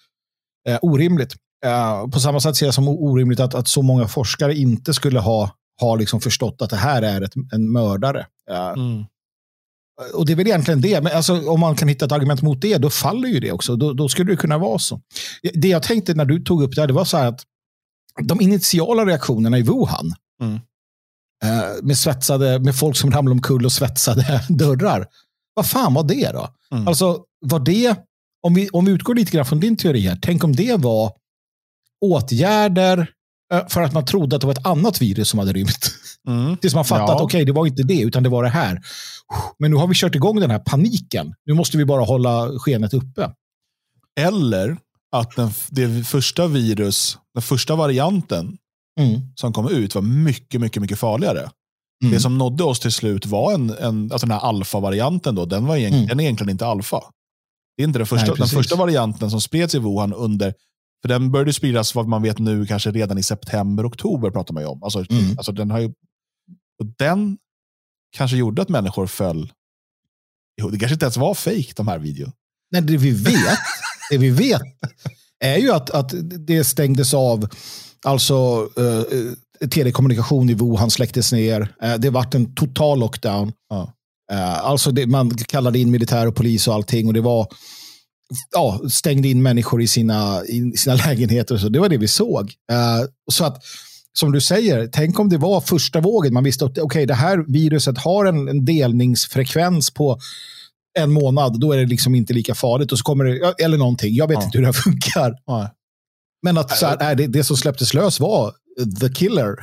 eh, 0.70 0.78
orimligt. 0.82 1.36
Eh, 1.66 2.08
på 2.08 2.20
samma 2.20 2.40
sätt 2.40 2.56
ser 2.56 2.66
jag 2.66 2.76
som 2.76 2.88
orimligt 2.88 3.40
att, 3.40 3.56
att 3.56 3.68
så 3.68 3.82
många 3.82 4.08
forskare 4.08 4.56
inte 4.56 4.94
skulle 4.94 5.20
ha, 5.20 5.52
ha 5.82 5.96
liksom 5.96 6.22
förstått 6.22 6.62
att 6.62 6.70
det 6.70 6.76
här 6.76 7.02
är 7.02 7.22
ett, 7.22 7.34
en 7.52 7.72
mördare. 7.72 8.26
Eh, 8.52 8.70
mm. 8.70 9.06
Och 10.14 10.26
det 10.26 10.34
är 10.34 10.36
väl 10.36 10.48
egentligen 10.48 10.82
det, 10.82 11.02
men 11.02 11.16
alltså, 11.16 11.50
om 11.50 11.60
man 11.60 11.76
kan 11.76 11.88
hitta 11.88 12.06
ett 12.06 12.12
argument 12.12 12.42
mot 12.42 12.62
det, 12.62 12.78
då 12.78 12.90
faller 12.90 13.30
ju 13.30 13.40
det 13.40 13.52
också. 13.52 13.76
Då, 13.76 13.94
då 13.94 14.10
skulle 14.10 14.32
det 14.32 14.38
kunna 14.38 14.58
vara 14.58 14.80
så. 14.80 15.02
Det 15.54 15.68
jag 15.68 15.84
tänkte 15.84 16.14
när 16.14 16.26
du 16.26 16.40
tog 16.40 16.64
upp 16.64 16.76
det 16.76 16.82
här, 16.82 16.88
det 16.88 16.94
var 16.94 17.06
så 17.06 17.18
här 17.18 17.28
att 17.28 17.44
de 18.24 18.42
initiala 18.42 19.06
reaktionerna 19.06 19.58
i 19.58 19.62
Wuhan, 19.62 20.14
mm. 20.42 20.54
eh, 21.44 21.84
med, 21.84 21.98
svetsade, 21.98 22.60
med 22.60 22.76
folk 22.76 22.98
som 22.98 23.12
ramlade 23.12 23.32
omkull 23.32 23.66
och 23.66 23.72
svetsade 23.72 24.44
dörrar. 24.50 25.08
Vad 25.54 25.68
fan 25.68 25.94
var 25.94 26.04
det 26.04 26.32
då? 26.32 26.50
Mm. 26.72 26.88
Alltså, 26.88 27.24
var 27.40 27.60
det, 27.60 27.96
om 28.44 28.54
vi, 28.54 28.70
om 28.70 28.86
vi 28.86 28.92
utgår 28.92 29.16
lite 29.16 29.32
grann 29.32 29.46
från 29.46 29.60
din 29.60 29.78
teori 29.78 30.00
här, 30.00 30.20
tänk 30.22 30.44
om 30.44 30.56
det 30.56 30.76
var 30.80 31.12
åtgärder 32.02 33.10
eh, 33.54 33.68
för 33.68 33.82
att 33.82 33.94
man 33.94 34.06
trodde 34.06 34.36
att 34.36 34.42
det 34.42 34.48
var 34.48 34.54
ett 34.54 34.66
annat 34.66 35.02
virus 35.02 35.30
som 35.30 35.40
hade 35.40 35.54
rymt. 35.54 35.92
Mm. 36.28 36.58
Tills 36.58 36.76
man 36.76 36.86
fattade 36.86 37.12
ja. 37.12 37.16
att 37.16 37.22
okej, 37.22 37.38
okay, 37.38 37.46
det 37.46 37.52
var 37.52 37.68
inte 37.68 37.84
det, 37.84 38.02
utan 38.02 38.24
det 38.24 38.30
var 38.30 38.44
det 38.44 38.50
här. 38.50 38.82
Men 39.60 39.72
nu 39.72 39.78
har 39.78 39.88
vi 39.88 39.94
kört 39.96 40.16
igång 40.16 40.40
den 40.40 40.52
här 40.52 40.60
paniken. 40.60 41.34
Nu 41.46 41.54
måste 41.54 41.78
vi 41.78 41.86
bara 41.86 42.04
hålla 42.04 42.60
skenet 42.60 42.94
uppe. 42.94 43.32
Eller 44.20 44.78
att 45.12 45.36
den, 45.36 45.50
det 45.70 46.08
första 46.08 46.48
virus, 46.48 47.18
den 47.34 47.44
första 47.44 47.76
varianten 47.76 48.58
mm. 49.00 49.22
som 49.36 49.54
kom 49.54 49.70
ut 49.70 49.96
var 49.96 50.02
mycket, 50.02 50.62
mycket, 50.62 50.82
mycket 50.82 51.00
farligare. 51.00 51.50
Mm. 52.04 52.14
Det 52.14 52.20
som 52.20 52.38
nådde 52.38 52.64
oss 52.64 52.80
till 52.80 52.92
slut 52.92 53.26
var 53.26 53.54
en, 53.54 53.70
en 53.70 54.12
alltså 54.12 54.28
den 54.28 54.40
här 54.40 54.48
alfa-varianten. 54.48 55.36
Då, 55.36 55.46
den, 55.46 55.66
var 55.66 55.78
mm. 55.78 56.08
den 56.08 56.20
är 56.20 56.24
egentligen 56.24 56.50
inte 56.50 56.66
alfa. 56.66 57.02
Det 57.78 57.84
är 57.84 57.88
inte 57.88 58.00
den 58.00 58.08
första, 58.08 58.28
Nej, 58.28 58.36
den 58.38 58.48
första 58.48 58.76
varianten 58.76 59.32
som 59.32 59.42
spreds 59.42 59.76
i 59.76 59.80
Wuhan 59.80 60.14
under, 60.14 60.54
för 61.02 61.10
den 61.10 61.32
började 61.32 61.54
spridas 61.54 61.96
vad 61.96 62.08
man 62.08 62.22
vet 62.22 62.40
nu 62.40 62.66
kanske 62.66 62.92
redan 62.92 63.18
i 63.18 63.24
september, 63.24 63.88
oktober 63.88 64.32
pratar 64.32 64.54
man 64.54 64.64
ju 64.64 64.70
om. 64.70 64.84
Alltså, 64.84 65.06
mm. 65.10 65.38
alltså 65.38 65.52
den, 65.52 65.72
har 65.72 65.80
ju, 65.80 65.88
och 66.80 66.86
den 66.98 67.38
kanske 68.18 68.38
gjorde 68.38 68.62
att 68.62 68.70
människor 68.70 69.08
föll. 69.08 69.54
Jo, 70.62 70.70
det 70.70 70.80
kanske 70.80 70.94
inte 70.94 71.06
ens 71.06 71.18
var 71.18 71.34
fake 71.34 71.74
de 71.76 71.88
här 71.88 72.00
videorna. 72.00 72.34
Nej, 72.72 72.82
det 72.82 72.98
vi 72.98 73.12
vet, 73.12 73.58
det 74.10 74.18
vi 74.18 74.30
vet 74.30 74.62
är 75.40 75.58
ju 75.58 75.72
att, 75.72 75.90
att 75.90 76.14
det 76.48 76.64
stängdes 76.64 77.14
av 77.14 77.50
Alltså 78.06 78.70
eh, 78.78 79.68
telekommunikation 79.68 80.50
i 80.50 80.54
Wuhan 80.54 80.92
släcktes 80.92 81.32
ner. 81.32 81.76
Eh, 81.82 81.94
det 81.94 82.10
vart 82.10 82.36
en 82.36 82.56
total 82.56 83.00
lockdown. 83.00 83.52
Ja. 83.70 83.94
Eh, 84.32 84.66
alltså 84.66 84.92
det, 84.92 85.06
man 85.06 85.30
kallade 85.30 85.80
in 85.80 85.92
militär 85.92 86.28
och 86.28 86.36
polis 86.36 86.68
och 86.68 86.74
allting. 86.74 87.08
Och 87.08 87.14
det 87.14 87.22
var 87.22 87.48
ja, 88.52 88.82
stängde 88.90 89.28
in 89.28 89.44
människor 89.44 89.82
i 89.82 89.88
sina, 89.88 90.46
i 90.46 90.78
sina 90.78 90.96
lägenheter. 91.08 91.58
Så 91.58 91.70
det 91.70 91.80
var 91.80 91.90
det 91.90 91.98
vi 91.98 92.08
såg. 92.08 92.54
Eh, 92.72 93.08
så 93.32 93.46
att 93.46 93.64
som 94.14 94.32
du 94.32 94.42
säger, 94.42 94.90
tänk 94.92 95.20
om 95.20 95.30
det 95.30 95.38
var 95.38 95.62
första 95.62 96.00
vågen. 96.00 96.34
Man 96.34 96.44
visste 96.44 96.66
att 96.66 96.80
okay, 96.80 97.06
det 97.06 97.14
här 97.14 97.46
viruset 97.48 97.98
har 97.98 98.26
en, 98.26 98.48
en 98.48 98.66
delningsfrekvens 98.66 99.92
på 99.92 100.20
en 101.00 101.12
månad. 101.12 101.60
Då 101.60 101.74
är 101.74 101.78
det 101.78 101.86
liksom 101.86 102.16
inte 102.16 102.34
lika 102.34 102.56
farligt. 102.56 102.92
Och 102.92 102.98
så 102.98 103.04
kommer 103.04 103.26
det, 103.26 103.64
eller 103.64 103.78
någonting. 103.78 104.16
Jag 104.16 104.28
vet 104.28 104.38
ja. 104.38 104.44
inte 104.44 104.58
hur 104.58 104.66
det 104.66 104.74
funkar. 104.74 105.36
Ja. 105.46 105.70
Men 106.46 106.58
att 106.58 106.78
så 106.78 106.86
här, 106.86 107.16
det, 107.16 107.28
det 107.28 107.44
som 107.44 107.58
släpptes 107.58 107.94
lös 107.94 108.20
var 108.20 108.54
the 109.02 109.10
killer. 109.10 109.56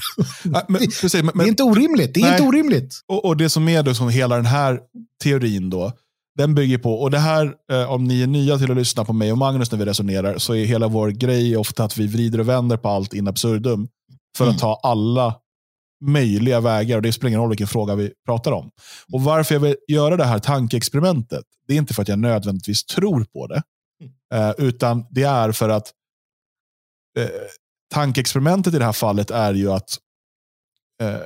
men, 0.69 0.79
precis, 1.01 1.23
men, 1.23 1.39
det 1.39 1.45
är 1.45 1.49
inte 1.49 1.63
orimligt. 1.63 2.15
Det 2.15 2.21
är 2.21 2.25
nej. 2.25 2.33
inte 2.33 2.43
orimligt. 2.43 3.01
Och, 3.09 3.25
och, 3.25 3.37
det 3.37 3.49
som 3.49 3.69
är 3.69 3.83
då, 3.83 3.95
som 3.95 4.09
hela 4.09 4.37
den 4.37 4.47
här 4.47 4.81
teorin 5.23 5.71
då, 5.71 5.93
den 6.39 6.55
bygger 6.55 6.79
på, 6.79 6.95
och 6.95 7.11
det 7.11 7.19
här, 7.19 7.55
eh, 7.73 7.93
om 7.93 8.05
ni 8.05 8.23
är 8.23 8.27
nya 8.27 8.59
till 8.59 8.71
att 8.71 8.77
lyssna 8.77 9.05
på 9.05 9.13
mig 9.13 9.33
och 9.33 9.39
Magnus 9.39 9.73
när 9.73 9.79
vi 9.79 9.85
resonerar, 9.85 10.39
så 10.39 10.55
är 10.55 10.65
hela 10.65 10.89
vår 10.89 11.09
grej 11.09 11.57
ofta 11.57 11.85
att 11.85 11.97
vi 11.97 12.07
vrider 12.07 12.41
och 12.41 12.49
vänder 12.49 12.77
på 12.77 12.89
allt 12.89 13.15
in 13.15 13.29
absurdum 13.29 13.89
för 14.37 14.45
Mm. 14.45 14.55
att 14.55 14.61
ta 14.61 14.81
alla 14.83 15.35
möjliga 16.05 16.61
vägar. 16.61 16.97
och 16.97 17.03
Det 17.03 17.13
spelar 17.13 17.29
ingen 17.29 17.41
roll 17.41 17.49
vilken 17.49 17.67
fråga 17.67 17.95
vi 17.95 18.13
pratar 18.27 18.53
om. 18.53 18.71
Och 19.13 19.23
Varför 19.23 19.55
jag 19.55 19.61
vill 19.61 19.77
göra 19.89 20.17
det 20.17 20.25
här 20.25 20.39
tankeexperimentet, 20.39 21.45
det 21.69 21.75
är 21.75 21.79
inte 21.79 21.95
för 21.95 22.03
att 22.03 22.09
jag 22.09 22.19
nödvändigtvis 22.19 22.85
tror 22.85 23.25
på 23.25 23.47
det, 23.47 23.63
eh, 24.35 24.53
utan 24.59 25.05
det 25.11 25.23
är 25.23 25.53
för 25.53 25.69
att 25.69 25.93
eh, 27.19 27.29
tankeexperimentet 27.95 28.75
i 28.75 28.79
det 28.79 28.85
här 28.85 28.93
fallet 28.93 29.31
är 29.31 29.55
ju 29.55 29.73
att 29.73 29.99
eh, 31.03 31.21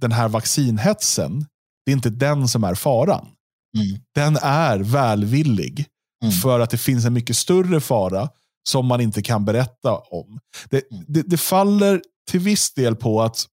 den 0.00 0.12
här 0.12 0.28
vaccinhetsen, 0.28 1.46
det 1.86 1.92
är 1.92 1.96
inte 1.96 2.10
den 2.10 2.48
som 2.48 2.64
är 2.64 2.74
faran. 2.74 3.28
Mm. 3.76 4.00
Den 4.14 4.36
är 4.42 4.78
välvillig 4.78 5.86
Mm. 6.24 6.32
för 6.32 6.60
att 6.60 6.70
det 6.70 6.78
finns 6.78 7.04
en 7.04 7.12
mycket 7.12 7.36
större 7.36 7.80
fara 7.80 8.28
som 8.68 8.86
man 8.86 9.00
inte 9.00 9.22
kan 9.22 9.44
berätta 9.44 9.98
om. 9.98 10.40
Det, 10.70 10.92
Mm. 10.92 11.04
det, 11.08 11.22
det 11.22 11.36
faller 11.36 12.02
till 12.30 12.40
viss 12.40 12.74
del 12.74 12.96
på 12.96 13.22
att 13.22 13.46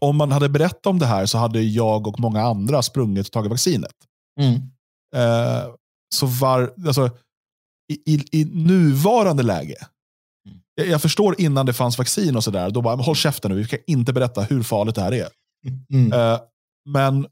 om 0.00 0.16
man 0.16 0.32
hade 0.32 0.48
berättat 0.48 0.86
om 0.86 0.98
det 0.98 1.06
här 1.06 1.26
så 1.26 1.38
hade 1.38 1.60
jag 1.62 2.06
och 2.06 2.20
många 2.20 2.42
andra 2.42 2.82
sprungit 2.82 3.26
och 3.26 3.32
tagit 3.32 3.50
vaccinet. 3.50 3.94
Mm. 4.40 4.54
Eh, 5.16 5.64
så 6.14 6.26
var, 6.26 6.74
alltså, 6.86 7.10
i, 7.92 8.14
i, 8.14 8.40
I 8.40 8.44
nuvarande 8.44 9.42
läge. 9.42 9.76
Jag, 10.74 10.86
jag 10.86 11.02
förstår 11.02 11.40
innan 11.40 11.66
det 11.66 11.72
fanns 11.72 11.98
vaccin 11.98 12.36
och 12.36 12.44
sådär, 12.44 12.70
då 12.70 12.82
bara, 12.82 12.96
håll 12.96 13.16
käften 13.16 13.50
nu, 13.50 13.56
vi 13.56 13.64
ska 13.64 13.76
inte 13.86 14.12
berätta 14.12 14.42
hur 14.42 14.62
farligt 14.62 14.94
det 14.94 15.00
här 15.02 15.12
är. 15.12 15.28
Mm. 15.92 16.12
Eh, 16.12 16.40
men 16.88 17.26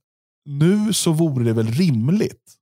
nu 0.49 0.93
så 0.93 1.13
vore 1.13 1.45
det 1.45 1.53
väl 1.53 1.67
rimligt 1.67 2.55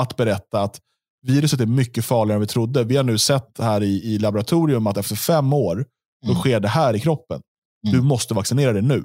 att 0.00 0.16
berätta 0.16 0.60
att 0.62 0.80
viruset 1.26 1.60
är 1.60 1.66
mycket 1.66 2.04
farligare 2.04 2.36
än 2.36 2.40
vi 2.40 2.46
trodde. 2.46 2.84
Vi 2.84 2.96
har 2.96 3.04
nu 3.04 3.18
sett 3.18 3.58
här 3.58 3.82
i, 3.82 4.14
i 4.14 4.18
laboratorium 4.18 4.86
att 4.86 4.96
efter 4.96 5.16
fem 5.16 5.52
år, 5.52 5.84
då 6.26 6.30
Mm. 6.30 6.40
sker 6.40 6.60
det 6.60 6.68
här 6.68 6.96
i 6.96 7.00
kroppen. 7.00 7.40
Du 7.82 7.92
Mm. 7.94 8.06
måste 8.06 8.34
vaccinera 8.34 8.72
dig 8.72 8.82
nu. 8.82 9.04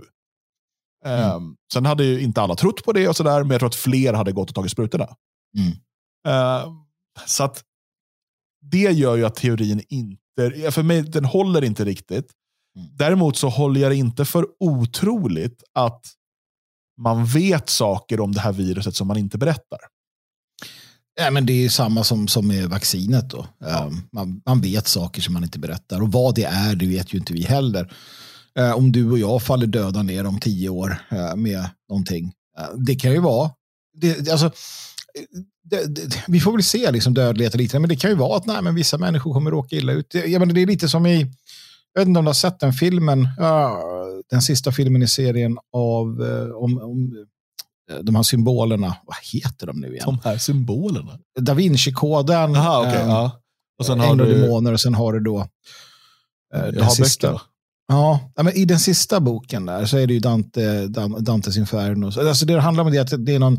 Eh, 1.05 1.39
Sen 1.73 1.85
hade 1.85 2.03
ju 2.03 2.21
inte 2.21 2.41
alla 2.41 2.55
trott 2.55 2.83
på 2.83 2.91
det, 2.93 3.07
och 3.07 3.15
så 3.15 3.23
där, 3.23 3.41
men 3.43 3.51
jag 3.51 3.59
tror 3.59 3.67
att 3.69 3.75
fler 3.75 4.13
hade 4.13 4.31
gått 4.31 4.49
och 4.49 4.55
tagit 4.55 4.71
sprutorna. 4.71 5.07
Mm. 5.57 5.71
Eh, 6.27 6.71
så 7.25 7.43
att 7.43 7.63
det 8.61 8.77
gör 8.91 9.15
ju 9.15 9.25
att 9.25 9.35
teorin 9.35 9.81
inte, 9.89 10.22
för 10.71 10.83
mig, 10.83 11.01
den 11.01 11.25
håller 11.25 11.63
inte 11.63 11.85
riktigt. 11.85 12.31
Mm. 12.77 12.89
Däremot 12.93 13.37
så 13.37 13.49
håller 13.49 13.81
jag 13.81 13.91
det 13.91 13.95
inte 13.95 14.25
för 14.25 14.47
otroligt 14.59 15.63
att 15.73 16.05
man 17.01 17.25
vet 17.25 17.69
saker 17.69 18.19
om 18.19 18.31
det 18.31 18.39
här 18.39 18.53
viruset 18.53 18.95
som 18.95 19.07
man 19.07 19.17
inte 19.17 19.37
berättar. 19.37 19.79
Ja, 21.15 21.31
men 21.31 21.45
det 21.45 21.53
är 21.65 21.69
samma 21.69 22.03
som, 22.03 22.27
som 22.27 22.47
med 22.47 22.69
vaccinet. 22.69 23.29
Då. 23.29 23.47
Um, 23.59 24.07
man, 24.11 24.41
man 24.45 24.61
vet 24.61 24.87
saker 24.87 25.21
som 25.21 25.33
man 25.33 25.43
inte 25.43 25.59
berättar. 25.59 26.01
Och 26.01 26.11
vad 26.11 26.35
det 26.35 26.43
är, 26.43 26.75
det 26.75 26.85
vet 26.85 27.13
ju 27.13 27.17
inte 27.17 27.33
vi 27.33 27.43
heller. 27.43 27.93
Eh, 28.59 28.71
om 28.71 28.91
du 28.91 29.11
och 29.11 29.19
jag 29.19 29.43
faller 29.43 29.67
döda 29.67 30.03
ner 30.03 30.25
om 30.25 30.39
tio 30.39 30.69
år 30.69 30.97
eh, 31.11 31.35
med 31.35 31.69
någonting. 31.89 32.33
eh, 32.57 32.77
det 32.77 32.95
kan 32.95 33.11
ju 33.11 33.19
vara... 33.19 33.51
Det, 33.97 34.29
alltså, 34.29 34.51
det, 35.63 35.95
det, 35.95 36.23
vi 36.27 36.39
får 36.39 36.51
väl 36.51 36.63
se 36.63 36.91
liksom 36.91 37.13
dödlighet 37.13 37.53
och 37.53 37.59
liknande, 37.59 37.81
men 37.87 37.89
det 37.89 38.01
kan 38.01 38.09
ju 38.09 38.15
vara 38.17 38.37
att 38.37 38.45
nej, 38.45 38.61
men 38.61 38.75
vissa 38.75 38.97
människor 38.97 39.33
kommer 39.33 39.51
råka 39.51 39.75
illa 39.75 39.91
ut. 39.93 40.13
Jag 40.13 40.39
menar, 40.39 40.53
det 40.53 40.61
är 40.61 40.65
lite 40.67 40.89
som 40.89 41.05
i, 41.05 41.19
jag 41.93 42.01
vet 42.01 42.07
inte 42.07 42.17
om 42.19 42.25
du 42.25 42.29
har 42.29 42.33
sett 42.33 42.59
den 42.59 42.73
filmen, 42.73 43.27
ja, 43.37 43.81
den 44.29 44.41
sista 44.41 44.71
filmen 44.71 45.01
i 45.03 45.07
serien 45.07 45.57
av 45.73 46.23
eh, 46.23 46.55
om, 46.55 46.77
om 46.81 47.25
eh, 47.91 47.97
de 47.97 48.15
här 48.15 48.23
symbolerna, 48.23 48.95
vad 49.05 49.15
heter 49.33 49.67
de 49.67 49.79
nu 49.79 49.87
igen? 49.87 50.03
De 50.05 50.19
här 50.23 50.37
symbolerna. 50.37 51.19
Da 51.39 51.53
Vinci-koden, 51.53 52.53
Jaha, 52.53 52.79
okej. 52.79 53.01
eh, 53.01 53.07
ja. 53.07 53.39
Och 53.79 53.85
sen 53.85 53.99
har 53.99 54.15
du 54.15 54.25
demoner 54.41 54.73
och 54.73 54.81
sen 54.81 54.93
har 54.93 55.13
du 55.13 55.19
då 55.19 55.47
jag 56.53 56.73
den 56.73 56.83
har 56.83 56.91
sista. 56.91 57.31
böcker. 57.31 57.41
Ja, 57.87 58.31
men 58.35 58.53
i 58.53 58.65
den 58.65 58.79
sista 58.79 59.19
boken 59.19 59.65
där 59.65 59.85
så 59.85 59.97
är 59.97 60.07
det 60.07 60.13
ju 60.13 60.19
Dante, 60.19 60.87
Dan- 60.87 61.23
Dantes 61.23 61.57
Inferno. 61.57 62.11
Så, 62.11 62.27
Alltså 62.29 62.45
det 62.45 62.59
handlar 62.59 62.83
om 62.83 62.91
det 62.91 62.99
att 62.99 63.25
det 63.25 63.35
är 63.35 63.39
någon, 63.39 63.57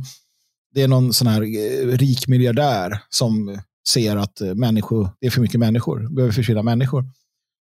det 0.74 0.82
är 0.82 0.88
någon 0.88 1.12
sån 1.12 1.26
här 1.26 1.42
eh, 1.42 1.96
rik 1.96 2.28
miljardär 2.28 3.02
som 3.08 3.58
ser 3.88 4.16
att 4.16 4.40
eh, 4.40 4.54
människor, 4.54 5.08
det 5.20 5.26
är 5.26 5.30
för 5.30 5.40
mycket 5.40 5.60
människor, 5.60 6.14
behöver 6.14 6.32
försvinna 6.32 6.62
människor. 6.62 7.04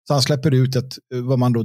Så 0.09 0.15
han 0.15 0.23
släpper 0.23 0.55
ut 0.55 0.77
ett, 0.77 0.99
eh, 1.15 1.21
vad 1.21 1.39
man 1.39 1.53
då, 1.53 1.65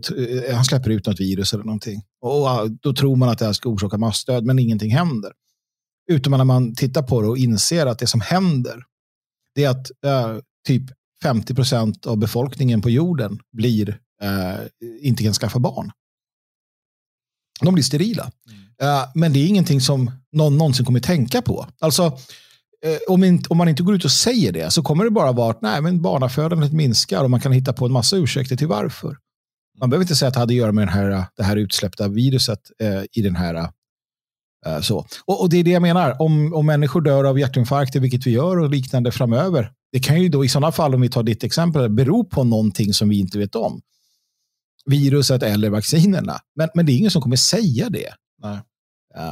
han 0.53 0.65
släpper 0.65 0.89
ut 0.89 1.07
något 1.07 1.19
virus 1.19 1.53
eller 1.53 1.63
någonting. 1.63 2.01
Och 2.21 2.31
ah, 2.31 2.67
då 2.81 2.93
tror 2.93 3.15
man 3.15 3.29
att 3.29 3.39
det 3.39 3.45
här 3.45 3.53
ska 3.53 3.69
orsaka 3.69 3.97
massdöd, 3.97 4.45
men 4.45 4.59
ingenting 4.59 4.91
händer. 4.91 5.31
Utom 6.11 6.31
när 6.31 6.43
man 6.43 6.75
tittar 6.75 7.01
på 7.01 7.21
det 7.21 7.27
och 7.27 7.37
inser 7.37 7.85
att 7.85 7.99
det 7.99 8.07
som 8.07 8.21
händer, 8.21 8.83
det 9.55 9.63
är 9.63 9.69
att 9.69 9.91
eh, 10.05 10.37
typ 10.67 10.83
50 11.23 11.55
procent 11.55 12.05
av 12.05 12.17
befolkningen 12.17 12.81
på 12.81 12.89
jorden 12.89 13.39
blir, 13.51 13.99
eh, 14.21 14.59
inte 15.01 15.23
kan 15.23 15.33
skaffa 15.33 15.59
barn. 15.59 15.91
De 17.61 17.73
blir 17.73 17.83
sterila. 17.83 18.31
Eh, 18.81 19.03
men 19.13 19.33
det 19.33 19.39
är 19.39 19.47
ingenting 19.47 19.81
som 19.81 20.11
någon 20.31 20.57
någonsin 20.57 20.85
kommer 20.85 20.99
tänka 20.99 21.41
på. 21.41 21.67
Alltså, 21.79 22.03
eh, 22.85 23.39
om 23.49 23.57
man 23.57 23.69
inte 23.69 23.83
går 23.83 23.95
ut 23.95 24.05
och 24.05 24.11
säger 24.11 24.51
det 24.51 24.71
så 24.71 24.83
kommer 24.83 25.03
det 25.03 25.11
bara 25.11 25.31
vara 25.31 25.51
att 25.51 25.61
nej, 25.61 25.81
men 25.81 26.01
barnafödandet 26.01 26.73
minskar 26.73 27.23
och 27.23 27.29
man 27.29 27.39
kan 27.39 27.51
hitta 27.51 27.73
på 27.73 27.85
en 27.85 27.91
massa 27.91 28.15
ursäkter 28.15 28.55
till 28.55 28.67
varför. 28.67 29.17
Man 29.79 29.89
behöver 29.89 30.03
inte 30.03 30.15
säga 30.15 30.27
att 30.27 30.33
det 30.33 30.39
hade 30.39 30.53
att 30.53 30.57
göra 30.57 30.71
med 30.71 30.87
den 30.87 30.93
här, 30.93 31.25
det 31.37 31.43
här 31.43 31.55
utsläppta 31.55 32.07
viruset 32.07 32.59
eh, 32.79 33.01
i 33.11 33.21
den 33.21 33.35
här 33.35 33.69
eh, 34.65 34.79
så. 34.81 35.05
Och, 35.25 35.41
och 35.41 35.49
det 35.49 35.57
är 35.57 35.63
det 35.63 35.71
jag 35.71 35.81
menar, 35.81 36.21
om, 36.21 36.53
om 36.53 36.65
människor 36.65 37.01
dör 37.01 37.23
av 37.23 37.39
hjärtinfarkter, 37.39 37.99
vilket 37.99 38.27
vi 38.27 38.31
gör 38.31 38.59
och 38.59 38.69
liknande 38.69 39.11
framöver, 39.11 39.71
det 39.91 39.99
kan 39.99 40.21
ju 40.21 40.29
då 40.29 40.45
i 40.45 40.49
sådana 40.49 40.71
fall, 40.71 40.95
om 40.95 41.01
vi 41.01 41.09
tar 41.09 41.23
ditt 41.23 41.43
exempel, 41.43 41.89
bero 41.89 42.23
på 42.23 42.43
någonting 42.43 42.93
som 42.93 43.09
vi 43.09 43.19
inte 43.19 43.37
vet 43.37 43.55
om. 43.55 43.81
Viruset 44.87 45.43
eller 45.43 45.69
vaccinerna. 45.69 46.39
Men, 46.55 46.69
men 46.73 46.85
det 46.85 46.91
är 46.91 46.97
ingen 46.97 47.11
som 47.11 47.21
kommer 47.21 47.35
säga 47.35 47.89
det. 47.89 48.13
Nej. 48.43 48.59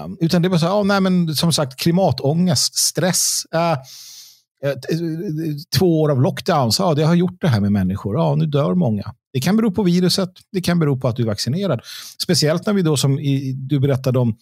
Um, 0.03 0.17
utan 0.21 0.41
det 0.41 0.47
är 0.47 0.49
bara 0.49 0.59
så 0.59 0.65
här, 0.65 0.73
ja, 0.73 0.83
nej, 0.83 1.01
men 1.01 1.35
som 1.35 1.53
sagt, 1.53 1.79
klimatångest, 1.79 2.75
stress. 2.75 3.43
t- 4.61 4.97
två 5.77 6.01
år 6.01 6.11
av 6.11 6.21
lockdown, 6.21 6.71
så, 6.71 6.83
ja, 6.83 6.93
det 6.93 7.03
har 7.03 7.15
gjort 7.15 7.41
det 7.41 7.47
här 7.47 7.59
med 7.59 7.71
människor. 7.71 8.15
Ja, 8.15 8.35
nu 8.35 8.45
dör 8.45 8.75
många. 8.75 9.15
Det 9.33 9.41
kan 9.41 9.57
bero 9.57 9.71
på 9.71 9.83
viruset, 9.83 10.29
det 10.51 10.61
kan 10.61 10.79
bero 10.79 10.99
på 10.99 11.07
att 11.07 11.15
du 11.15 11.23
är 11.23 11.27
vaccinerad. 11.27 11.81
Speciellt 12.23 12.65
när 12.65 12.73
vi 12.73 12.81
då, 12.81 12.97
som 12.97 13.19
i, 13.19 13.53
du 13.53 13.79
berättade 13.79 14.19
om 14.19 14.37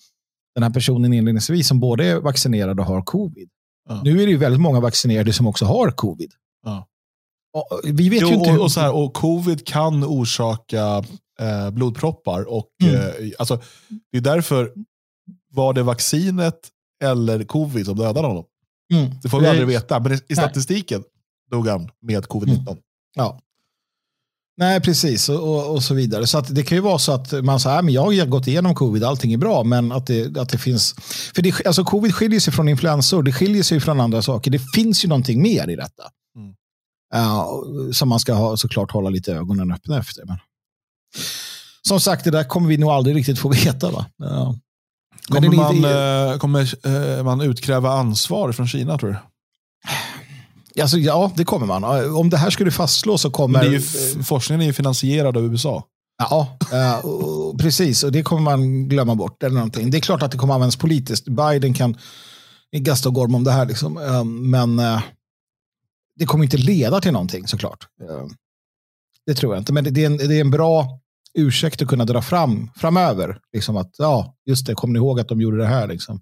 den 0.56 0.64
här 0.64 0.70
personen 0.70 1.14
inledningsvis, 1.14 1.68
som 1.68 1.80
både 1.80 2.06
är 2.06 2.20
vaccinerad 2.20 2.80
och 2.80 2.86
har 2.86 3.02
covid. 3.02 3.50
Ja. 3.90 4.02
Nu 4.04 4.22
är 4.22 4.26
det 4.26 4.32
ju 4.32 4.38
väldigt 4.38 4.62
många 4.62 4.80
vaccinerade 4.80 5.34
som 5.34 5.48
också 5.48 5.66
har 5.66 5.92
covid. 5.92 6.32
Ja. 6.66 6.88
Vi 7.84 8.10
vet 8.10 8.22
Jo, 8.22 8.28
ju 8.28 8.34
inte... 8.34 8.52
och, 8.52 8.60
och, 8.62 8.72
så 8.72 8.80
här, 8.80 8.96
och 8.96 9.14
covid 9.14 9.68
kan 9.68 10.04
orsaka 10.04 11.04
eh, 11.40 11.70
blodproppar. 11.72 12.44
Och, 12.50 12.68
Mm. 12.84 12.96
eh, 12.96 13.32
alltså, 13.40 13.62
det 14.12 14.18
är 14.18 14.22
därför, 14.22 14.72
var 15.54 15.74
det 15.74 15.84
vaccinet 15.84 16.60
eller 17.04 17.44
covid 17.44 17.86
som 17.86 17.98
dödade 17.98 18.28
honom? 18.28 18.46
Mm. 18.94 19.12
Det 19.24 19.30
får 19.30 19.38
vi 19.38 19.42
Nej. 19.42 19.50
aldrig 19.52 19.68
veta. 19.68 20.00
Men 20.00 20.14
i, 20.14 20.20
i 20.28 20.36
statistiken 20.36 21.04
dog 21.52 21.68
han 21.68 21.90
med 22.02 22.24
covid-19. 22.26 22.78
Ja. 23.16 23.40
Nej, 24.58 24.82
precis. 24.82 25.30
Och, 25.30 25.72
och, 25.72 25.84
så 25.84 25.94
vidare. 25.94 26.28
Så 26.28 26.38
att 26.38 26.56
det 26.56 26.64
kan 26.64 26.76
ju 26.78 26.82
vara 26.82 27.00
så 27.00 27.12
att 27.12 27.32
man 27.44 27.60
säger 27.60 27.80
att 27.80 27.92
jag 27.92 28.02
har 28.02 28.26
gått 28.26 28.48
igenom 28.48 28.76
covid, 28.76 29.04
allting 29.04 29.34
är 29.34 29.38
bra, 29.38 29.64
men 29.64 29.92
att 29.92 30.08
det, 30.08 30.38
att 30.38 30.50
det 30.50 30.58
finns... 30.58 30.94
För 31.36 31.42
det, 31.42 31.66
alltså 31.66 31.84
covid 31.84 32.16
skiljer 32.16 32.40
sig 32.40 32.54
från 32.54 32.70
influensor, 32.70 33.24
det 33.24 33.32
skiljer 33.32 33.64
sig 33.64 33.80
från 33.80 34.00
andra 34.00 34.22
saker. 34.22 34.52
Det 34.52 34.62
finns 34.76 35.06
ju 35.06 35.10
någonting 35.10 35.42
mer 35.42 35.70
i 35.70 35.76
detta. 35.76 36.04
Ja, 37.14 37.64
som 37.94 38.10
man 38.10 38.20
ska 38.20 38.34
ha, 38.34 38.58
såklart 38.58 38.92
hålla 38.92 39.10
lite 39.10 39.34
ögonen 39.34 39.72
öppna 39.72 39.98
efter. 40.00 40.26
Men... 40.26 40.38
Som 41.88 42.00
sagt, 42.00 42.24
det 42.24 42.32
där 42.32 42.44
kommer 42.44 42.68
vi 42.70 42.78
nog 42.78 42.90
aldrig 42.90 43.16
riktigt 43.16 43.40
få 43.40 43.50
veta. 43.66 43.92
Va? 43.92 44.06
Men 44.18 45.42
Kommer, 45.42 45.56
man, 45.58 45.76
lite- 45.76 46.30
eh, 46.34 46.38
kommer 46.38 46.88
eh, 47.18 47.24
man 47.24 47.42
utkräva 47.42 47.92
ansvar 47.94 48.52
från 48.52 48.68
Kina 48.68 48.98
tror 48.98 49.10
du? 49.10 49.18
Alltså, 50.82 50.98
ja, 50.98 51.32
det 51.36 51.44
kommer 51.46 51.66
man. 51.68 51.84
Om 52.16 52.30
det 52.30 52.38
här 52.38 52.50
skulle 52.50 52.72
fastslås 52.72 53.22
så 53.22 53.32
kommer... 53.32 53.60
Men 53.62 53.72
det 53.72 53.78
är 53.78 54.16
ju, 54.16 54.24
forskningen 54.24 54.62
är 54.62 54.66
ju 54.66 54.74
finansierad 54.74 55.38
av 55.38 55.44
USA. 55.46 55.84
Ja, 56.18 56.58
eh, 56.72 57.06
och- 57.06 57.60
precis. 57.60 58.04
Och 58.04 58.12
det 58.12 58.24
kommer 58.24 58.42
man 58.42 58.90
glömma 58.90 59.16
bort. 59.16 59.44
Eller 59.44 59.56
någonting. 59.56 59.92
Det 59.92 59.98
är 59.98 60.02
klart 60.02 60.24
att 60.24 60.32
det 60.32 60.38
kommer 60.38 60.54
användas 60.54 60.76
politiskt. 60.76 61.26
Biden 61.28 61.74
kan 61.74 61.98
gasta 62.78 63.10
och 63.10 63.16
gorma 63.16 63.38
om 63.38 63.44
det 63.44 63.52
här. 63.52 63.66
Liksom. 63.66 63.98
Eh, 63.98 64.24
Men 64.24 64.80
eh, 64.80 65.02
det 66.20 66.26
kommer 66.26 66.44
inte 66.44 66.58
leda 66.58 67.02
till 67.02 67.12
någonting 67.14 67.48
såklart. 67.48 67.88
Eh, 68.10 68.26
Det 69.26 69.34
tror 69.34 69.54
jag 69.54 69.62
inte. 69.62 69.74
Men 69.74 69.84
det- 69.84 70.02
är 70.02 70.06
en, 70.06 70.18
det 70.18 70.36
är 70.38 70.42
en 70.42 70.52
bra 70.52 71.00
ursäkt 71.34 71.82
att 71.82 71.88
kunna 71.88 72.06
dra 72.06 72.22
fram 72.22 72.70
framöver. 72.76 73.40
Liksom 73.54 73.78
att, 73.78 73.92
ja, 73.98 74.36
just 74.46 74.66
det, 74.66 74.76
kommer 74.76 74.94
ni 74.94 74.98
ihåg 74.98 75.20
att 75.20 75.28
de 75.28 75.42
gjorde 75.42 75.58
det 75.58 75.66
här? 75.68 75.88
Liksom. 75.88 76.22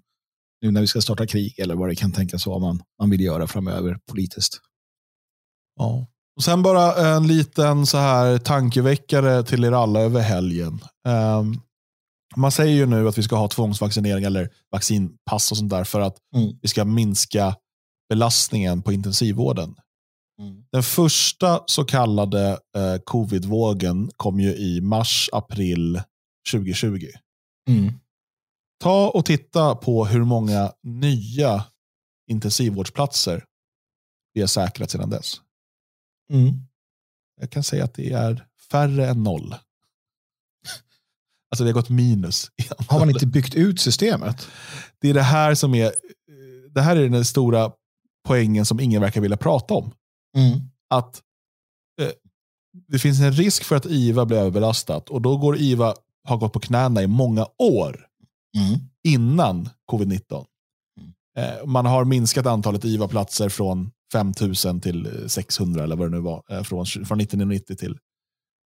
Nu 0.60 0.70
när 0.70 0.80
vi 0.80 0.86
ska 0.86 1.00
starta 1.00 1.26
krig 1.26 1.58
eller 1.58 1.74
vad 1.74 1.88
det 1.88 1.94
kan 1.94 2.12
tänkas 2.12 2.46
vara 2.46 2.58
man, 2.58 2.82
man 3.00 3.10
vill 3.10 3.20
göra 3.20 3.46
framöver 3.46 3.98
politiskt. 4.10 4.58
Ja. 5.78 6.06
Och 6.36 6.42
sen 6.44 6.62
bara 6.62 6.94
en 7.16 7.26
liten 7.26 7.86
så 7.86 7.98
här 7.98 8.38
tankeväckare 8.38 9.42
till 9.44 9.64
er 9.64 9.72
alla 9.72 10.00
över 10.00 10.20
helgen. 10.20 10.80
Ehm, 11.08 11.54
man 12.36 12.52
säger 12.52 12.74
ju 12.74 12.86
nu 12.86 13.08
att 13.08 13.18
vi 13.18 13.22
ska 13.22 13.36
ha 13.36 13.48
tvångsvaccinering 13.48 14.24
eller 14.24 14.50
vaccinpass 14.70 15.50
och 15.50 15.56
sånt 15.58 15.70
där 15.70 15.84
för 15.84 16.00
att 16.00 16.16
Mm. 16.36 16.58
vi 16.62 16.68
ska 16.68 16.84
minska 16.84 17.54
belastningen 18.08 18.82
på 18.82 18.92
intensivvården. 18.92 19.74
Mm. 20.42 20.64
Den 20.72 20.82
första 20.82 21.62
så 21.66 21.84
kallade 21.84 22.58
eh, 22.76 22.96
covidvågen 23.04 24.10
kom 24.16 24.40
ju 24.40 24.56
i 24.56 24.80
mars, 24.80 25.30
april 25.32 26.00
2020. 26.52 27.06
Mm. 27.68 27.92
Ta 28.80 29.10
och 29.10 29.24
titta 29.26 29.74
på 29.74 30.04
hur 30.04 30.24
många 30.24 30.72
nya 30.82 31.64
intensivvårdsplatser 32.30 33.44
vi 34.34 34.40
har 34.40 34.48
säkrat 34.48 34.90
sedan 34.90 35.10
dess. 35.10 35.40
Mm. 36.32 36.54
Jag 37.40 37.50
kan 37.50 37.62
säga 37.62 37.84
att 37.84 37.94
det 37.94 38.12
är 38.12 38.46
färre 38.70 39.08
än 39.08 39.22
noll. 39.22 39.54
Alltså 41.50 41.64
det 41.64 41.70
har 41.70 41.74
gått 41.74 41.88
minus. 41.88 42.50
Har 42.88 42.98
man 42.98 43.10
inte 43.10 43.26
byggt 43.26 43.54
ut 43.54 43.80
systemet? 43.80 44.48
Det 45.00 45.10
är 45.10 45.14
det 45.14 45.22
här 45.22 45.54
som 45.54 45.74
är, 45.74 45.92
det 46.70 46.80
här 46.80 46.96
är 46.96 47.08
den 47.08 47.24
stora 47.24 47.72
poängen 48.26 48.66
som 48.66 48.80
ingen 48.80 49.00
verkar 49.00 49.20
vilja 49.20 49.36
prata 49.36 49.74
om. 49.74 49.92
Mm. 50.36 50.60
Att 50.90 51.22
eh, 52.00 52.10
det 52.88 52.98
finns 52.98 53.20
en 53.20 53.32
risk 53.32 53.64
för 53.64 53.76
att 53.76 53.86
IVA 53.86 54.26
blir 54.26 54.38
överbelastat 54.38 55.08
och 55.10 55.22
då 55.22 55.36
går 55.36 55.56
IVA, 55.56 55.94
har 56.24 56.36
gått 56.36 56.52
på 56.52 56.60
knäna 56.60 57.02
i 57.02 57.06
många 57.06 57.46
år 57.58 58.08
Mm. 58.56 58.80
innan 59.04 59.68
covid-19. 59.92 60.46
Eh, 61.36 61.66
man 61.66 61.86
har 61.86 62.04
minskat 62.04 62.46
antalet 62.46 62.84
IVA-platser 62.84 63.48
från 63.48 63.90
5000 64.12 64.80
till 64.80 65.30
600 65.30 65.84
eller 65.84 65.96
vad 65.96 66.06
det 66.10 66.16
nu 66.16 66.20
var, 66.20 66.44
eh, 66.48 66.62
från, 66.62 66.86
från 66.86 67.20
1990 67.20 67.76
till 67.76 67.98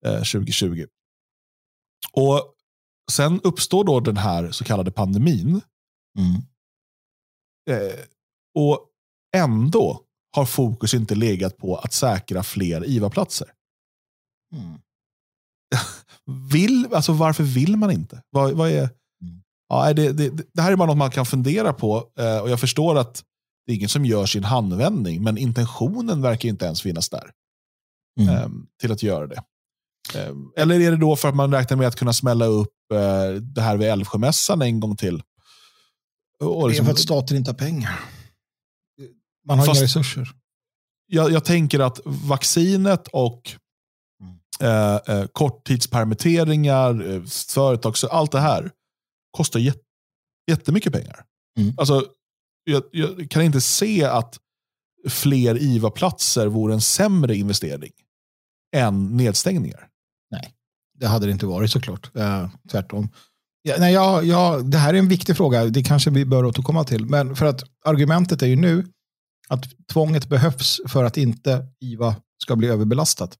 eh, 0.07 0.23
2020. 0.23 0.87
Och 2.13 2.55
Sen 3.11 3.41
uppstår 3.45 3.85
då 3.85 4.01
den 4.01 4.17
här 4.17 4.51
så 4.51 4.65
kallade 4.65 4.91
pandemin. 4.91 5.61
Mm. 6.19 6.43
Eh, 7.71 8.01
och 8.55 8.89
ändå 9.37 10.01
har 10.33 10.45
fokus 10.45 10.95
inte 10.95 11.15
legat 11.15 11.57
på 11.57 11.77
att 11.77 11.93
säkra 11.93 12.43
fler 12.43 12.85
IVA-platser. 12.89 13.49
Mm. 14.55 14.79
Vill, 16.53 16.89
alltså 16.95 17.13
varför 17.13 17.45
vill 17.45 17.77
man 17.77 17.91
inte? 17.91 18.23
Vad, 18.31 18.53
vad 18.53 18.71
är, 18.71 18.91
Mm. 19.23 19.43
ja, 19.69 19.93
det, 19.93 20.13
det, 20.13 20.31
det 20.55 20.63
här 20.63 20.73
är 20.73 20.77
bara 20.77 20.87
något 20.87 20.97
man 20.97 21.11
kan 21.11 21.27
fundera 21.27 21.73
på. 21.73 22.11
Eh, 22.19 22.39
och 22.39 22.51
Jag 22.51 22.61
förstår 22.61 22.99
att 22.99 23.23
det 23.67 23.73
är 23.73 23.77
ingen 23.77 23.89
som 23.89 24.05
gör 24.05 24.27
sin 24.27 24.45
handvändning, 24.45 25.23
men 25.23 25.39
intentionen 25.39 26.23
verkar 26.23 26.49
inte 26.49 26.65
ens 26.65 26.83
finnas 26.83 27.09
där 27.09 27.31
Mm. 28.21 28.35
eh, 28.35 28.49
till 28.81 28.93
att 28.93 29.03
göra 29.03 29.27
det. 29.27 29.43
Eh, 30.15 30.35
eller 30.57 30.81
är 30.81 30.91
det 30.91 30.97
då 30.97 31.17
för 31.17 31.29
att 31.29 31.37
man 31.37 31.53
räknar 31.53 31.77
med 31.77 31.89
att 31.89 31.97
kunna 31.97 32.13
smälla 32.13 32.45
upp 32.45 32.75
eh, 32.93 33.31
det 33.41 33.61
här 33.63 33.77
vid 33.77 33.89
Älvsjömässan 33.89 34.63
en 34.63 34.81
gång 34.81 34.97
till? 34.97 35.23
Och 36.41 36.61
det 36.61 36.65
är 36.65 36.69
liksom- 36.69 36.87
för 36.87 36.93
att 36.93 36.99
staten 36.99 37.37
inte 37.37 37.51
har 37.51 37.59
pengar. 37.59 38.01
Man 39.47 39.59
har 39.59 39.67
Fast- 39.67 39.79
inga 39.81 39.85
resurser. 39.85 40.29
jag, 41.07 41.31
jag 41.33 41.45
tänker 41.45 41.81
att 41.81 42.01
vaccinet 42.05 43.09
och 43.09 43.43
Mm. 44.23 44.39
eh, 44.73 45.17
eh, 45.17 45.27
korttidspermitteringar, 45.27 47.11
eh, 47.11 47.23
företags, 47.25 48.05
allt 48.05 48.33
det 48.33 48.41
här 48.41 48.71
kostar 49.31 49.61
jät, 49.61 49.77
jättemycket 50.51 50.93
pengar. 50.93 51.25
Mm. 51.59 51.75
Alltså, 51.79 52.07
jag, 52.65 52.83
jag 52.93 53.31
kan 53.31 53.43
inte 53.43 53.61
se 53.61 54.05
att 54.05 54.39
fler 55.09 55.63
IVA-platser 55.63 56.47
vore 56.47 56.75
en 56.75 56.81
sämre 56.81 57.37
investering 57.37 57.93
än 58.77 59.17
nedstängningar. 59.17 59.89
Det 60.99 61.07
hade 61.07 61.27
det 61.27 61.33
inte 61.33 61.47
varit 61.47 61.71
såklart. 61.71 62.17
Eh, 62.17 62.49
tvärtom. 62.71 63.09
Ja, 63.63 63.75
nej, 63.79 63.95
ja, 63.95 64.23
ja, 64.23 64.59
det 64.59 64.79
här 64.79 64.95
är 64.95 64.99
en 64.99 65.09
viktig 65.09 65.37
fråga. 65.37 65.65
Det 65.65 65.83
kanske 65.83 66.11
vi 66.11 66.25
bör 66.25 66.45
återkomma 66.45 66.85
till. 66.85 67.07
Men 67.07 67.37
för 67.37 67.47
att 67.47 67.63
argumentet 67.85 68.43
är 68.43 68.47
ju 68.47 68.57
nu 68.57 68.87
att 69.53 69.65
tvånget 69.93 70.29
behövs 70.29 70.81
för 70.89 71.05
att 71.05 71.17
inte 71.17 71.67
IVA 71.81 72.17
ska 72.43 72.57
bli 72.57 72.69
överbelastat. 72.69 73.39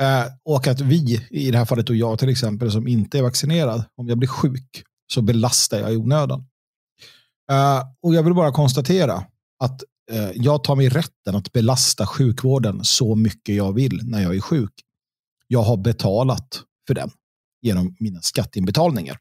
Eh, 0.00 0.24
och 0.44 0.66
att 0.66 0.80
vi, 0.80 1.26
i 1.30 1.50
det 1.50 1.58
här 1.58 1.64
fallet 1.64 1.90
och 1.90 1.96
jag 1.96 2.18
till 2.18 2.28
exempel, 2.28 2.72
som 2.72 2.88
inte 2.88 3.18
är 3.18 3.22
vaccinerad, 3.22 3.84
om 3.96 4.08
jag 4.08 4.18
blir 4.18 4.28
sjuk 4.28 4.84
så 5.12 5.22
belastar 5.22 5.78
jag 5.78 5.92
i 5.92 5.96
onödan. 5.96 6.46
Eh, 7.50 7.82
och 8.02 8.14
jag 8.14 8.22
vill 8.22 8.34
bara 8.34 8.52
konstatera 8.52 9.24
att 9.58 9.82
eh, 10.12 10.30
jag 10.34 10.64
tar 10.64 10.76
mig 10.76 10.88
rätten 10.88 11.34
att 11.34 11.52
belasta 11.52 12.06
sjukvården 12.06 12.84
så 12.84 13.14
mycket 13.14 13.54
jag 13.54 13.72
vill 13.72 14.00
när 14.04 14.22
jag 14.22 14.36
är 14.36 14.40
sjuk. 14.40 14.72
Jag 15.46 15.62
har 15.62 15.76
betalat 15.76 16.62
för 16.86 16.94
den 16.94 17.10
genom 17.62 17.96
mina 18.00 18.20
skatteinbetalningar. 18.22 19.18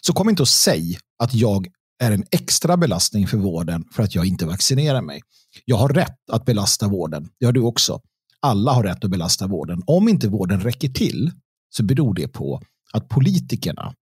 Så 0.00 0.12
kom 0.12 0.28
inte 0.28 0.42
och 0.42 0.48
säg 0.48 0.98
att 1.18 1.34
jag 1.34 1.68
är 2.02 2.12
en 2.12 2.24
extra 2.30 2.76
belastning 2.76 3.26
för 3.26 3.36
vården 3.36 3.84
för 3.92 4.02
att 4.02 4.14
jag 4.14 4.26
inte 4.26 4.46
vaccinerar 4.46 5.02
mig. 5.02 5.22
Jag 5.64 5.76
har 5.76 5.88
rätt 5.88 6.30
att 6.30 6.44
belasta 6.44 6.88
vården. 6.88 7.28
Det 7.40 7.46
har 7.46 7.52
du 7.52 7.60
också. 7.60 8.00
Alla 8.40 8.72
har 8.72 8.82
rätt 8.82 9.04
att 9.04 9.10
belasta 9.10 9.46
vården. 9.46 9.82
Om 9.86 10.08
inte 10.08 10.28
vården 10.28 10.60
räcker 10.60 10.88
till 10.88 11.30
så 11.70 11.82
beror 11.82 12.14
det 12.14 12.28
på 12.28 12.62
att 12.92 13.08
politikerna 13.08 13.94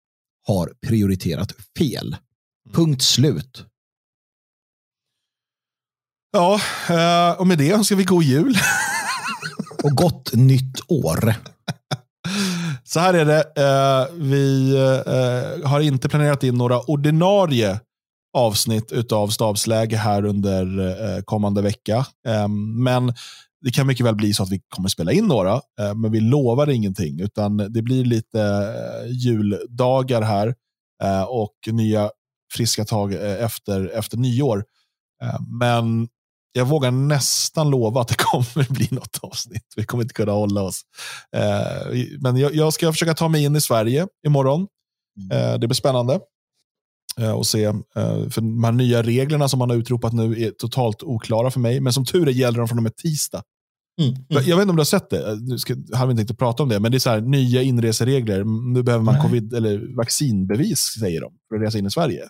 har 0.47 0.73
prioriterat 0.87 1.53
fel. 1.79 2.17
Punkt 2.73 3.03
slut. 3.03 3.65
Ja, 6.33 6.61
eh, 6.89 7.41
och 7.41 7.47
med 7.47 7.59
det 7.59 7.73
önskar 7.73 7.97
vi 7.97 8.05
god 8.05 8.23
jul. 8.23 8.55
Och 9.83 9.91
gott 9.91 10.33
nytt 10.33 10.81
år. 10.89 11.35
Så 12.85 13.01
här 13.01 13.15
är 13.15 13.25
det. 13.25 13.41
Eh, 13.41 14.15
vi 14.15 14.77
eh, 14.77 15.69
har 15.69 15.81
inte 15.81 16.09
planerat 16.09 16.45
in 16.45 16.55
några 16.55 16.81
ordinarie 16.81 17.81
avsnitt 18.33 19.13
av 19.13 19.29
stabsläge 19.29 19.97
här 19.97 20.25
under 20.25 20.79
eh, 20.79 21.23
kommande 21.23 21.63
vecka. 21.63 22.07
Eh, 22.27 22.49
men 22.85 23.15
det 23.65 23.71
kan 23.71 23.87
mycket 23.87 24.07
väl 24.07 24.15
bli 24.15 24.35
så 24.35 24.43
att 24.43 24.51
vi 24.51 24.61
kommer 24.69 24.89
spela 24.89 25.13
in 25.13 25.25
några, 25.25 25.53
eh, 25.55 25.95
men 25.95 26.13
vi 26.13 26.21
lovar 26.21 26.71
ingenting. 26.71 27.21
Utan 27.21 27.57
det 27.57 27.83
blir 27.83 28.05
lite 28.05 28.41
eh, 28.43 29.11
juldagar 29.11 30.23
här 30.23 30.55
och 31.29 31.55
nya 31.67 32.11
friska 32.53 32.85
tag 32.85 33.15
efter, 33.15 33.89
efter 33.99 34.17
nyår. 34.17 34.65
Eh, 35.23 35.41
men 35.61 36.09
jag 36.53 36.65
vågar 36.65 36.91
nästan 36.91 37.71
lova 37.71 38.01
att 38.01 38.09
det 38.09 38.15
kommer 38.19 38.73
bli 38.73 38.89
något 38.91 39.19
avsnitt. 39.23 39.67
Vi 39.77 39.85
kommer 39.85 40.05
inte 40.05 40.15
kunna 40.15 40.33
hålla 40.33 40.63
oss. 40.63 40.83
Men 42.21 42.37
jag, 42.37 42.73
ska 42.73 42.93
försöka 42.93 43.15
ta 43.15 43.29
mig 43.29 43.45
in 43.45 43.57
i 43.57 43.61
Sverige 43.61 44.07
imorgon. 44.27 44.67
Eh, 45.33 45.59
det 45.59 45.67
blir 45.67 45.75
spännande. 45.75 46.21
Eh, 47.19 47.33
och 47.33 47.47
se, 47.47 47.65
eh, 47.65 47.75
för 48.31 48.41
de 48.41 48.65
här 48.65 48.73
nya 48.73 49.03
reglerna 49.03 49.49
som 49.49 49.59
man 49.59 49.71
har 49.71 49.77
utropat 49.77 50.13
nu 50.13 50.43
är 50.43 50.51
totalt 50.51 51.03
oklara 51.03 51.51
för 51.51 51.61
mig. 51.61 51.81
Men 51.81 51.93
som 51.93 52.05
tur 52.05 52.29
är 52.29 52.33
gäller 52.33 52.59
de 52.59 52.69
från 52.69 52.79
och 52.79 52.83
med 52.83 52.97
tisdag. 52.97 53.43
Mm. 54.01 54.25
Jag, 54.29 54.43
jag 54.43 54.57
vet 54.57 54.63
inte 54.63 54.71
om 54.71 54.77
du 54.77 54.81
har 54.81 54.85
sett 54.85 55.11
det. 55.11 55.39
Nu 55.41 55.59
ska, 55.59 55.75
har 55.93 56.07
vi 56.07 56.11
inte 56.11 56.21
tänkt 56.21 56.31
att 56.31 56.39
prata 56.39 56.63
om 56.63 56.69
det. 56.69 56.81
Men 56.81 56.91
det 56.91 56.97
är 56.97 56.99
så 56.99 57.11
här, 57.11 57.21
nya 57.21 57.63
inreseregler. 57.63 58.45
Nu 58.75 58.83
behöver 58.83 59.05
man 59.05 59.15
Nej. 59.15 59.23
covid 59.23 59.55
eller 59.55 59.97
vaccinbevis, 59.97 60.81
säger 61.01 61.21
de, 61.21 61.33
för 61.49 61.57
att 61.57 61.63
resa 61.63 61.79
in 61.79 61.87
i 61.87 61.91
Sverige. 61.91 62.23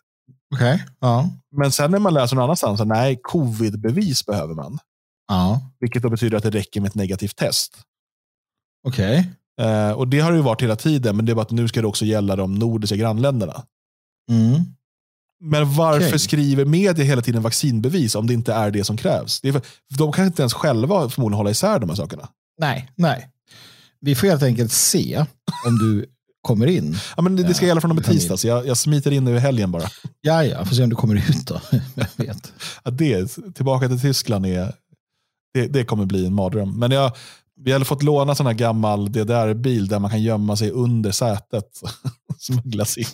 Okej. 0.55 0.85
Ja. 1.01 1.31
Men 1.57 1.73
sen 1.73 1.91
när 1.91 1.99
man 1.99 2.15
läser 2.15 2.37
någon 2.37 2.45
annanstans, 2.45 2.79
så 2.79 2.85
nej, 2.85 3.21
covidbevis 3.23 4.27
behöver 4.27 4.55
man. 4.55 4.79
Ja. 5.29 5.61
Vilket 5.81 6.03
då 6.03 6.11
betyder 6.11 6.37
att 6.37 6.43
det 6.43 6.51
räcker 6.51 6.81
med 6.81 6.89
ett 6.89 6.95
negativt 6.95 7.37
test. 7.37 7.77
Okej. 8.89 9.31
Eh, 9.61 9.91
och 9.91 10.09
Det 10.09 10.21
har 10.21 10.31
det 10.31 10.37
ju 10.37 10.43
varit 10.43 10.63
hela 10.63 10.77
tiden, 10.77 11.17
men 11.17 11.27
det 11.27 11.33
är 11.33 11.35
bara 11.35 11.43
att 11.43 11.51
nu 11.51 11.69
ska 11.69 11.81
det 11.81 11.87
också 11.87 12.05
gälla 12.05 12.37
de 12.37 12.55
nordiska 12.55 12.97
grannländerna. 12.97 13.65
Mm. 14.31 14.65
Men 15.41 15.75
varför 15.75 16.07
Okej. 16.07 16.19
skriver 16.19 16.65
media 16.65 17.05
hela 17.05 17.23
tiden 17.23 17.43
vaccinbevis 17.43 18.15
om 18.15 18.27
det 18.27 18.35
inte 18.35 18.53
är 18.53 18.71
det 18.71 18.85
som 18.85 18.97
krävs? 18.97 19.41
Det 19.41 19.53
för, 19.53 19.63
de 19.99 20.13
kan 20.13 20.27
inte 20.27 20.43
ens 20.43 20.55
själva 20.55 21.09
förmodligen 21.09 21.37
hålla 21.37 21.51
isär 21.51 21.79
de 21.79 21.89
här 21.89 21.97
sakerna. 21.97 22.29
Nej, 22.59 22.91
nej. 22.97 23.29
Vi 24.01 24.15
får 24.15 24.27
helt 24.27 24.43
enkelt 24.43 24.73
se 24.73 25.25
om 25.67 25.79
du 25.79 26.07
kommer 26.43 26.67
in. 26.67 26.97
Ja, 27.17 27.23
men 27.23 27.37
det, 27.37 27.43
det 27.43 27.55
ska 27.55 27.65
Ja, 27.65 27.69
gälla 27.69 27.81
från 27.81 27.91
och 27.91 27.95
med 27.95 28.05
tisdag, 28.05 28.37
så 28.37 28.49
jag, 28.49 28.67
jag 28.67 28.77
smiter 28.77 29.11
in 29.11 29.25
nu 29.25 29.37
i 29.37 29.39
helgen 29.39 29.73
bara. 29.73 29.89
Ja, 30.21 30.45
ja, 30.45 30.65
får 30.65 30.75
se 30.75 30.83
om 30.83 30.91
du 30.91 30.97
kommer 30.97 31.15
ut 31.17 31.47
då. 31.47 31.61
Jag 31.95 32.07
vet. 32.17 32.53
Att 32.83 32.99
det, 32.99 33.37
tillbaka 33.55 33.89
till 33.89 34.01
Tyskland, 34.01 34.47
är, 34.47 34.75
det, 35.55 35.67
det 35.67 35.85
kommer 35.85 36.05
bli 36.05 36.27
en 36.27 36.35
mardröm. 36.35 36.79
Men 36.79 36.91
jag, 36.91 37.13
vi 37.65 37.73
hade 37.73 37.85
fått 37.85 38.03
låna 38.03 38.35
sån 38.35 38.47
här 38.47 38.55
gammal 38.55 39.13
DDR-bil 39.13 39.89
där 39.89 39.99
man 39.99 40.11
kan 40.11 40.23
gömma 40.23 40.57
sig 40.57 40.71
under 40.71 41.11
sätet. 41.11 41.83
Smugglas 42.39 42.99
in. 42.99 43.05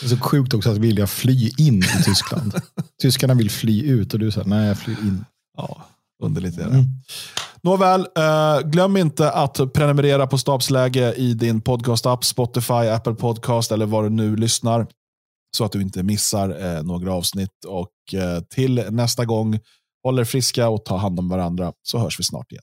Det 0.00 0.06
är 0.06 0.08
så 0.08 0.20
sjukt 0.20 0.54
också 0.54 0.70
att 0.70 0.78
vilja 0.78 1.06
fly 1.06 1.50
in 1.58 1.78
i 1.78 2.02
Tyskland. 2.04 2.54
Tyskarna 3.02 3.34
vill 3.34 3.50
fly 3.50 3.82
ut 3.82 4.12
och 4.12 4.20
du 4.20 4.30
säger 4.30 4.46
nej, 4.46 4.68
jag 4.68 4.78
flyr 4.78 4.96
in. 5.00 5.24
Ja, 5.56 5.84
underligt 6.22 6.58
är 6.58 6.64
det. 6.64 6.70
Mm. 6.70 6.86
Nåväl, 7.62 8.00
eh, 8.00 8.60
glöm 8.70 8.96
inte 8.96 9.30
att 9.30 9.72
prenumerera 9.72 10.26
på 10.26 10.38
Stabsläge 10.38 11.14
i 11.14 11.34
din 11.34 11.60
podcast-app, 11.60 12.24
Spotify, 12.24 12.72
Apple 12.72 13.14
Podcast 13.14 13.72
eller 13.72 13.86
var 13.86 14.02
du 14.02 14.10
nu 14.10 14.36
lyssnar. 14.36 14.86
Så 15.56 15.64
att 15.64 15.72
du 15.72 15.82
inte 15.82 16.02
missar 16.02 16.76
eh, 16.76 16.82
några 16.82 17.12
avsnitt. 17.14 17.64
Och 17.66 18.14
eh, 18.14 18.40
till 18.40 18.84
nästa 18.90 19.24
gång, 19.24 19.58
håll 20.02 20.18
er 20.18 20.24
friska 20.24 20.68
och 20.68 20.84
ta 20.84 20.96
hand 20.96 21.18
om 21.18 21.28
varandra 21.28 21.72
så 21.82 21.98
hörs 21.98 22.20
vi 22.20 22.24
snart 22.24 22.52
igen. 22.52 22.62